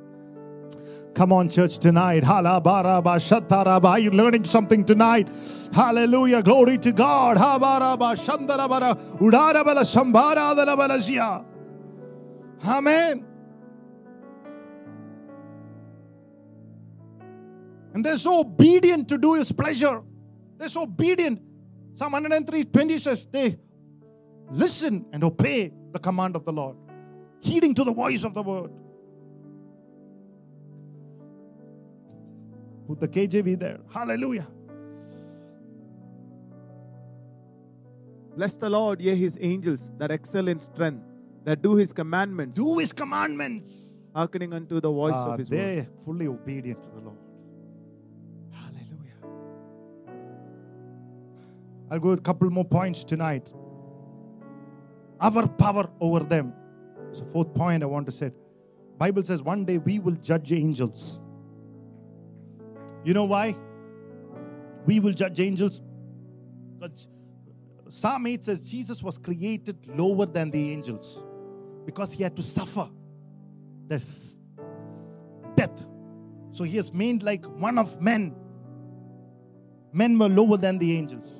Come 1.16 1.34
on, 1.34 1.50
church, 1.50 1.80
tonight. 1.80 2.24
Are 2.24 4.00
you 4.00 4.12
learning 4.12 4.46
something 4.46 4.86
tonight? 4.86 5.28
Hallelujah. 5.74 6.44
Glory 6.44 6.78
to 6.78 6.92
God. 6.92 7.38
Amen. 12.64 13.27
And 17.98 18.06
they're 18.06 18.16
so 18.18 18.42
obedient 18.42 19.08
to 19.10 19.18
do 19.18 19.34
his 19.34 19.52
pleasure. 19.52 20.04
They're 20.60 20.70
so 20.70 20.84
obedient. 20.84 21.42
Psalm 21.96 22.12
103 22.12 22.66
20 22.66 23.00
says 23.00 23.28
they 23.32 23.58
listen 24.52 25.04
and 25.12 25.24
obey 25.24 25.72
the 25.94 25.98
command 25.98 26.36
of 26.36 26.46
the 26.46 26.54
Lord, 26.54 26.76
heeding 27.42 27.74
to 27.74 27.84
the 27.84 27.92
voice 27.92 28.24
of 28.24 28.36
the 28.36 28.44
word. 28.44 28.70
Put 32.88 33.00
the 33.00 33.08
KJV 33.08 33.58
there. 33.60 33.80
Hallelujah. 33.92 34.48
Bless 38.36 38.58
the 38.58 38.70
Lord, 38.70 39.02
ye 39.02 39.16
his 39.16 39.40
angels 39.42 39.90
that 39.98 40.12
excel 40.12 40.48
in 40.50 40.60
strength, 40.60 41.04
that 41.46 41.64
do 41.64 41.74
his 41.74 41.92
commandments, 41.92 42.56
Do 42.56 42.78
his 42.78 42.94
commandments. 42.94 43.72
hearkening 44.14 44.54
unto 44.54 44.80
the 44.80 44.92
voice 44.92 45.16
Ah, 45.16 45.32
of 45.34 45.40
his 45.40 45.50
word. 45.50 45.58
they're 45.58 45.88
fully 46.06 46.28
obedient 46.28 46.84
to 46.84 46.90
the 46.90 47.02
Lord. 47.02 47.18
I'll 51.90 52.00
go 52.00 52.10
a 52.10 52.18
couple 52.18 52.50
more 52.50 52.66
points 52.66 53.04
tonight. 53.04 53.52
Our 55.20 55.48
power 55.48 55.90
over 56.00 56.20
them. 56.20 56.54
It's 57.12 57.22
a 57.22 57.26
fourth 57.26 57.54
point 57.54 57.84
I 57.84 57.86
want 57.86 58.06
to 58.08 58.12
say. 58.12 58.32
Bible 58.98 59.24
says 59.24 59.42
one 59.42 59.66
day 59.66 59.78
we 59.78 60.00
will 60.00 60.16
judge 60.16 60.52
angels. 60.52 61.20
You 63.04 63.14
know 63.14 63.26
why? 63.26 63.56
We 64.86 65.00
will 65.00 65.14
judge 65.14 65.40
angels. 65.40 65.82
Psalm 67.90 68.28
8 68.28 68.44
says 68.44 68.62
Jesus 68.62 69.02
was 69.02 69.18
created 69.18 69.78
lower 69.88 70.26
than 70.26 70.52
the 70.52 70.72
angels 70.72 71.22
because 71.86 72.12
he 72.12 72.22
had 72.22 72.36
to 72.36 72.44
suffer 72.44 72.90
this 73.88 74.38
death. 75.56 75.86
So 76.52 76.64
he 76.64 76.78
is 76.78 76.94
made 76.94 77.24
like 77.24 77.46
one 77.46 77.78
of 77.78 78.02
men. 78.02 78.36
Men 79.94 80.20
were 80.20 80.28
lower 80.28 80.58
than 80.58 80.78
the 80.78 80.98
angels. 80.98 81.37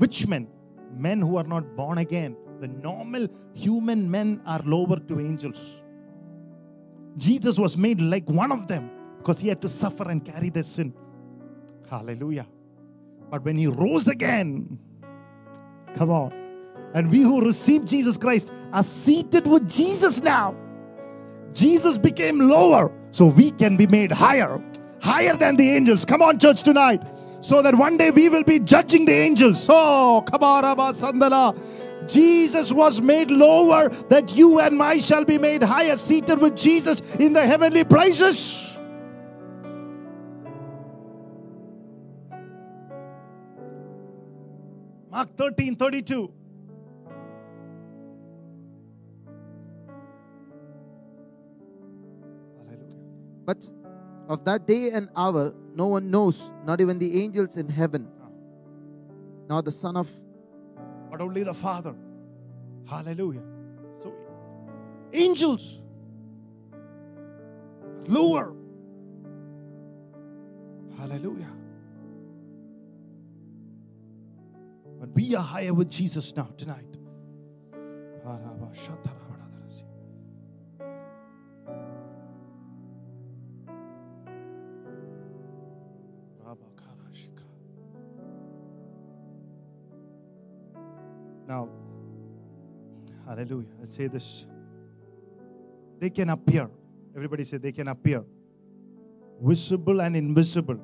Which 0.00 0.26
men? 0.26 0.48
Men 0.96 1.20
who 1.20 1.36
are 1.36 1.44
not 1.44 1.76
born 1.76 1.98
again. 1.98 2.34
The 2.58 2.68
normal 2.68 3.28
human 3.52 4.10
men 4.10 4.40
are 4.46 4.62
lower 4.64 4.98
to 4.98 5.20
angels. 5.20 5.60
Jesus 7.18 7.58
was 7.58 7.76
made 7.76 8.00
like 8.00 8.28
one 8.28 8.50
of 8.50 8.66
them 8.66 8.90
because 9.18 9.40
he 9.40 9.48
had 9.48 9.60
to 9.60 9.68
suffer 9.68 10.10
and 10.10 10.24
carry 10.24 10.48
their 10.48 10.62
sin. 10.62 10.94
Hallelujah. 11.90 12.46
But 13.30 13.44
when 13.44 13.58
he 13.58 13.66
rose 13.66 14.08
again, 14.08 14.78
come 15.94 16.10
on. 16.10 16.32
And 16.94 17.10
we 17.10 17.18
who 17.20 17.44
receive 17.44 17.84
Jesus 17.84 18.16
Christ 18.16 18.50
are 18.72 18.82
seated 18.82 19.46
with 19.46 19.68
Jesus 19.68 20.22
now. 20.22 20.56
Jesus 21.52 21.98
became 21.98 22.38
lower, 22.38 22.90
so 23.10 23.26
we 23.26 23.50
can 23.50 23.76
be 23.76 23.86
made 23.86 24.12
higher, 24.12 24.62
higher 25.02 25.36
than 25.36 25.56
the 25.56 25.68
angels. 25.68 26.06
Come 26.06 26.22
on, 26.22 26.38
church, 26.38 26.62
tonight. 26.62 27.02
So 27.40 27.62
that 27.62 27.74
one 27.74 27.96
day 27.96 28.10
we 28.10 28.28
will 28.28 28.44
be 28.44 28.58
judging 28.58 29.04
the 29.06 29.12
angels. 29.12 29.66
Oh, 29.68 30.22
Kabaraba 30.26 30.92
Sandala. 30.94 31.56
Jesus 32.08 32.72
was 32.72 33.00
made 33.00 33.30
lower, 33.30 33.88
that 34.08 34.34
you 34.34 34.58
and 34.58 34.82
I 34.82 34.98
shall 34.98 35.24
be 35.24 35.38
made 35.38 35.62
higher, 35.62 35.96
seated 35.96 36.40
with 36.40 36.56
Jesus 36.56 37.00
in 37.18 37.32
the 37.32 37.46
heavenly 37.46 37.84
places. 37.84 38.78
Mark 45.10 45.36
13 45.36 45.76
32. 45.76 46.32
But 53.44 53.70
of 54.30 54.44
that 54.44 54.64
day 54.66 54.92
and 54.92 55.08
hour 55.16 55.52
no 55.74 55.88
one 55.88 56.08
knows, 56.08 56.52
not 56.64 56.80
even 56.80 56.98
the 56.98 57.20
angels 57.20 57.56
in 57.56 57.68
heaven, 57.68 58.08
nor 59.48 59.60
the 59.60 59.72
Son 59.72 59.96
of 59.96 60.08
But 61.10 61.20
only 61.20 61.42
the 61.42 61.52
Father. 61.52 61.94
Hallelujah. 62.88 63.42
So, 64.00 64.14
angels, 65.12 65.82
lower. 68.06 68.54
Hallelujah. 70.96 71.52
But 75.00 75.08
we 75.12 75.34
are 75.34 75.42
higher 75.42 75.74
with 75.74 75.90
Jesus 75.90 76.36
now 76.36 76.50
tonight. 76.56 76.86
Hallelujah. 93.40 93.68
Let's 93.80 93.94
say 93.94 94.06
this. 94.06 94.46
They 95.98 96.10
can 96.10 96.30
appear. 96.30 96.68
Everybody 97.16 97.44
say 97.44 97.56
they 97.56 97.72
can 97.72 97.88
appear. 97.88 98.24
Visible 99.40 100.00
and 100.02 100.16
invisible. 100.16 100.78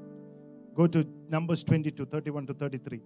Go 0.74 0.86
to 0.86 1.06
Numbers 1.28 1.64
22, 1.64 2.06
31 2.06 2.46
to 2.46 2.54
33. 2.54 3.00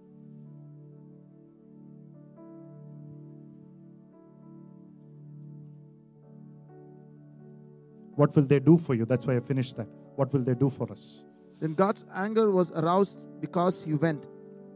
What 8.15 8.35
will 8.35 8.43
they 8.43 8.59
do 8.59 8.77
for 8.77 8.93
you? 8.93 9.05
That's 9.05 9.25
why 9.25 9.37
I 9.37 9.39
finished 9.39 9.77
that. 9.77 9.87
What 10.15 10.31
will 10.33 10.43
they 10.43 10.53
do 10.53 10.69
for 10.69 10.91
us? 10.91 11.23
Then 11.59 11.73
God's 11.73 12.05
anger 12.13 12.51
was 12.51 12.71
aroused 12.71 13.25
because 13.39 13.83
he 13.83 13.93
went, 13.93 14.25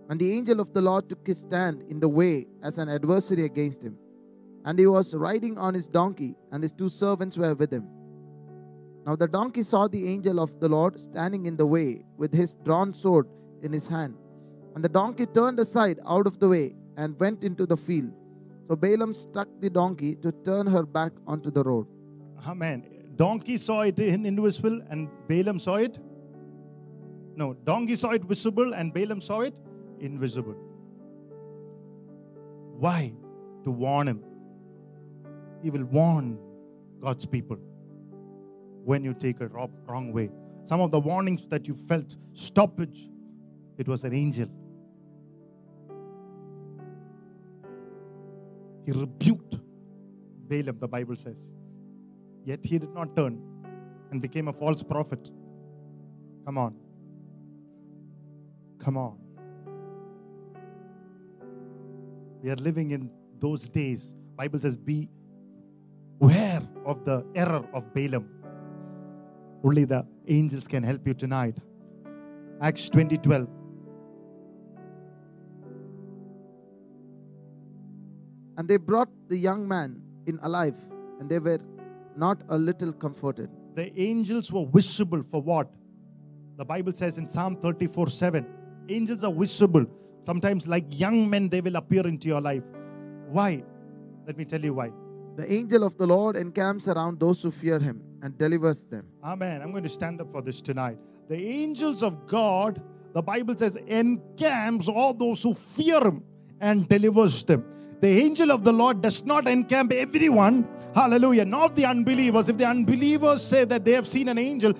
and 0.09 0.19
the 0.19 0.31
angel 0.31 0.59
of 0.59 0.73
the 0.73 0.81
Lord 0.81 1.09
took 1.09 1.25
his 1.27 1.39
stand 1.39 1.83
in 1.89 1.99
the 1.99 2.07
way 2.07 2.47
as 2.63 2.77
an 2.77 2.89
adversary 2.89 3.45
against 3.45 3.81
him. 3.81 3.97
And 4.65 4.79
he 4.79 4.87
was 4.87 5.13
riding 5.13 5.57
on 5.57 5.73
his 5.73 5.87
donkey, 5.87 6.35
and 6.51 6.61
his 6.63 6.73
two 6.73 6.89
servants 6.89 7.37
were 7.37 7.53
with 7.53 7.71
him. 7.71 7.87
Now 9.05 9.15
the 9.15 9.27
donkey 9.27 9.61
saw 9.61 9.87
the 9.87 10.07
angel 10.09 10.39
of 10.39 10.59
the 10.59 10.67
Lord 10.67 10.99
standing 10.99 11.45
in 11.45 11.55
the 11.55 11.65
way 11.65 12.03
with 12.17 12.33
his 12.33 12.55
drawn 12.65 12.93
sword 12.93 13.27
in 13.61 13.71
his 13.71 13.87
hand. 13.87 14.15
And 14.73 14.83
the 14.83 14.89
donkey 14.89 15.27
turned 15.27 15.59
aside 15.59 15.99
out 16.07 16.25
of 16.25 16.39
the 16.39 16.49
way 16.49 16.75
and 16.97 17.19
went 17.19 17.43
into 17.43 17.67
the 17.67 17.77
field. 17.77 18.11
So 18.67 18.75
Balaam 18.75 19.13
struck 19.13 19.47
the 19.59 19.69
donkey 19.69 20.15
to 20.15 20.31
turn 20.43 20.65
her 20.65 20.83
back 20.83 21.11
onto 21.27 21.51
the 21.51 21.63
road. 21.63 21.85
Amen. 22.47 22.83
Donkey 23.15 23.57
saw 23.57 23.81
it 23.81 23.99
in 23.99 24.25
invisible 24.25 24.81
and 24.89 25.07
Balaam 25.27 25.59
saw 25.59 25.75
it. 25.75 25.99
No, 27.35 27.53
donkey 27.53 27.95
saw 27.95 28.11
it 28.11 28.23
visible 28.23 28.73
and 28.73 28.91
Balaam 28.91 29.21
saw 29.21 29.41
it 29.41 29.53
invisible. 29.99 30.55
Why? 32.79 33.13
To 33.65 33.71
warn 33.71 34.07
him. 34.07 34.23
He 35.65 35.71
will 35.71 35.85
warn 35.85 36.37
God's 37.01 37.25
people 37.25 37.57
when 38.83 39.03
you 39.03 39.15
take 39.15 39.41
a 39.41 39.47
wrong, 39.47 40.13
way. 40.13 40.29
Some 40.63 40.79
of 40.79 40.91
the 40.91 40.99
warnings 40.99 41.47
that 41.47 41.67
you 41.67 41.73
felt, 41.73 42.15
stoppage, 42.33 43.09
it 43.75 43.87
was 43.87 44.03
an 44.03 44.13
angel. 44.13 44.47
He 48.85 48.91
rebuked 48.91 49.55
Balaam, 50.47 50.77
the 50.79 50.87
Bible 50.87 51.15
says. 51.15 51.43
Yet 52.43 52.59
he 52.63 52.77
did 52.77 52.93
not 52.93 53.15
turn 53.15 53.41
and 54.11 54.21
became 54.21 54.49
a 54.49 54.53
false 54.53 54.83
prophet. 54.83 55.31
Come 56.45 56.59
on. 56.59 56.75
Come 58.77 58.97
on. 58.97 59.17
We 62.43 62.51
are 62.51 62.55
living 62.57 62.91
in 62.91 63.09
those 63.39 63.67
days. 63.67 64.13
Bible 64.35 64.59
says, 64.59 64.77
be 64.77 65.09
of 66.85 67.03
the 67.03 67.25
error 67.35 67.65
of 67.73 67.93
Balaam. 67.93 68.29
Only 69.63 69.85
the 69.85 70.05
angels 70.27 70.67
can 70.67 70.83
help 70.83 71.05
you 71.07 71.13
tonight. 71.13 71.57
Acts 72.61 72.89
20 72.89 73.17
12. 73.17 73.47
And 78.57 78.67
they 78.67 78.77
brought 78.77 79.09
the 79.27 79.37
young 79.37 79.67
man 79.67 80.01
in 80.27 80.39
alive, 80.43 80.75
and 81.19 81.29
they 81.29 81.39
were 81.39 81.59
not 82.15 82.41
a 82.49 82.57
little 82.57 82.93
comforted. 82.93 83.49
The 83.75 83.91
angels 83.99 84.51
were 84.51 84.65
visible 84.65 85.21
for 85.23 85.41
what? 85.41 85.67
The 86.57 86.63
Bible 86.63 86.93
says 86.93 87.17
in 87.17 87.27
Psalm 87.27 87.57
34 87.57 88.07
7. 88.09 88.45
Angels 88.87 89.23
are 89.23 89.33
visible. 89.33 89.85
Sometimes, 90.23 90.67
like 90.67 90.85
young 90.89 91.29
men, 91.29 91.49
they 91.49 91.59
will 91.59 91.75
appear 91.75 92.07
into 92.07 92.27
your 92.27 92.39
life. 92.39 92.63
Why? 93.27 93.63
Let 94.25 94.37
me 94.37 94.45
tell 94.45 94.63
you 94.63 94.73
why. 94.73 94.91
The 95.35 95.51
angel 95.51 95.83
of 95.83 95.97
the 95.97 96.07
Lord 96.07 96.35
encamps 96.37 96.87
around 96.87 97.19
those 97.19 97.41
who 97.41 97.51
fear 97.51 97.77
him 97.77 98.01
and 98.21 98.37
delivers 98.37 98.83
them. 98.85 99.05
Amen. 99.23 99.61
I'm 99.61 99.71
going 99.71 99.83
to 99.83 99.89
stand 99.89 100.21
up 100.21 100.31
for 100.31 100.41
this 100.41 100.61
tonight. 100.61 100.97
The 101.27 101.35
angels 101.35 102.03
of 102.03 102.25
God, 102.27 102.81
the 103.13 103.21
Bible 103.21 103.57
says, 103.57 103.75
encamps 103.75 104.87
all 104.87 105.13
those 105.13 105.43
who 105.43 105.53
fear 105.53 105.99
him 105.99 106.23
and 106.61 106.87
delivers 106.87 107.43
them. 107.43 107.65
The 107.99 108.07
angel 108.07 108.51
of 108.51 108.63
the 108.63 108.71
Lord 108.71 109.01
does 109.01 109.25
not 109.25 109.47
encamp 109.47 109.91
everyone. 109.91 110.67
Hallelujah. 110.93 111.43
Not 111.43 111.75
the 111.75 111.85
unbelievers. 111.85 112.47
If 112.47 112.57
the 112.57 112.67
unbelievers 112.67 113.41
say 113.41 113.65
that 113.65 113.83
they 113.83 113.91
have 113.91 114.07
seen 114.07 114.29
an 114.29 114.37
angel, 114.37 114.73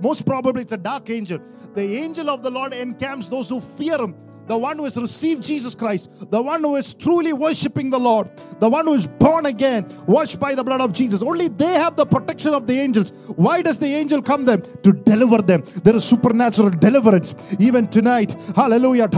most 0.00 0.24
probably 0.24 0.62
it's 0.62 0.72
a 0.72 0.76
dark 0.76 1.10
angel. 1.10 1.40
The 1.74 1.96
angel 1.96 2.30
of 2.30 2.42
the 2.42 2.50
Lord 2.50 2.72
encamps 2.72 3.26
those 3.26 3.48
who 3.48 3.60
fear 3.60 3.98
him 4.00 4.14
the 4.46 4.56
one 4.56 4.76
who 4.76 4.84
has 4.84 4.96
received 4.96 5.42
Jesus 5.42 5.74
Christ, 5.74 6.10
the 6.30 6.40
one 6.40 6.62
who 6.62 6.76
is 6.76 6.94
truly 6.94 7.32
worshiping 7.32 7.90
the 7.90 7.98
Lord, 7.98 8.30
the 8.60 8.68
one 8.68 8.86
who 8.86 8.94
is 8.94 9.06
born 9.06 9.46
again, 9.46 9.86
washed 10.06 10.38
by 10.38 10.54
the 10.54 10.64
blood 10.64 10.80
of 10.80 10.92
Jesus. 10.92 11.22
Only 11.22 11.48
they 11.48 11.74
have 11.74 11.96
the 11.96 12.06
protection 12.06 12.54
of 12.54 12.66
the 12.66 12.78
angels. 12.78 13.12
Why 13.36 13.62
does 13.62 13.78
the 13.78 13.86
angel 13.86 14.22
come 14.22 14.44
them? 14.44 14.62
To 14.82 14.92
deliver 14.92 15.42
them. 15.42 15.64
There 15.82 15.96
is 15.96 16.04
supernatural 16.04 16.70
deliverance. 16.70 17.34
Even 17.58 17.88
tonight, 17.88 18.36
hallelujah, 18.54 19.08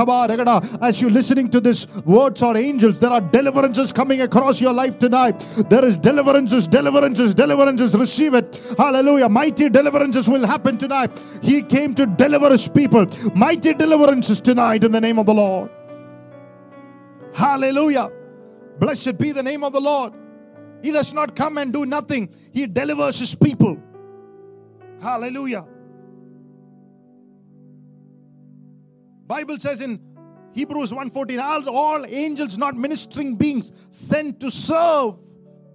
as 0.80 1.00
you're 1.00 1.10
listening 1.10 1.50
to 1.50 1.60
this 1.60 1.86
words 2.04 2.42
or 2.42 2.56
angels, 2.56 2.98
there 2.98 3.10
are 3.10 3.20
deliverances 3.20 3.92
coming 3.92 4.22
across 4.22 4.60
your 4.60 4.72
life 4.72 4.98
tonight. 4.98 5.38
There 5.68 5.84
is 5.84 5.96
deliverances, 5.96 6.66
deliverances, 6.66 7.34
deliverances. 7.34 7.94
Receive 7.94 8.34
it. 8.34 8.60
Hallelujah. 8.78 9.28
Mighty 9.28 9.68
deliverances 9.68 10.28
will 10.28 10.46
happen 10.46 10.78
tonight. 10.78 11.10
He 11.42 11.62
came 11.62 11.94
to 11.94 12.06
deliver 12.06 12.50
his 12.50 12.68
people. 12.68 13.06
Mighty 13.34 13.74
deliverances 13.74 14.40
tonight 14.40 14.84
in 14.84 14.92
the 14.92 15.00
name 15.00 15.17
of 15.18 15.26
the 15.26 15.34
Lord. 15.34 15.70
Hallelujah. 17.34 18.10
Blessed 18.78 19.18
be 19.18 19.32
the 19.32 19.42
name 19.42 19.64
of 19.64 19.72
the 19.72 19.80
Lord. 19.80 20.12
He 20.82 20.90
does 20.92 21.12
not 21.12 21.34
come 21.34 21.58
and 21.58 21.72
do 21.72 21.84
nothing. 21.84 22.34
He 22.52 22.66
delivers 22.66 23.18
his 23.18 23.34
people. 23.34 23.76
Hallelujah. 25.00 25.66
Bible 29.26 29.58
says 29.58 29.80
in 29.80 30.00
Hebrews 30.54 30.90
1:14 30.90 31.40
all, 31.40 31.68
all 31.68 32.06
angels 32.06 32.56
not 32.56 32.76
ministering 32.76 33.36
beings 33.36 33.72
sent 33.90 34.40
to 34.40 34.50
serve 34.50 35.16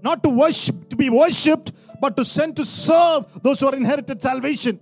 not 0.02 0.24
to 0.24 0.30
worship 0.30 0.90
to 0.90 0.96
be 0.96 1.10
worshipped 1.10 1.72
but 2.02 2.18
to 2.18 2.26
send 2.26 2.56
to 2.56 2.66
serve 2.66 3.26
those 3.44 3.60
who 3.60 3.68
are 3.68 3.76
inherited 3.76 4.22
salvation. 4.22 4.80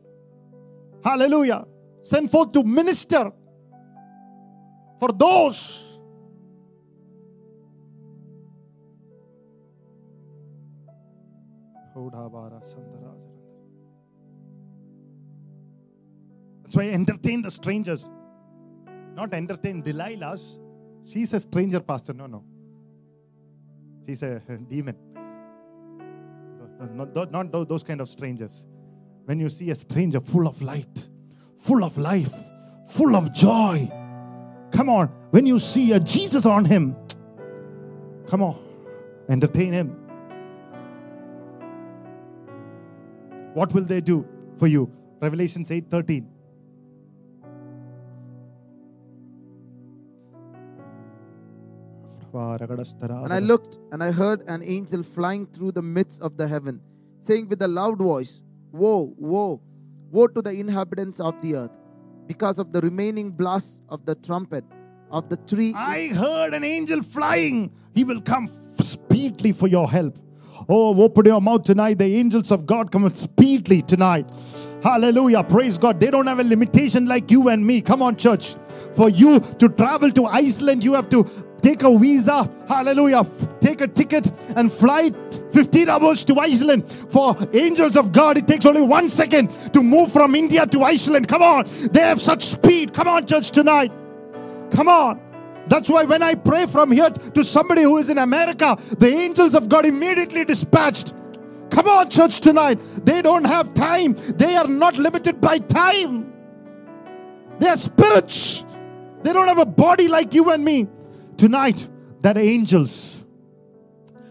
Hallelujah. 1.03 1.65
Sent 2.03 2.31
forth 2.31 2.51
to 2.53 2.63
minister 2.63 3.31
for 5.01 5.11
those 5.11 5.91
That's 16.71 16.87
why 16.87 16.89
entertain 16.93 17.41
the 17.41 17.51
strangers. 17.51 18.09
Not 19.13 19.33
entertain 19.33 19.83
Delilah's. 19.83 20.57
She's 21.03 21.33
a 21.33 21.39
stranger, 21.41 21.81
Pastor. 21.81 22.13
No, 22.13 22.27
no. 22.27 22.45
She's 24.05 24.23
a 24.23 24.41
demon. 24.69 24.95
Not, 26.93 27.29
not 27.29 27.51
those 27.51 27.83
kind 27.83 27.99
of 27.99 28.07
strangers. 28.07 28.65
When 29.25 29.37
you 29.41 29.49
see 29.49 29.69
a 29.69 29.75
stranger 29.75 30.21
full 30.21 30.47
of 30.47 30.61
light, 30.61 31.09
full 31.57 31.83
of 31.83 31.97
life, 31.97 32.33
full 32.87 33.17
of 33.17 33.33
joy, 33.33 33.91
Come 34.71 34.89
on. 34.89 35.07
When 35.31 35.45
you 35.45 35.59
see 35.59 35.93
a 35.93 35.99
Jesus 35.99 36.45
on 36.45 36.65
him, 36.65 36.95
come 38.27 38.41
on. 38.41 38.59
Entertain 39.29 39.73
him. 39.73 39.95
What 43.53 43.73
will 43.73 43.83
they 43.83 44.01
do 44.01 44.25
for 44.57 44.67
you? 44.67 44.91
Revelations 45.21 45.69
8:13. 45.69 46.27
And 52.33 53.33
I 53.33 53.39
looked, 53.39 53.77
and 53.91 54.01
I 54.01 54.11
heard 54.11 54.43
an 54.47 54.63
angel 54.63 55.03
flying 55.03 55.45
through 55.47 55.73
the 55.73 55.81
midst 55.81 56.21
of 56.21 56.37
the 56.37 56.47
heaven, 56.47 56.79
saying 57.21 57.49
with 57.49 57.61
a 57.61 57.67
loud 57.67 57.97
voice, 57.97 58.41
Woe, 58.71 59.13
woe, 59.17 59.61
woe 60.09 60.27
to 60.27 60.41
the 60.41 60.51
inhabitants 60.51 61.19
of 61.19 61.35
the 61.41 61.55
earth, 61.55 61.71
because 62.31 62.59
of 62.59 62.71
the 62.71 62.79
remaining 62.79 63.29
blasts 63.29 63.81
of 63.89 64.05
the 64.05 64.15
trumpet 64.15 64.63
of 65.11 65.27
the 65.27 65.35
three. 65.47 65.73
I 65.75 66.07
heard 66.07 66.53
an 66.53 66.63
angel 66.63 67.03
flying. 67.03 67.73
He 67.93 68.05
will 68.05 68.21
come 68.21 68.47
speedily 68.79 69.51
for 69.51 69.67
your 69.67 69.89
help. 69.89 70.17
Oh, 70.69 71.01
open 71.01 71.25
your 71.25 71.41
mouth 71.41 71.63
tonight. 71.63 71.97
The 71.97 72.05
angels 72.05 72.49
of 72.49 72.65
God 72.65 72.89
come 72.89 73.13
speedily 73.13 73.81
tonight. 73.81 74.29
Hallelujah. 74.81 75.43
Praise 75.43 75.77
God. 75.77 75.99
They 75.99 76.09
don't 76.09 76.27
have 76.27 76.39
a 76.39 76.45
limitation 76.45 77.05
like 77.05 77.29
you 77.29 77.49
and 77.49 77.67
me. 77.67 77.81
Come 77.81 78.01
on, 78.01 78.15
church. 78.15 78.55
For 78.95 79.09
you 79.09 79.41
to 79.59 79.67
travel 79.67 80.09
to 80.11 80.25
Iceland, 80.25 80.85
you 80.85 80.93
have 80.93 81.09
to 81.09 81.25
take 81.61 81.83
a 81.83 81.97
visa. 81.97 82.49
Hallelujah. 82.67 83.25
Take 83.59 83.81
a 83.81 83.87
ticket 83.87 84.31
and 84.55 84.71
fly 84.71 85.11
15 85.51 85.89
hours 85.89 86.23
to 86.25 86.39
Iceland. 86.39 86.91
For 87.09 87.35
angels 87.53 87.95
of 87.95 88.11
God, 88.11 88.37
it 88.37 88.47
takes 88.47 88.65
only 88.65 88.81
one 88.81 89.09
second 89.09 89.51
to 89.73 89.83
move 89.83 90.11
from 90.11 90.35
India 90.35 90.65
to 90.67 90.83
Iceland. 90.83 91.27
Come 91.27 91.43
on. 91.43 91.65
They 91.91 92.01
have 92.01 92.21
such 92.21 92.45
speed. 92.45 92.93
Come 92.93 93.07
on, 93.07 93.25
church, 93.25 93.51
tonight. 93.51 93.91
Come 94.71 94.87
on. 94.87 95.19
That's 95.67 95.89
why 95.89 96.03
when 96.03 96.23
I 96.23 96.35
pray 96.35 96.65
from 96.65 96.91
here 96.91 97.09
to 97.09 97.43
somebody 97.43 97.83
who 97.83 97.97
is 97.97 98.09
in 98.09 98.17
America, 98.17 98.77
the 98.97 99.07
angels 99.07 99.55
of 99.55 99.69
God 99.69 99.85
immediately 99.85 100.43
dispatched. 100.43 101.13
Come 101.69 101.87
on, 101.87 102.09
church, 102.09 102.41
tonight. 102.41 102.79
They 103.05 103.21
don't 103.21 103.45
have 103.45 103.73
time, 103.73 104.15
they 104.37 104.55
are 104.55 104.67
not 104.67 104.97
limited 104.97 105.39
by 105.39 105.59
time. 105.59 106.33
They 107.59 107.69
are 107.69 107.77
spirits. 107.77 108.65
They 109.23 109.33
don't 109.33 109.47
have 109.47 109.59
a 109.59 109.65
body 109.65 110.07
like 110.07 110.33
you 110.33 110.49
and 110.49 110.65
me. 110.65 110.87
Tonight, 111.41 111.89
that 112.21 112.37
angels. 112.37 113.23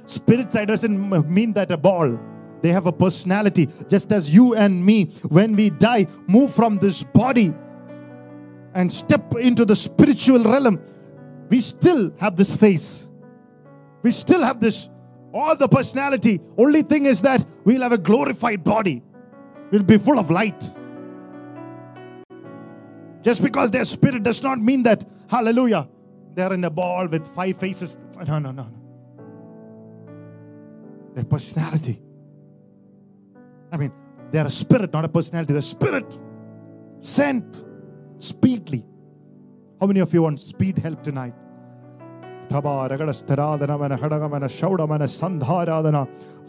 Spirit 0.07 0.53
side 0.53 0.69
doesn't 0.69 1.29
mean 1.29 1.53
that 1.55 1.73
a 1.73 1.77
ball. 1.77 2.17
They 2.63 2.69
have 2.69 2.87
a 2.87 2.93
personality, 2.93 3.69
just 3.89 4.13
as 4.13 4.31
you 4.31 4.55
and 4.55 4.87
me, 4.87 5.07
when 5.29 5.57
we 5.57 5.71
die, 5.71 6.07
move 6.29 6.55
from 6.55 6.79
this 6.79 7.03
body 7.03 7.53
and 8.75 8.93
step 8.93 9.35
into 9.35 9.65
the 9.65 9.75
spiritual 9.75 10.45
realm 10.45 10.79
we 11.49 11.61
still 11.61 12.13
have 12.21 12.37
this 12.37 12.55
face. 12.55 13.09
We 14.05 14.13
still 14.13 14.45
have 14.45 14.61
this, 14.61 14.89
all 15.35 15.57
the 15.57 15.67
personality. 15.67 16.41
Only 16.57 16.83
thing 16.83 17.07
is 17.07 17.23
that 17.23 17.45
we'll 17.65 17.83
have 17.83 17.91
a 17.91 17.99
glorified 17.99 18.63
body. 18.63 19.03
We'll 19.73 19.83
be 19.83 19.99
full 19.99 20.21
of 20.21 20.31
light. 20.31 20.63
Just 23.21 23.43
because 23.43 23.73
their 23.73 23.85
spirit 23.85 24.23
does 24.23 24.45
not 24.45 24.61
mean 24.61 24.85
that, 24.85 25.05
hallelujah, 25.29 25.89
they're 26.35 26.53
in 26.53 26.65
a 26.65 26.71
ball 26.71 27.07
with 27.09 27.27
five 27.35 27.57
faces. 27.57 27.99
No, 28.17 28.39
no, 28.39 28.51
no, 28.51 28.63
no. 28.63 28.77
Their 31.15 31.25
personality. 31.25 32.01
I 33.73 33.77
mean, 33.77 33.93
they're 34.31 34.47
a 34.47 34.51
spirit, 34.51 34.93
not 34.93 35.05
a 35.05 35.09
personality. 35.09 35.53
The 35.53 35.63
spirit 35.63 36.19
sent 37.01 37.65
speedily 38.19 38.85
how 39.81 39.87
many 39.87 40.01
of 40.01 40.13
you 40.13 40.21
want 40.23 40.41
speed 40.41 40.79
help 40.79 41.03
tonight? 41.03 41.33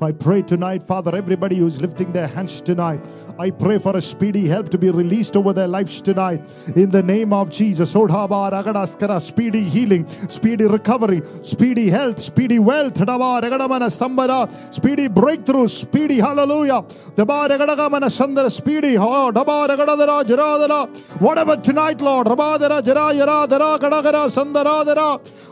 I 0.03 0.11
pray 0.11 0.41
tonight, 0.41 0.81
Father, 0.81 1.15
everybody 1.15 1.57
who's 1.57 1.79
lifting 1.79 2.11
their 2.11 2.25
hands 2.27 2.59
tonight, 2.59 2.99
I 3.37 3.51
pray 3.51 3.77
for 3.77 3.95
a 3.95 4.01
speedy 4.01 4.47
help 4.47 4.69
to 4.69 4.79
be 4.79 4.89
released 4.89 5.37
over 5.37 5.53
their 5.53 5.67
lives 5.67 6.01
tonight. 6.01 6.41
In 6.75 6.89
the 6.89 7.03
name 7.03 7.31
of 7.31 7.51
Jesus, 7.51 7.91
speedy 7.91 9.63
healing, 9.63 10.09
speedy 10.27 10.65
recovery, 10.65 11.21
speedy 11.43 11.91
health, 11.91 12.19
speedy 12.19 12.57
wealth, 12.57 12.97
speedy 14.73 15.07
breakthrough, 15.07 15.67
speedy 15.67 16.17
hallelujah. 16.17 16.83
Speedy, 18.49 18.95
whatever 21.19 21.57
tonight, 21.57 22.01
Lord. 22.01 22.27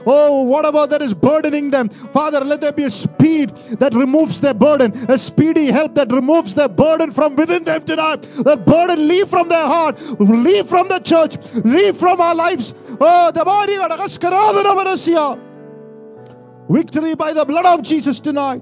Oh, 0.06 0.44
whatever 0.44 0.88
that 0.88 1.02
is 1.02 1.14
burdening 1.14 1.70
them, 1.70 1.90
Father, 1.90 2.40
let 2.42 2.62
there 2.62 2.72
be 2.72 2.86
a 2.86 2.90
speed 2.90 3.50
that 3.80 3.94
removes 3.94 4.39
their 4.40 4.54
burden, 4.54 4.94
a 5.10 5.18
speedy 5.18 5.68
help 5.68 5.96
that 5.96 6.12
removes 6.12 6.56
their 6.56 6.70
burden 6.70 7.12
from 7.12 7.36
within 7.36 7.64
them 7.64 7.86
tonight. 7.86 8.22
That 8.44 8.66
burden 8.66 9.08
leave 9.08 9.30
from 9.30 9.50
their 9.50 9.66
heart, 9.66 10.02
leave 10.20 10.68
from 10.68 10.88
the 10.88 11.00
church, 11.00 11.38
leave 11.64 11.98
from 11.98 12.22
our 12.22 12.36
lives. 12.36 12.74
Oh, 13.00 13.32
the 13.32 13.46
body 13.46 13.78
Victory 16.70 17.16
by 17.16 17.34
the 17.34 17.46
blood 17.46 17.66
of 17.66 17.82
Jesus 17.82 18.20
tonight. 18.20 18.62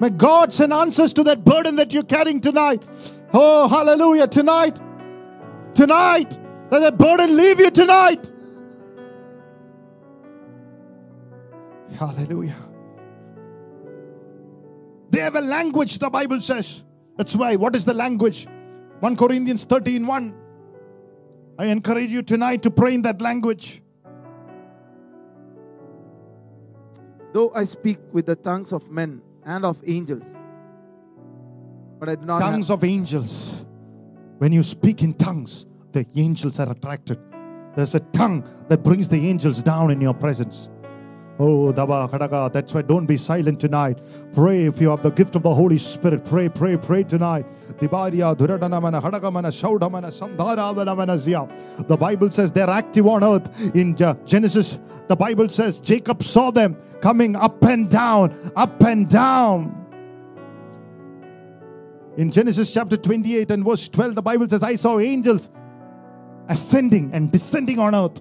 May 0.00 0.10
God 0.10 0.52
send 0.52 0.72
answers 0.72 1.12
to 1.14 1.24
that 1.24 1.44
burden 1.44 1.76
that 1.76 1.92
you're 1.92 2.02
carrying 2.02 2.40
tonight. 2.40 2.82
Oh, 3.32 3.68
hallelujah. 3.68 4.26
Tonight, 4.26 4.80
tonight, 5.74 6.38
let 6.70 6.80
that 6.80 6.98
burden 6.98 7.36
leave 7.36 7.60
you 7.60 7.70
tonight. 7.70 8.30
Hallelujah. 11.98 12.69
They 15.10 15.20
have 15.20 15.36
a 15.36 15.40
language, 15.40 15.98
the 15.98 16.08
Bible 16.08 16.40
says. 16.40 16.82
That's 17.16 17.34
why. 17.34 17.56
What 17.56 17.74
is 17.76 17.84
the 17.84 17.94
language? 17.94 18.46
1 19.00 19.16
Corinthians 19.16 19.64
13 19.64 20.06
1. 20.06 20.34
I 21.58 21.66
encourage 21.66 22.10
you 22.10 22.22
tonight 22.22 22.62
to 22.62 22.70
pray 22.70 22.94
in 22.94 23.02
that 23.02 23.20
language. 23.20 23.82
Though 27.32 27.52
I 27.54 27.64
speak 27.64 27.98
with 28.12 28.26
the 28.26 28.36
tongues 28.36 28.72
of 28.72 28.90
men 28.90 29.20
and 29.44 29.64
of 29.64 29.80
angels, 29.86 30.24
but 31.98 32.08
I 32.08 32.14
do 32.14 32.24
not 32.24 32.40
tongues 32.40 32.68
have... 32.68 32.78
of 32.78 32.84
angels. 32.84 33.64
When 34.38 34.52
you 34.52 34.62
speak 34.62 35.02
in 35.02 35.14
tongues, 35.14 35.66
the 35.92 36.06
angels 36.16 36.58
are 36.58 36.70
attracted. 36.70 37.18
There's 37.76 37.94
a 37.94 38.00
tongue 38.00 38.48
that 38.68 38.82
brings 38.82 39.08
the 39.08 39.28
angels 39.28 39.62
down 39.62 39.90
in 39.90 40.00
your 40.00 40.14
presence. 40.14 40.68
Oh, 41.42 41.72
that's 41.72 42.74
why 42.74 42.82
don't 42.82 43.06
be 43.06 43.16
silent 43.16 43.60
tonight. 43.60 43.98
Pray 44.34 44.66
if 44.66 44.78
you 44.78 44.90
have 44.90 45.02
the 45.02 45.08
gift 45.08 45.36
of 45.36 45.42
the 45.42 45.54
Holy 45.54 45.78
Spirit. 45.78 46.26
Pray, 46.26 46.50
pray, 46.50 46.76
pray 46.76 47.02
tonight. 47.02 47.46
The 47.78 47.88
Bible 51.98 52.30
says 52.30 52.52
they're 52.52 52.68
active 52.68 53.06
on 53.06 53.24
earth. 53.24 53.74
In 53.74 54.02
uh, 54.02 54.14
Genesis, 54.26 54.78
the 55.08 55.16
Bible 55.16 55.48
says 55.48 55.80
Jacob 55.80 56.22
saw 56.22 56.50
them 56.50 56.76
coming 57.00 57.34
up 57.34 57.64
and 57.64 57.88
down, 57.88 58.52
up 58.54 58.78
and 58.82 59.08
down. 59.08 59.74
In 62.18 62.30
Genesis 62.30 62.70
chapter 62.70 62.98
28 62.98 63.50
and 63.50 63.64
verse 63.64 63.88
12, 63.88 64.14
the 64.14 64.20
Bible 64.20 64.46
says, 64.46 64.62
I 64.62 64.76
saw 64.76 65.00
angels 65.00 65.48
ascending 66.50 67.14
and 67.14 67.32
descending 67.32 67.78
on 67.78 67.94
earth 67.94 68.20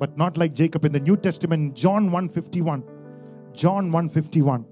but 0.00 0.16
not 0.16 0.38
like 0.38 0.54
Jacob 0.54 0.86
in 0.86 0.92
the 0.92 0.98
New 0.98 1.16
Testament, 1.16 1.76
John 1.76 2.10
151. 2.10 2.82
John 3.52 3.92
151. 3.92 4.64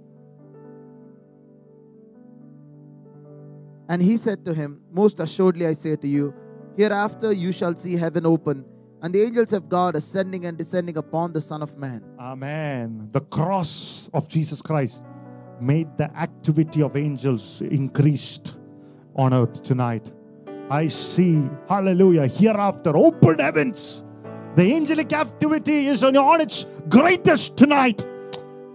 And 3.91 4.03
he 4.03 4.17
said 4.17 4.45
to 4.47 4.55
him, 4.55 4.81
Most 4.91 5.21
assuredly 5.21 5.67
I 5.67 5.75
say 5.75 5.97
to 5.97 6.09
you, 6.09 6.35
hereafter 6.77 7.31
you 7.31 7.53
shall 7.53 7.77
see 7.77 7.95
heaven 7.97 8.25
open 8.25 8.65
and 9.03 9.15
the 9.15 9.23
angels 9.23 9.53
of 9.53 9.69
God 9.69 9.97
ascending 9.97 10.47
and 10.47 10.57
descending 10.57 10.97
upon 10.97 11.33
the 11.33 11.41
Son 11.41 11.63
of 11.63 11.77
Man. 11.77 12.03
Amen. 12.19 13.11
The 13.13 13.21
cross 13.21 14.09
of 14.15 14.29
Jesus 14.29 14.63
Christ 14.63 15.05
made 15.61 15.89
the 15.99 16.11
activity 16.17 16.83
of 16.83 16.97
angels 16.97 17.61
increased 17.61 18.57
on 19.15 19.35
earth 19.35 19.63
tonight. 19.63 20.11
I 20.71 20.87
see, 20.87 21.43
hallelujah, 21.69 22.27
hereafter 22.27 22.97
open 22.97 23.39
heavens 23.39 24.05
the 24.57 24.75
angelic 24.75 25.13
activity 25.13 25.87
is 25.87 26.03
on 26.03 26.41
its 26.41 26.67
greatest 26.89 27.57
tonight. 27.57 28.05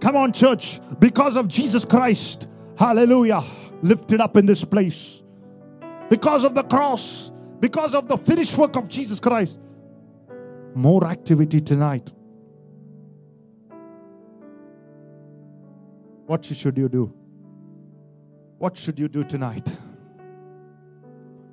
Come 0.00 0.16
on, 0.16 0.32
church, 0.32 0.80
because 0.98 1.36
of 1.36 1.48
Jesus 1.48 1.84
Christ. 1.84 2.48
Hallelujah. 2.76 3.42
Lifted 3.82 4.20
up 4.20 4.36
in 4.36 4.46
this 4.46 4.64
place. 4.64 5.22
Because 6.10 6.44
of 6.44 6.54
the 6.54 6.62
cross, 6.62 7.32
because 7.60 7.94
of 7.94 8.08
the 8.08 8.16
finished 8.16 8.56
work 8.58 8.76
of 8.76 8.88
Jesus 8.88 9.20
Christ. 9.20 9.58
More 10.74 11.06
activity 11.06 11.60
tonight. 11.60 12.12
What 16.26 16.44
should 16.44 16.76
you 16.76 16.88
do? 16.88 17.12
What 18.58 18.76
should 18.76 18.98
you 18.98 19.08
do 19.08 19.24
tonight? 19.24 19.70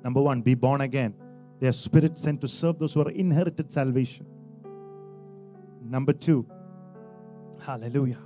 Number 0.02 0.20
one, 0.20 0.42
be 0.42 0.54
born 0.54 0.80
again. 0.80 1.14
They 1.62 1.68
are 1.68 1.72
spirits 1.72 2.20
sent 2.20 2.40
to 2.40 2.48
serve 2.48 2.80
those 2.80 2.92
who 2.92 3.02
are 3.02 3.10
inherited 3.10 3.70
salvation. 3.70 4.26
Number 5.80 6.12
two, 6.12 6.44
hallelujah. 7.64 8.18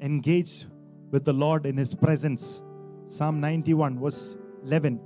Engage 0.00 0.66
with 1.10 1.24
the 1.24 1.32
Lord 1.32 1.66
in 1.66 1.76
His 1.76 1.94
presence. 1.94 2.62
Psalm 3.08 3.40
91, 3.40 3.98
verse 3.98 4.36
11. 4.64 5.00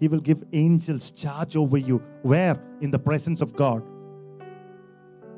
He 0.00 0.08
will 0.08 0.20
give 0.20 0.42
angels 0.54 1.10
charge 1.10 1.54
over 1.54 1.76
you. 1.76 2.02
Where? 2.22 2.58
In 2.80 2.90
the 2.90 2.98
presence 2.98 3.42
of 3.42 3.54
God. 3.54 3.82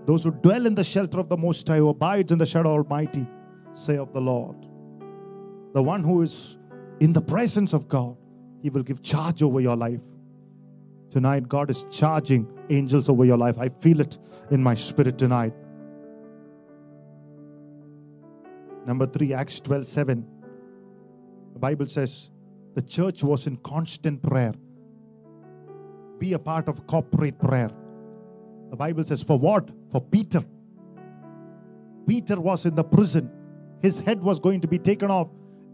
Those 0.06 0.22
who 0.22 0.30
dwell 0.30 0.64
in 0.64 0.76
the 0.76 0.84
shelter 0.84 1.18
of 1.18 1.28
the 1.28 1.36
Most 1.36 1.66
High, 1.66 1.78
who 1.78 1.88
abides 1.88 2.30
in 2.30 2.38
the 2.38 2.46
shadow 2.46 2.76
of 2.76 2.84
Almighty, 2.84 3.26
say 3.74 3.96
of 3.96 4.12
the 4.12 4.20
Lord. 4.20 4.64
The 5.74 5.82
one 5.82 6.04
who 6.04 6.22
is 6.22 6.56
in 7.00 7.12
the 7.12 7.20
presence 7.20 7.72
of 7.72 7.88
God, 7.88 8.16
He 8.62 8.70
will 8.70 8.84
give 8.84 9.02
charge 9.02 9.42
over 9.42 9.60
your 9.60 9.74
life. 9.74 10.02
Tonight, 11.10 11.48
God 11.48 11.70
is 11.70 11.84
charging 11.90 12.46
angels 12.70 13.08
over 13.08 13.24
your 13.24 13.36
life. 13.36 13.58
I 13.58 13.68
feel 13.68 14.00
it 14.00 14.18
in 14.50 14.62
my 14.62 14.74
spirit 14.74 15.18
tonight. 15.18 15.52
Number 18.86 19.06
three, 19.06 19.34
Acts 19.34 19.60
12 19.60 19.86
7. 19.86 20.26
The 21.54 21.58
Bible 21.58 21.86
says 21.86 22.30
the 22.74 22.82
church 22.82 23.22
was 23.24 23.46
in 23.46 23.56
constant 23.58 24.22
prayer. 24.22 24.54
Be 26.18 26.34
a 26.34 26.38
part 26.38 26.68
of 26.68 26.86
corporate 26.86 27.38
prayer. 27.38 27.70
The 28.70 28.76
Bible 28.76 29.04
says, 29.04 29.22
for 29.22 29.38
what? 29.38 29.68
For 29.90 30.00
Peter. 30.00 30.44
Peter 32.06 32.40
was 32.40 32.66
in 32.66 32.74
the 32.74 32.84
prison. 32.84 33.30
His 33.82 33.98
head 33.98 34.22
was 34.22 34.38
going 34.38 34.60
to 34.60 34.68
be 34.68 34.78
taken 34.78 35.10
off. 35.10 35.28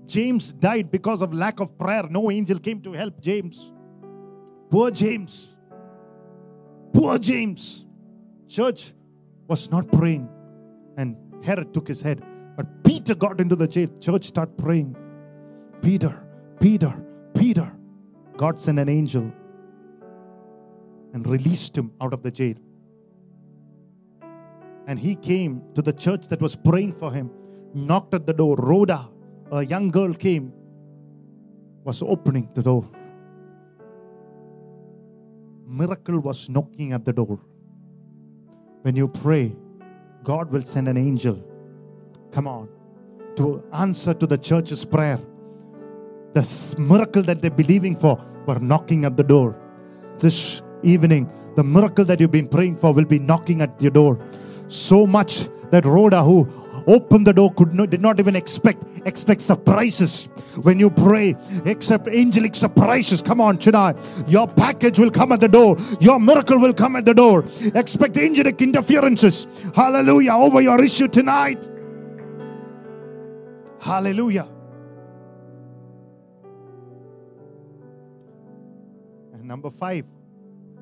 James 0.06 0.52
died 0.52 0.90
because 0.90 1.20
of 1.20 1.34
lack 1.34 1.60
of 1.60 1.76
prayer. 1.76 2.04
No 2.08 2.30
angel 2.30 2.58
came 2.58 2.80
to 2.82 2.92
help 2.92 3.20
James. 3.20 3.72
Poor 4.70 4.90
James. 4.90 5.54
Poor 6.92 7.18
James. 7.18 7.84
Church 8.48 8.92
was 9.48 9.70
not 9.70 9.90
praying, 9.92 10.28
and 10.96 11.16
Herod 11.44 11.72
took 11.72 11.86
his 11.86 12.00
head. 12.00 12.22
But 12.56 12.82
Peter 12.84 13.14
got 13.14 13.40
into 13.40 13.54
the 13.54 13.68
jail. 13.68 13.88
Church 14.00 14.24
started 14.24 14.56
praying. 14.56 14.96
Peter, 15.82 16.14
Peter, 16.60 16.94
Peter. 17.34 17.72
God 18.36 18.60
sent 18.60 18.78
an 18.78 18.88
angel 18.88 19.30
and 21.12 21.26
released 21.26 21.76
him 21.76 21.92
out 22.00 22.12
of 22.12 22.22
the 22.22 22.30
jail. 22.30 22.54
And 24.86 24.98
he 24.98 25.16
came 25.16 25.62
to 25.74 25.82
the 25.82 25.92
church 25.92 26.28
that 26.28 26.40
was 26.40 26.54
praying 26.56 26.92
for 26.94 27.12
him, 27.12 27.30
knocked 27.74 28.14
at 28.14 28.26
the 28.26 28.32
door. 28.32 28.56
Rhoda, 28.56 29.08
a 29.50 29.64
young 29.64 29.90
girl, 29.90 30.12
came, 30.12 30.52
was 31.84 32.02
opening 32.02 32.48
the 32.54 32.62
door. 32.62 32.88
Miracle 35.66 36.20
was 36.20 36.48
knocking 36.48 36.92
at 36.92 37.04
the 37.04 37.12
door. 37.12 37.40
When 38.82 38.94
you 38.94 39.08
pray, 39.08 39.56
God 40.22 40.52
will 40.52 40.62
send 40.62 40.86
an 40.86 40.96
angel. 40.96 41.42
Come 42.30 42.46
on, 42.46 42.68
to 43.34 43.64
answer 43.72 44.14
to 44.14 44.26
the 44.28 44.38
church's 44.38 44.84
prayer. 44.84 45.18
The 46.34 46.76
miracle 46.78 47.22
that 47.22 47.42
they're 47.42 47.50
believing 47.50 47.96
for 47.96 48.24
were 48.46 48.60
knocking 48.60 49.04
at 49.04 49.16
the 49.16 49.24
door. 49.24 49.56
This 50.20 50.62
evening, 50.84 51.28
the 51.56 51.64
miracle 51.64 52.04
that 52.04 52.20
you've 52.20 52.30
been 52.30 52.48
praying 52.48 52.76
for 52.76 52.92
will 52.92 53.04
be 53.04 53.18
knocking 53.18 53.60
at 53.60 53.80
your 53.82 53.90
door. 53.90 54.20
So 54.68 55.04
much 55.04 55.48
that 55.70 55.84
Rhoda, 55.84 56.22
who 56.22 56.44
opened 56.86 57.26
the 57.26 57.32
door, 57.32 57.52
could 57.54 57.74
not, 57.74 57.90
did 57.90 58.00
not 58.00 58.18
even 58.20 58.36
expect 58.36 58.82
expect 59.06 59.40
surprises. 59.40 60.28
When 60.62 60.78
you 60.78 60.90
pray, 60.90 61.36
accept 61.64 62.08
angelic 62.08 62.54
surprises. 62.54 63.22
Come 63.22 63.40
on, 63.40 63.58
tonight, 63.58 63.96
your 64.26 64.48
package 64.48 64.98
will 64.98 65.10
come 65.10 65.32
at 65.32 65.40
the 65.40 65.48
door. 65.48 65.76
Your 66.00 66.18
miracle 66.18 66.58
will 66.58 66.74
come 66.74 66.96
at 66.96 67.04
the 67.04 67.14
door. 67.14 67.44
Expect 67.74 68.16
angelic 68.16 68.60
interferences. 68.60 69.46
Hallelujah 69.74 70.32
over 70.32 70.60
your 70.60 70.82
issue 70.82 71.08
tonight. 71.08 71.68
Hallelujah. 73.80 74.48
And 79.32 79.44
number 79.44 79.70
five, 79.70 80.04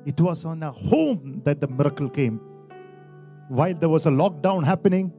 it 0.05 0.19
was 0.19 0.45
on 0.45 0.63
a 0.63 0.71
home 0.71 1.41
that 1.43 1.61
the 1.61 1.67
miracle 1.67 2.09
came. 2.09 2.39
While 3.47 3.75
there 3.75 3.89
was 3.89 4.07
a 4.07 4.09
lockdown 4.09 4.63
happening, 4.65 5.13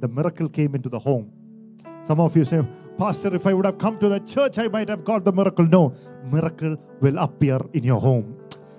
the 0.00 0.08
miracle 0.08 0.48
came 0.48 0.74
into 0.74 0.88
the 0.88 0.98
home. 0.98 1.32
Some 2.04 2.20
of 2.20 2.36
you 2.36 2.44
say, 2.44 2.62
Pastor, 2.96 3.34
if 3.34 3.46
I 3.46 3.52
would 3.52 3.66
have 3.66 3.78
come 3.78 3.98
to 3.98 4.08
the 4.08 4.20
church, 4.20 4.58
I 4.58 4.68
might 4.68 4.88
have 4.88 5.04
got 5.04 5.24
the 5.24 5.32
miracle. 5.32 5.66
No, 5.66 5.94
miracle 6.24 6.76
will 7.00 7.18
appear 7.18 7.60
in 7.72 7.84
your 7.84 8.00
home. 8.00 8.36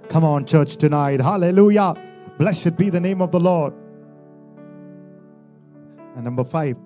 Come 0.10 0.24
on, 0.24 0.46
church, 0.46 0.78
tonight. 0.78 1.22
Hallelujah. 1.22 1.94
Blessed 2.38 2.76
be 2.76 2.90
the 2.90 3.00
name 3.00 3.22
of 3.22 3.32
the 3.32 3.40
Lord. 3.40 3.74
And 6.16 6.24
number 6.24 6.44
five, 6.44 6.78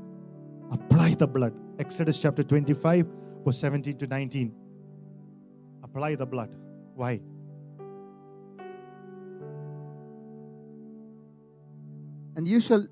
apply 0.72 1.16
the 1.16 1.28
blood. 1.28 1.54
Exodus 1.80 2.20
chapter 2.20 2.44
25, 2.44 3.08
verse 3.46 3.60
17 3.60 3.98
to 3.98 4.08
19. 4.08 4.54
Apply 5.84 6.16
the 6.16 6.26
blood. 6.26 6.54
Why? 6.96 7.20
And 12.36 12.48
you 12.48 12.60
shall 12.60 12.88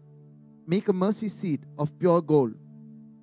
make 0.67 0.87
a 0.87 0.93
mercy 0.93 1.27
seat 1.27 1.61
of 1.77 1.97
pure 1.99 2.21
gold. 2.21 2.53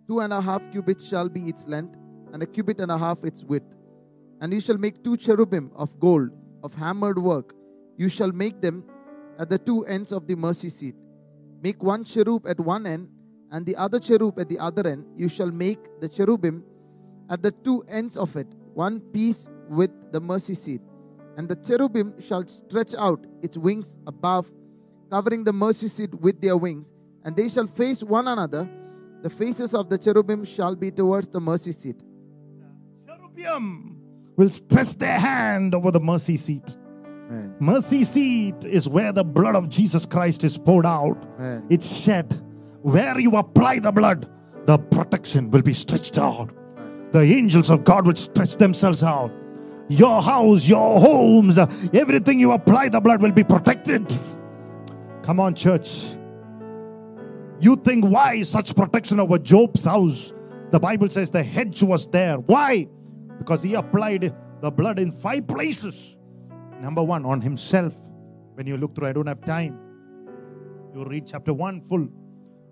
Two 0.07 0.21
and 0.21 0.33
a 0.33 0.41
half 0.41 0.63
cubits 0.73 1.07
shall 1.07 1.29
be 1.29 1.49
its 1.49 1.67
length, 1.67 1.97
and 2.33 2.43
a 2.43 2.47
cubit 2.47 2.81
and 2.81 2.91
a 2.91 2.99
half 2.99 3.25
its 3.25 3.45
width. 3.45 3.67
And 4.41 4.53
you 4.53 4.61
shall 4.61 4.79
make 4.79 5.03
two 5.03 5.17
cherubim 5.17 5.71
of 5.75 5.99
gold, 5.99 6.31
of 6.63 6.75
hammered 6.75 7.19
work. 7.19 7.55
You 7.97 8.09
shall 8.09 8.33
make 8.33 8.61
them 8.61 8.85
at 9.39 9.51
the 9.51 9.59
two 9.59 9.85
ends 9.87 10.13
of 10.13 10.27
the 10.27 10.35
mercy 10.35 10.69
seat. 10.69 10.95
Make 11.63 11.83
one 11.83 12.05
cherub 12.05 12.47
at 12.47 12.61
one 12.61 12.87
end, 12.87 13.09
and 13.51 13.67
the 13.67 13.77
other 13.77 13.99
cherub 13.99 14.39
at 14.39 14.49
the 14.49 14.59
other 14.59 14.87
end. 14.87 15.07
You 15.17 15.29
shall 15.29 15.51
make 15.51 15.79
the 16.01 16.09
cherubim 16.09 16.65
at 17.31 17.43
the 17.43 17.51
two 17.51 17.85
ends 17.89 18.17
of 18.17 18.37
it, 18.37 18.47
one 18.75 19.01
piece 19.01 19.49
with 19.69 19.91
the 20.13 20.21
mercy 20.21 20.55
seat. 20.55 20.81
And 21.37 21.49
the 21.49 21.57
cherubim 21.57 22.21
shall 22.21 22.47
stretch 22.47 22.95
out 22.95 23.25
its 23.43 23.57
wings 23.57 23.99
above, 24.07 24.47
covering 25.11 25.45
the 25.45 25.53
mercy 25.53 25.89
seat 25.89 26.15
with 26.15 26.41
their 26.41 26.57
wings, 26.57 26.93
and 27.29 27.37
they 27.37 27.47
shall 27.47 27.67
face 27.67 28.03
one 28.03 28.27
another. 28.27 28.67
The 29.23 29.29
faces 29.29 29.75
of 29.75 29.91
the 29.91 29.99
cherubim 29.99 30.47
shall 30.47 30.75
be 30.75 30.91
towards 30.91 31.29
the 31.29 31.39
mercy 31.39 31.73
seat. 31.73 32.03
Cherubim 33.07 33.99
will 34.37 34.49
stretch 34.49 34.95
their 34.95 35.19
hand 35.19 35.75
over 35.75 35.91
the 35.91 36.01
mercy 36.01 36.39
seat. 36.39 36.79
Amen. 37.29 37.55
Mercy 37.61 38.05
seat 38.05 38.65
is 38.65 38.89
where 38.89 39.13
the 39.13 39.25
blood 39.25 39.57
of 39.57 39.69
Jesus 39.69 40.07
Christ 40.07 40.43
is 40.43 40.57
poured 40.57 40.87
out. 40.87 41.23
Amen. 41.39 41.67
It's 41.69 41.95
shed. 41.95 42.33
Where 42.81 43.21
you 43.21 43.37
apply 43.37 43.81
the 43.81 43.93
blood, 43.93 44.27
the 44.65 44.79
protection 44.79 45.51
will 45.51 45.61
be 45.61 45.75
stretched 45.75 46.17
out. 46.17 46.49
The 47.13 47.21
angels 47.21 47.69
of 47.69 47.85
God 47.85 48.07
will 48.07 48.17
stretch 48.17 48.57
themselves 48.57 49.03
out. 49.03 49.31
Your 49.89 50.23
house, 50.23 50.67
your 50.67 50.99
homes, 50.99 51.59
everything 51.59 52.41
you 52.41 52.53
apply 52.53 52.89
the 52.89 53.01
blood 53.01 53.21
will 53.21 53.33
be 53.33 53.45
protected. 53.45 54.07
Come 55.23 55.41
on, 55.41 55.55
church. 55.55 56.15
You 57.61 57.77
think 57.77 58.05
why 58.05 58.43
such 58.43 58.75
protection 58.77 59.19
over 59.19 59.39
Job's 59.39 59.85
house? 59.85 60.33
The 60.71 60.79
Bible 60.79 61.09
says 61.09 61.31
the 61.31 61.43
hedge 61.43 61.83
was 61.83 62.07
there. 62.07 62.37
Why? 62.37 62.87
Because 63.39 63.63
he 63.63 63.75
applied 63.75 64.35
the 64.61 64.71
blood 64.71 64.99
in 64.99 65.11
five 65.11 65.49
places. 65.49 66.17
Number 66.81 67.03
one, 67.03 67.25
on 67.25 67.41
himself. 67.41 67.95
When 68.55 68.67
you 68.67 68.77
look 68.77 68.95
through, 68.95 69.09
I 69.09 69.13
don't 69.13 69.27
have 69.27 69.45
time. 69.45 69.79
You 70.95 71.05
read 71.05 71.27
chapter 71.27 71.53
one 71.53 71.81
full. 71.81 72.09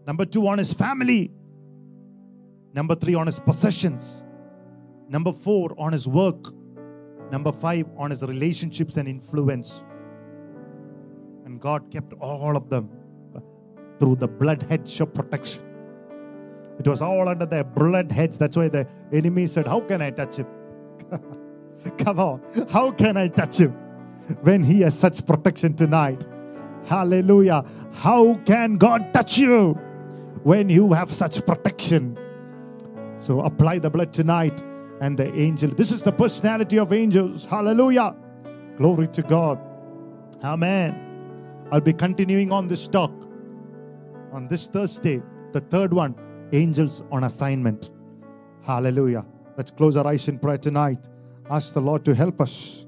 Number 0.07 0.24
two, 0.24 0.47
on 0.47 0.59
his 0.59 0.72
family. 0.72 1.32
Number 2.72 2.95
three, 2.95 3.14
on 3.14 3.26
his 3.26 3.41
possessions. 3.41 4.22
Number 5.09 5.32
four, 5.32 5.74
on 5.78 5.93
his 5.93 6.07
work. 6.07 6.53
Number 7.32 7.51
five, 7.51 7.87
on 7.97 8.11
his 8.11 8.22
relationships 8.22 8.97
and 8.97 9.09
influence. 9.09 9.82
And 11.45 11.61
God 11.61 11.91
kept 11.91 12.12
all 12.14 12.57
of 12.57 12.68
them 12.68 12.89
through 13.99 14.17
the 14.17 14.29
blood 14.29 14.63
hedge 14.69 15.01
of 15.01 15.13
protection. 15.13 15.63
It 16.79 16.87
was 16.87 17.01
all 17.01 17.29
under 17.29 17.47
the 17.47 17.65
blood 17.65 18.13
hedge. 18.13 18.37
That's 18.39 18.57
why 18.57 18.69
the 18.69 18.87
enemy 19.13 19.47
said, 19.47 19.67
How 19.67 19.81
can 19.81 20.03
I 20.03 20.11
touch 20.11 20.37
him? 20.37 20.47
Come 21.99 22.19
on. 22.19 22.41
How 22.71 22.91
can 22.91 23.17
I 23.17 23.29
touch 23.29 23.59
him 23.59 23.73
when 24.43 24.63
he 24.63 24.81
has 24.81 24.99
such 24.99 25.25
protection 25.25 25.75
tonight? 25.75 26.27
Hallelujah. 26.85 27.65
How 27.93 28.35
can 28.45 28.77
God 28.77 29.13
touch 29.13 29.39
you 29.39 29.73
when 30.43 30.69
you 30.69 30.93
have 30.93 31.13
such 31.13 31.45
protection? 31.47 32.19
So 33.19 33.41
apply 33.41 33.79
the 33.79 33.91
blood 33.91 34.13
tonight 34.13 34.63
and 35.01 35.19
the 35.19 35.35
angel. 35.35 35.71
This 35.71 35.91
is 35.93 36.03
the 36.03 36.13
personality 36.13 36.79
of 36.79 36.93
angels. 36.93 37.47
Hallelujah. 37.47 38.15
Glory 38.77 39.09
to 39.09 39.23
God. 39.23 39.59
Amen. 40.45 41.03
I'll 41.73 41.81
be 41.81 41.93
continuing 41.93 42.53
on 42.53 42.69
this 42.69 42.87
talk 42.87 43.26
on 44.37 44.47
this 44.49 44.68
Thursday, 44.68 45.22
the 45.53 45.61
third 45.61 45.95
one 45.95 46.14
angels 46.53 47.03
on 47.11 47.24
assignment. 47.24 47.89
Hallelujah. 48.62 49.24
Let's 49.57 49.70
close 49.70 49.97
our 49.97 50.07
eyes 50.07 50.28
in 50.28 50.39
prayer 50.39 50.59
tonight. 50.59 50.99
Ask 51.51 51.72
the 51.72 51.80
Lord 51.80 52.05
to 52.05 52.14
help 52.14 52.43
us 52.43 52.84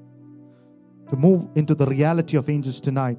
to 1.09 1.15
move 1.15 1.47
into 1.55 1.73
the 1.73 1.87
reality 1.87 2.37
of 2.37 2.51
angels 2.51 2.79
tonight. 2.79 3.17